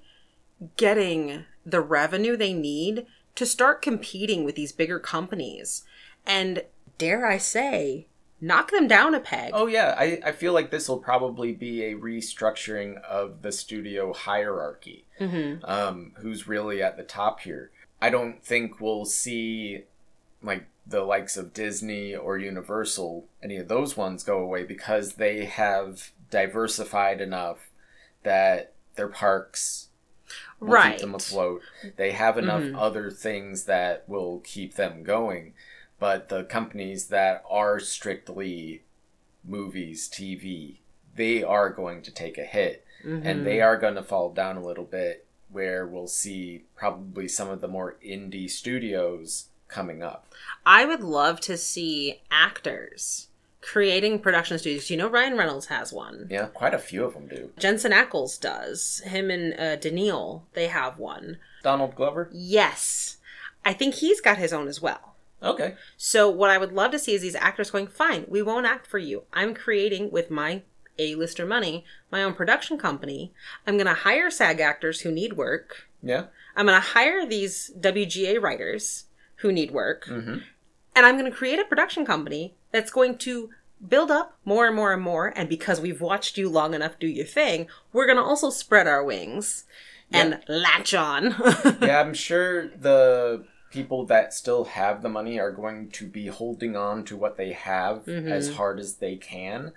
getting 0.77 1.45
the 1.65 1.81
revenue 1.81 2.37
they 2.37 2.53
need 2.53 3.07
to 3.39 3.47
start 3.47 3.83
competing 3.83 4.43
with 4.43 4.57
these 4.57 4.73
bigger 4.73 4.99
companies. 4.99 5.85
And 6.27 6.65
dare 6.99 7.25
I 7.25 7.39
say, 7.39 8.09
knock 8.41 8.73
them 8.73 8.89
down 8.89 9.15
a 9.15 9.21
peg. 9.21 9.53
Oh 9.55 9.69
yeah, 9.69 9.95
I, 9.97 10.19
I 10.27 10.33
feel 10.33 10.53
like 10.53 10.73
this 10.73 10.89
will 10.89 10.99
probably 10.99 11.53
be 11.53 11.85
a 11.85 11.95
restructuring 11.95 13.01
of 13.03 13.43
the 13.43 13.53
studio 13.53 14.13
hierarchy. 14.13 15.05
Mm-hmm. 15.21 15.65
Um, 15.65 16.15
who's 16.17 16.49
really 16.49 16.83
at 16.83 16.97
the 16.97 17.05
top 17.05 17.39
here? 17.39 17.71
I 18.03 18.11
don't 18.11 18.45
think 18.45 18.81
we'll 18.81 19.05
see 19.05 19.85
like 20.43 20.67
the 20.85 21.05
likes 21.05 21.37
of 21.37 21.55
Disney 21.55 22.17
or 22.17 22.39
Universal, 22.39 23.25
any 23.41 23.57
of 23.59 23.69
those 23.69 23.97
ones 23.97 24.25
go 24.25 24.39
away 24.39 24.65
because 24.65 25.13
they 25.13 25.45
have 25.45 26.11
diversified 26.29 27.21
enough 27.21 27.71
that 28.25 28.73
their 28.97 29.07
parks 29.07 29.88
will 30.61 30.69
Right. 30.69 30.93
keep 30.93 31.01
them 31.01 31.15
afloat. 31.15 31.63
They 31.97 32.13
have 32.13 32.37
enough 32.39 32.63
Mhm. 32.63 32.79
other 32.79 33.11
things 33.11 33.65
that 33.65 34.09
will 34.09 34.41
keep 34.41 34.75
them 34.75 35.03
going. 35.03 35.55
But 35.99 36.29
the 36.29 36.45
companies 36.45 37.09
that 37.09 37.43
are 37.49 37.79
strictly 37.81 38.83
movies, 39.45 40.09
TV, 40.09 40.81
they 41.15 41.43
are 41.43 41.71
going 41.71 42.03
to 42.03 42.11
take 42.13 42.39
a 42.39 42.45
hit 42.45 42.85
Mm-hmm. 43.05 43.27
and 43.27 43.47
they 43.47 43.61
are 43.61 43.77
going 43.77 43.95
to 43.95 44.03
fall 44.03 44.31
down 44.33 44.57
a 44.57 44.65
little 44.65 44.85
bit 44.85 45.25
where 45.51 45.87
we'll 45.87 46.09
see 46.09 46.65
probably 46.75 47.29
some 47.29 47.49
of 47.49 47.61
the 47.61 47.69
more 47.69 47.97
indie 48.05 48.51
studios 48.51 49.49
coming 49.69 50.03
up. 50.03 50.27
I 50.67 50.85
would 50.85 51.03
love 51.03 51.41
to 51.43 51.57
see 51.57 52.23
actors 52.31 53.28
creating 53.61 54.21
production 54.21 54.59
studios. 54.59 54.91
You 54.91 54.97
know, 54.97 55.09
Ryan 55.09 55.37
Reynolds 55.37 55.67
has 55.67 55.93
one. 55.93 56.29
Yeah, 56.31 56.47
quite 56.47 56.75
a 56.75 56.79
few 56.79 57.05
of 57.05 57.15
them 57.15 57.29
do. 57.29 57.51
Jensen 57.59 57.93
Ackles 57.93 58.41
does. 58.41 59.03
Him 59.05 59.31
and 59.31 59.55
uh, 59.55 59.77
Danneel, 59.77 60.43
they 60.55 60.69
have 60.69 60.99
one. 60.99 61.39
Donald 61.63 61.95
Glover? 61.95 62.29
Yes. 62.33 63.17
I 63.65 63.73
think 63.73 63.97
he's 63.97 64.21
got 64.21 64.39
his 64.39 64.53
own 64.53 64.69
as 64.69 64.81
well. 64.81 65.15
Okay. 65.43 65.75
So 65.97 66.29
what 66.29 66.51
I 66.51 66.59
would 66.59 66.73
love 66.73 66.91
to 66.93 66.99
see 66.99 67.15
is 67.15 67.23
these 67.23 67.35
actors 67.35 67.71
going, 67.71 67.87
fine, 67.87 68.25
we 68.29 68.43
won't 68.43 68.67
act 68.67 68.87
for 68.87 68.99
you. 68.99 69.25
I'm 69.33 69.55
creating 69.55 70.11
with 70.11 70.31
my 70.31 70.63
A-lister 70.99 71.47
money 71.47 71.85
my 72.11 72.23
own 72.23 72.35
production 72.35 72.79
company. 72.79 73.33
I'm 73.67 73.77
going 73.77 73.87
to 73.87 73.95
hire 73.95 74.31
SAG 74.31 74.61
actors 74.61 75.01
who 75.01 75.13
need 75.13 75.35
work. 75.35 75.89
Yeah. 76.03 76.27
I'm 76.57 76.67
going 76.67 76.81
to 76.81 76.89
hire 76.89 77.27
these 77.27 77.71
WGA 77.79 78.41
writers 78.41 79.05
who 79.37 79.53
need 79.53 79.71
work. 79.71 80.07
Mm-hmm. 80.07 80.39
And 80.99 81.07
I'm 81.07 81.17
going 81.17 81.31
to 81.31 81.37
create 81.37 81.61
a 81.61 81.65
production 81.65 82.05
company 82.05 82.55
that's 82.73 82.91
going 82.91 83.19
to 83.19 83.51
build 83.89 84.11
up 84.11 84.37
more 84.45 84.67
and 84.67 84.75
more 84.75 84.93
and 84.93 85.01
more. 85.01 85.29
And 85.37 85.49
because 85.49 85.81
we've 85.81 86.01
watched 86.01 86.37
you 86.37 86.49
long 86.49 86.75
enough 86.75 86.99
do 86.99 87.07
your 87.07 87.25
thing, 87.25 87.69
we're 87.93 88.07
going 88.07 88.17
to 88.19 88.23
also 88.25 88.51
spread 88.51 88.89
our 88.89 89.05
wings 89.05 89.63
and 90.11 90.41
latch 90.49 90.95
on. 90.95 91.37
yeah, 91.81 92.01
I'm 92.01 92.15
sure 92.15 92.67
the 92.67 93.45
people 93.71 94.07
that 94.07 94.35
still 94.35 94.65
have 94.65 95.03
the 95.03 95.09
money 95.09 95.39
are 95.39 95.53
going 95.53 95.89
to 95.91 96.07
be 96.09 96.27
holding 96.27 96.75
on 96.75 97.05
to 97.05 97.17
what 97.17 97.37
they 97.37 97.53
have 97.53 98.05
Mhm. 98.07 98.29
as 98.29 98.55
hard 98.57 98.81
as 98.81 98.95
they 98.97 99.15
can. 99.15 99.71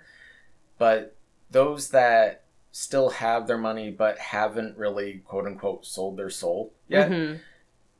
But 0.76 1.14
those 1.52 1.90
that 1.90 2.42
still 2.72 3.10
have 3.10 3.46
their 3.46 3.58
money 3.58 3.92
but 3.92 4.18
haven't 4.18 4.76
really 4.76 5.22
quote 5.24 5.46
unquote 5.46 5.86
sold 5.86 6.16
their 6.16 6.30
soul 6.30 6.72
yet, 6.88 7.08
Mhm. 7.10 7.38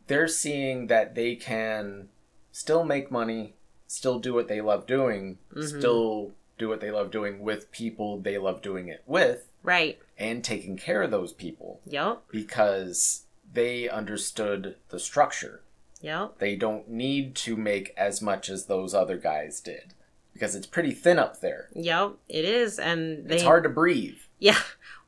they're 0.08 0.26
seeing 0.26 0.88
that 0.88 1.14
they 1.14 1.36
can 1.36 2.08
still 2.52 2.84
make 2.84 3.10
money, 3.10 3.54
still 3.88 4.18
do 4.18 4.32
what 4.34 4.46
they 4.48 4.60
love 4.60 4.86
doing, 4.86 5.38
Mhm. 5.54 5.78
still 5.78 6.32
do 6.58 6.68
what 6.68 6.80
they 6.80 6.90
love 6.90 7.10
doing 7.10 7.40
with 7.40 7.70
people 7.72 8.18
they 8.18 8.38
love 8.38 8.62
doing 8.62 8.88
it 8.88 9.02
with, 9.06 9.48
Right. 9.62 9.98
and 10.18 10.44
taking 10.44 10.76
care 10.76 11.02
of 11.02 11.10
those 11.10 11.32
people 11.32 11.80
Yep. 11.86 12.22
because 12.30 13.24
they 13.52 13.88
understood 13.88 14.76
the 14.90 14.98
structure. 15.00 15.62
Yep. 16.00 16.38
They 16.38 16.56
don't 16.56 16.88
need 16.88 17.34
to 17.36 17.56
make 17.56 17.92
as 17.96 18.20
much 18.22 18.48
as 18.48 18.66
those 18.66 18.94
other 18.94 19.16
guys 19.16 19.60
did 19.60 19.94
because 20.32 20.54
it's 20.54 20.66
pretty 20.66 20.92
thin 20.92 21.18
up 21.18 21.40
there. 21.40 21.68
Yep. 21.74 22.12
It 22.28 22.44
is. 22.44 22.78
And 22.78 23.28
they. 23.28 23.36
It's 23.36 23.44
hard 23.44 23.62
to 23.64 23.68
breathe. 23.68 24.18
Yeah. 24.38 24.58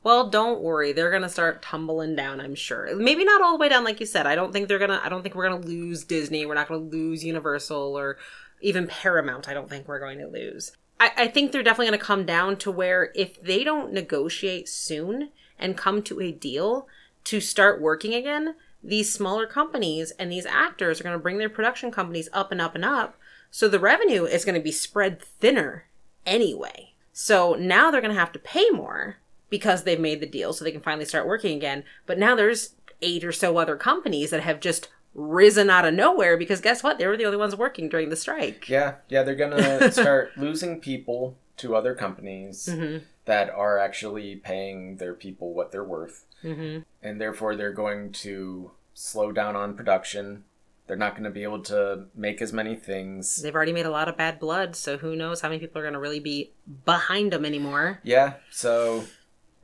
Well, 0.05 0.29
don't 0.29 0.61
worry. 0.61 0.91
They're 0.91 1.09
gonna 1.09 1.27
start 1.27 1.63
tumbling 1.63 2.15
down. 2.15 2.39
I'm 2.39 2.53
sure. 2.53 2.95
Maybe 2.95 3.25
not 3.25 3.41
all 3.41 3.53
the 3.53 3.57
way 3.57 3.69
down, 3.69 3.83
like 3.83 3.99
you 3.99 4.05
said. 4.05 4.27
I 4.27 4.35
don't 4.35 4.53
think 4.53 4.67
they're 4.67 4.77
gonna. 4.77 5.01
I 5.03 5.09
don't 5.09 5.23
think 5.23 5.33
we're 5.33 5.49
gonna 5.49 5.65
lose 5.65 6.03
Disney. 6.03 6.45
We're 6.45 6.53
not 6.53 6.67
gonna 6.67 6.81
lose 6.81 7.23
Universal 7.23 7.97
or 7.97 8.19
even 8.61 8.85
Paramount. 8.85 9.49
I 9.49 9.55
don't 9.55 9.67
think 9.67 9.87
we're 9.87 9.99
going 9.99 10.19
to 10.19 10.27
lose. 10.27 10.73
I, 10.99 11.11
I 11.17 11.27
think 11.27 11.51
they're 11.51 11.63
definitely 11.63 11.87
gonna 11.87 11.97
come 11.97 12.23
down 12.23 12.57
to 12.57 12.69
where 12.69 13.11
if 13.15 13.41
they 13.41 13.63
don't 13.63 13.93
negotiate 13.93 14.69
soon 14.69 15.31
and 15.57 15.75
come 15.75 16.03
to 16.03 16.21
a 16.21 16.31
deal 16.31 16.87
to 17.23 17.41
start 17.41 17.81
working 17.81 18.13
again, 18.13 18.53
these 18.83 19.11
smaller 19.11 19.47
companies 19.47 20.11
and 20.19 20.31
these 20.31 20.45
actors 20.45 21.01
are 21.01 21.03
gonna 21.03 21.17
bring 21.17 21.39
their 21.39 21.49
production 21.49 21.89
companies 21.89 22.29
up 22.31 22.51
and 22.51 22.61
up 22.61 22.75
and 22.75 22.85
up. 22.85 23.17
So 23.49 23.67
the 23.67 23.79
revenue 23.79 24.25
is 24.25 24.45
gonna 24.45 24.59
be 24.59 24.71
spread 24.71 25.19
thinner 25.19 25.87
anyway. 26.27 26.91
So 27.11 27.55
now 27.55 27.89
they're 27.89 28.01
going 28.01 28.13
to 28.13 28.19
have 28.19 28.33
to 28.33 28.39
pay 28.39 28.69
more 28.71 29.19
because 29.49 29.83
they've 29.83 29.99
made 29.99 30.19
the 30.19 30.25
deal 30.25 30.53
so 30.53 30.63
they 30.63 30.71
can 30.71 30.81
finally 30.81 31.05
start 31.05 31.27
working 31.27 31.55
again. 31.55 31.83
But 32.05 32.19
now 32.19 32.35
there's 32.35 32.75
eight 33.01 33.23
or 33.23 33.31
so 33.31 33.57
other 33.57 33.75
companies 33.75 34.31
that 34.31 34.41
have 34.41 34.59
just 34.59 34.89
risen 35.13 35.69
out 35.69 35.85
of 35.85 35.93
nowhere 35.93 36.37
because 36.37 36.61
guess 36.61 36.83
what? 36.83 36.97
They 36.97 37.07
were 37.07 37.17
the 37.17 37.25
only 37.25 37.37
ones 37.37 37.55
working 37.55 37.89
during 37.89 38.09
the 38.09 38.15
strike. 38.15 38.67
Yeah, 38.69 38.95
yeah, 39.09 39.23
they're 39.23 39.35
gonna 39.35 39.91
start 39.91 40.37
losing 40.37 40.79
people 40.81 41.37
to 41.57 41.75
other 41.75 41.95
companies 41.95 42.69
hmm 42.71 42.97
that 43.25 43.49
are 43.49 43.79
actually 43.79 44.35
paying 44.35 44.97
their 44.97 45.15
people 45.15 45.53
what 45.53 45.71
they're 45.71 45.83
worth, 45.83 46.25
hmm 46.41 46.79
and 47.01 47.19
therefore 47.19 47.55
they're 47.55 47.71
going 47.73 48.11
to 48.11 48.71
slow 48.93 49.31
down 49.31 49.55
on 49.55 49.75
production. 49.75 50.43
They're 50.87 50.95
not 50.95 51.13
going 51.13 51.23
to 51.23 51.31
be 51.31 51.41
able 51.41 51.63
to 51.63 52.05
make 52.13 52.43
as 52.43 52.53
many 52.53 52.75
things. 52.75 53.41
They've 53.41 53.55
already 53.55 53.73
made 53.73 53.87
a 53.87 53.91
lot 53.91 54.07
of 54.07 54.15
bad 54.17 54.39
blood, 54.39 54.75
so 54.75 54.97
who 54.97 55.15
knows 55.15 55.41
how 55.41 55.49
many 55.49 55.59
people 55.59 55.79
are 55.79 55.83
going 55.83 55.95
to 55.95 55.99
really 55.99 56.19
be 56.19 56.51
behind 56.85 57.33
them 57.33 57.43
anymore. 57.43 58.01
Yeah, 58.03 58.33
so 58.51 59.05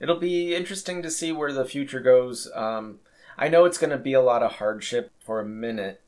it'll 0.02 0.20
be 0.20 0.56
interesting 0.56 1.02
to 1.04 1.12
see 1.12 1.32
where 1.32 1.54
the 1.54 1.64
future 1.64 2.00
goes. 2.00 2.50
Um, 2.54 3.00
I 3.38 3.48
know 3.48 3.66
it's 3.66 3.78
going 3.78 3.92
to 3.92 3.98
be 3.98 4.14
a 4.14 4.22
lot 4.22 4.44
of 4.44 4.54
hardship 4.54 5.12
for 5.20 5.40
a 5.40 5.46
minute, 5.46 6.02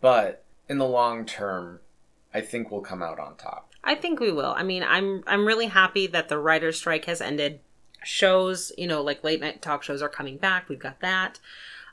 but 0.00 0.44
in 0.68 0.78
the 0.78 0.86
long 0.86 1.24
term, 1.24 1.80
I 2.32 2.42
think 2.42 2.70
we'll 2.70 2.82
come 2.82 3.02
out 3.02 3.18
on 3.18 3.36
top. 3.36 3.72
I 3.82 3.94
think 3.94 4.20
we 4.20 4.30
will. 4.30 4.52
I 4.56 4.62
mean, 4.62 4.82
I'm 4.82 5.24
I'm 5.26 5.46
really 5.46 5.66
happy 5.66 6.06
that 6.08 6.28
the 6.28 6.38
writer's 6.38 6.76
strike 6.76 7.06
has 7.06 7.20
ended. 7.20 7.60
Shows, 8.02 8.72
you 8.78 8.86
know, 8.86 9.02
like 9.02 9.24
late 9.24 9.40
night 9.40 9.60
talk 9.60 9.82
shows 9.82 10.00
are 10.00 10.08
coming 10.08 10.38
back. 10.38 10.68
We've 10.68 10.78
got 10.78 11.00
that. 11.00 11.38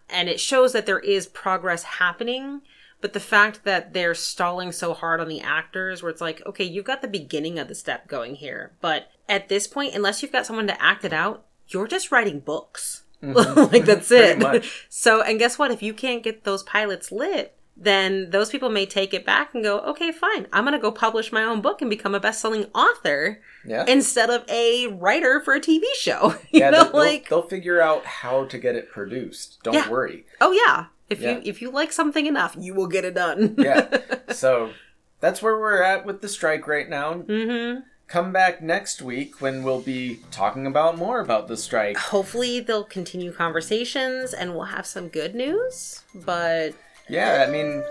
And 0.10 0.30
it 0.30 0.40
shows 0.40 0.72
that 0.72 0.86
there 0.86 1.00
is 1.00 1.28
progress 1.28 1.84
happening. 1.84 2.62
But 3.00 3.14
the 3.14 3.20
fact 3.20 3.64
that 3.64 3.94
they're 3.94 4.16
stalling 4.16 4.72
so 4.72 4.94
hard 4.94 5.20
on 5.20 5.28
the 5.28 5.42
actors, 5.42 6.02
where 6.02 6.10
it's 6.10 6.22
like, 6.22 6.42
okay, 6.46 6.64
you've 6.64 6.86
got 6.86 7.02
the 7.02 7.08
beginning 7.08 7.60
of 7.60 7.68
the 7.68 7.76
step 7.76 8.08
going 8.08 8.36
here. 8.36 8.72
But 8.82 9.12
at 9.30 9.50
this 9.50 9.68
point, 9.68 9.94
unless 9.94 10.22
you've 10.22 10.32
got 10.32 10.46
someone 10.48 10.68
to 10.68 10.82
act 10.82 11.06
it 11.06 11.14
out, 11.14 11.46
you're 11.68 11.88
just 11.88 12.12
writing 12.12 12.40
books. 12.40 13.04
Mm-hmm. 13.22 13.60
like, 13.74 13.86
that's 13.86 14.12
it. 14.12 14.66
So, 14.90 15.22
and 15.22 15.38
guess 15.38 15.60
what? 15.60 15.70
If 15.72 15.84
you 15.84 15.94
can't 15.94 16.24
get 16.24 16.44
those 16.44 16.64
pilots 16.64 17.12
lit, 17.12 17.54
then 17.80 18.32
those 18.32 18.50
people 18.50 18.70
may 18.70 18.88
take 18.88 19.14
it 19.14 19.24
back 19.24 19.54
and 19.54 19.64
go, 19.64 19.80
okay, 19.82 20.12
fine. 20.12 20.48
I'm 20.52 20.64
going 20.64 20.74
to 20.74 20.80
go 20.82 20.92
publish 20.92 21.32
my 21.32 21.44
own 21.44 21.62
book 21.62 21.82
and 21.82 21.90
become 21.92 22.16
a 22.16 22.20
best 22.20 22.42
selling 22.42 22.66
author 22.74 23.40
Yeah. 23.64 23.86
instead 23.88 24.32
of 24.32 24.44
a 24.50 24.88
writer 24.88 25.40
for 25.42 25.54
a 25.54 25.62
TV 25.62 25.84
show. 26.00 26.34
You 26.52 26.62
yeah, 26.62 26.70
know, 26.72 26.84
they'll, 26.86 26.92
they'll- 26.94 27.00
like, 27.02 27.30
they'll, 27.30 27.42
figure 27.44 27.80
out 27.80 28.04
how 28.06 28.46
to 28.46 28.58
get 28.58 28.76
it 28.76 28.90
produced. 28.90 29.60
Don't 29.62 29.76
Yeah. 29.76 29.88
worry. 29.90 30.26
oh 30.42 30.52
yeah. 30.52 30.86
If 31.10 31.20
Yeah. 31.22 31.32
you 31.38 31.42
if 31.46 31.62
you 31.62 31.72
like 31.72 31.92
something 31.92 32.26
enough, 32.26 32.56
you 32.60 32.74
will 32.74 32.88
get 32.88 33.06
it 33.06 33.14
done. 33.16 33.56
Yeah. 33.58 33.98
so 34.32 34.72
that's 35.20 35.42
where 35.42 35.58
we're 35.60 35.82
at 35.82 36.06
with 36.06 36.22
the 36.22 36.30
strike 36.30 36.68
right 36.68 36.90
now. 36.90 37.14
mm-hmm. 37.16 37.82
Come 38.08 38.32
back 38.32 38.62
next 38.62 39.02
week 39.02 39.42
when 39.42 39.64
we'll 39.64 39.82
be 39.82 40.22
talking 40.32 40.66
about 40.66 40.98
more 40.98 41.20
about 41.20 41.50
the 41.50 41.58
strike. 41.58 41.98
Hopefully 41.98 42.62
they'll 42.62 42.86
continue 42.86 43.34
conversations 43.34 44.34
and 44.34 44.54
we'll 44.56 44.64
have 44.66 44.86
some 44.86 45.10
good 45.10 45.36
news. 45.36 46.04
But 46.16 46.74
Yeah, 47.10 47.44
I 47.46 47.52
mean, 47.52 47.84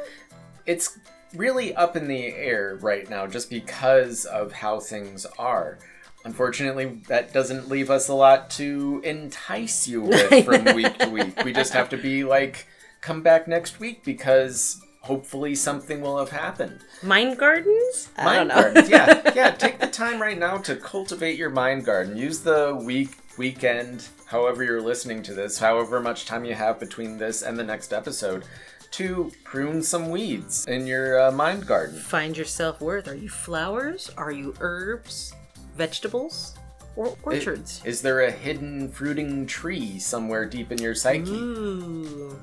it's 0.65 0.99
really 1.35 1.75
up 1.75 1.97
in 1.97 2.09
the 2.09 2.29
air 2.35 2.79
right 2.81 3.09
now 3.11 3.27
just 3.27 3.51
because 3.51 4.25
of 4.25 4.53
how 4.53 4.81
things 4.81 5.27
are. 5.39 5.79
Unfortunately, 6.25 7.01
that 7.09 7.33
doesn't 7.35 7.69
leave 7.69 7.91
us 7.91 8.09
a 8.09 8.15
lot 8.15 8.49
to 8.53 9.03
entice 9.05 9.87
you 9.87 10.01
with 10.01 10.45
from 10.47 10.65
week 10.75 10.97
to 10.99 11.09
week. 11.11 11.45
We 11.45 11.53
just 11.53 11.73
have 11.75 11.91
to 11.91 11.99
be 11.99 12.25
like, 12.25 12.67
come 13.07 13.23
back 13.23 13.47
next 13.47 13.79
week 13.79 14.03
because 14.03 14.83
hopefully 15.01 15.55
something 15.55 16.01
will 16.01 16.19
have 16.19 16.31
happened. 16.31 16.81
mind 17.05 17.39
gardens? 17.39 18.09
I 18.17 18.25
don't 18.25 18.35
Mind 18.35 18.49
know. 18.49 18.55
gardens, 18.63 18.89
yeah, 18.91 19.33
yeah. 19.37 19.51
Take 19.53 19.79
the 19.79 19.87
time 19.87 20.21
right 20.21 20.37
now 20.37 20.57
to 20.59 20.75
cultivate 20.75 21.39
your 21.39 21.51
mind 21.51 21.85
garden. 21.85 22.17
Use 22.17 22.41
the 22.41 22.75
week, 22.85 23.11
weekend, 23.39 24.09
however 24.27 24.65
you're 24.65 24.83
listening 24.83 25.23
to 25.23 25.35
this, 25.35 25.57
however 25.61 26.01
much 26.01 26.25
time 26.27 26.45
you 26.45 26.55
have 26.55 26.81
between 26.81 27.17
this 27.17 27.43
and 27.43 27.57
the 27.57 27.63
next 27.63 27.93
episode, 27.93 28.43
to 28.91 29.31
prune 29.45 29.81
some 29.85 30.11
weeds 30.11 30.67
in 30.67 30.85
your 30.89 31.21
uh, 31.21 31.31
mind 31.31 31.65
garden. 31.65 31.97
Find 32.01 32.37
your 32.37 32.47
self 32.47 32.81
worth. 32.81 33.07
Are 33.07 33.15
you 33.15 33.29
flowers? 33.29 34.11
Are 34.17 34.33
you 34.33 34.53
herbs? 34.61 35.33
Vegetables? 35.77 36.57
Or 36.97 37.15
orchards? 37.23 37.83
Is 37.85 38.01
there 38.03 38.23
a 38.23 38.31
hidden 38.33 38.89
fruiting 38.91 39.47
tree 39.47 39.99
somewhere 40.01 40.47
deep 40.47 40.73
in 40.73 40.79
your 40.79 40.95
psyche? 40.95 41.31
Ooh. 41.31 42.41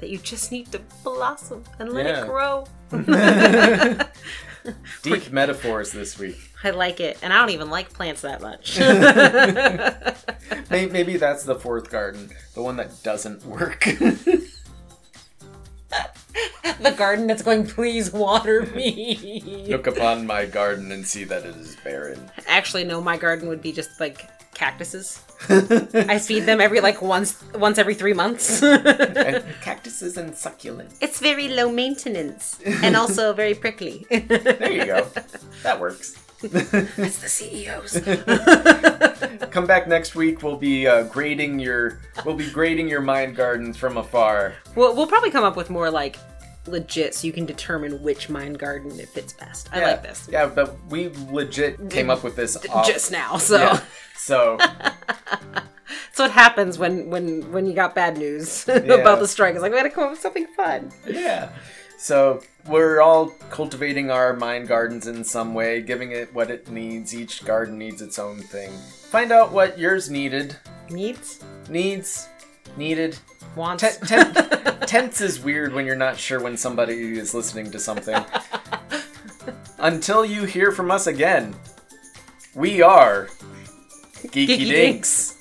That 0.00 0.10
you 0.10 0.18
just 0.18 0.52
need 0.52 0.70
to 0.72 0.80
blossom 1.02 1.64
and 1.78 1.92
let 1.92 2.06
Yeah. 2.06 2.22
it 2.24 2.28
grow. 2.28 2.66
Deep 5.02 5.30
metaphors 5.32 5.92
this 5.92 6.18
week. 6.18 6.36
I 6.64 6.70
like 6.70 7.00
it. 7.00 7.18
And 7.22 7.32
I 7.32 7.38
don't 7.38 7.50
even 7.50 7.70
like 7.70 7.92
plants 7.92 8.22
that 8.22 8.42
much. 8.42 8.78
May- 10.70 10.86
Maybe 10.86 11.16
that's 11.16 11.44
the 11.44 11.54
fourth 11.54 11.90
garden, 11.90 12.30
the 12.54 12.62
one 12.62 12.76
that 12.76 13.02
doesn't 13.02 13.44
work. 13.46 13.84
the 13.84 14.50
garden 16.96 17.26
that's 17.26 17.42
going, 17.42 17.66
please 17.66 18.12
water 18.12 18.62
me. 18.74 19.64
Look 19.68 19.86
upon 19.86 20.26
my 20.26 20.44
garden 20.46 20.92
and 20.92 21.06
see 21.06 21.24
that 21.24 21.44
it 21.46 21.56
is 21.56 21.76
barren. 21.84 22.30
Actually, 22.46 22.84
no, 22.84 23.00
my 23.00 23.16
garden 23.16 23.48
would 23.48 23.62
be 23.62 23.72
just 23.72 23.98
like 24.00 24.28
cactuses. 24.54 25.22
I 25.48 26.18
feed 26.18 26.40
them 26.46 26.60
every 26.60 26.80
like 26.80 27.02
once 27.02 27.42
once 27.54 27.78
every 27.78 27.94
three 27.94 28.14
months. 28.14 28.62
and 28.62 29.44
cactuses 29.62 30.16
and 30.16 30.32
succulents. 30.32 30.96
it's 31.00 31.20
very 31.20 31.48
low 31.48 31.70
maintenance 31.70 32.58
and 32.82 32.96
also 32.96 33.32
very 33.32 33.54
prickly. 33.54 34.06
There 34.10 34.72
you 34.72 34.86
go. 34.86 35.06
That 35.62 35.80
works. 35.80 36.16
That's 36.42 37.18
the 37.18 37.28
CEOs. 37.28 38.00
Come 39.50 39.66
back 39.66 39.88
next 39.88 40.14
week. 40.14 40.42
We'll 40.42 40.56
be 40.58 40.86
uh, 40.86 41.04
grading 41.04 41.58
your. 41.58 41.98
We'll 42.24 42.36
be 42.36 42.50
grading 42.50 42.88
your 42.88 43.00
mind 43.00 43.34
gardens 43.36 43.76
from 43.76 43.96
afar. 43.96 44.54
we'll, 44.76 44.94
we'll 44.94 45.06
probably 45.06 45.30
come 45.30 45.44
up 45.44 45.56
with 45.56 45.70
more 45.70 45.90
like 45.90 46.16
legit 46.68 47.14
so 47.14 47.26
you 47.26 47.32
can 47.32 47.46
determine 47.46 48.02
which 48.02 48.28
mind 48.28 48.58
garden 48.58 48.98
it 49.00 49.08
fits 49.08 49.32
best. 49.32 49.68
I 49.72 49.80
Yeah. 49.80 49.86
like 49.92 50.02
this. 50.02 50.28
Yeah, 50.30 50.46
but 50.46 50.76
we 50.88 51.10
legit 51.30 51.90
came 51.90 52.10
up 52.10 52.22
with 52.24 52.36
this 52.36 52.56
off- 52.68 52.86
Just 52.86 53.10
now, 53.12 53.36
so 53.36 53.56
Yeah. 53.58 53.80
So 54.16 54.56
that's 54.60 56.18
what 56.18 56.30
happens 56.44 56.78
when 56.78 57.10
when 57.10 57.50
when 57.52 57.66
you 57.66 57.74
got 57.74 57.94
bad 57.94 58.16
news 58.18 58.68
about 58.68 59.18
the 59.20 59.28
strike. 59.28 59.54
It's 59.54 59.62
like 59.62 59.72
we 59.72 59.78
gotta 59.78 59.90
come 59.90 60.04
up 60.04 60.10
with 60.10 60.20
something 60.20 60.46
fun. 60.56 60.92
yeah. 61.06 61.50
So 61.98 62.42
we're 62.68 63.00
all 63.00 63.28
cultivating 63.50 64.10
our 64.10 64.34
mind 64.34 64.68
gardens 64.68 65.06
in 65.06 65.24
some 65.24 65.54
way, 65.54 65.80
giving 65.80 66.12
it 66.12 66.32
what 66.34 66.50
it 66.50 66.68
needs. 66.70 67.14
Each 67.14 67.42
garden 67.42 67.78
needs 67.78 68.02
its 68.02 68.18
own 68.18 68.40
thing. 68.42 68.70
Find 69.10 69.32
out 69.32 69.50
what 69.50 69.78
yours 69.78 70.10
needed. 70.10 70.56
Needs, 70.90 71.42
Needs. 71.70 72.28
Needed. 72.76 73.18
wants. 73.54 73.82
Te- 73.98 74.06
tem- 74.06 74.34
tense 74.86 75.20
is 75.20 75.40
weird 75.40 75.72
when 75.72 75.86
you're 75.86 75.96
not 75.96 76.18
sure 76.18 76.40
when 76.40 76.56
somebody 76.56 77.18
is 77.18 77.34
listening 77.34 77.70
to 77.70 77.78
something. 77.78 78.22
Until 79.78 80.24
you 80.24 80.44
hear 80.44 80.72
from 80.72 80.90
us 80.90 81.06
again, 81.06 81.54
we 82.54 82.82
are 82.82 83.28
Geeky, 84.28 84.46
Geeky 84.48 84.66
Dinks. 84.66 85.35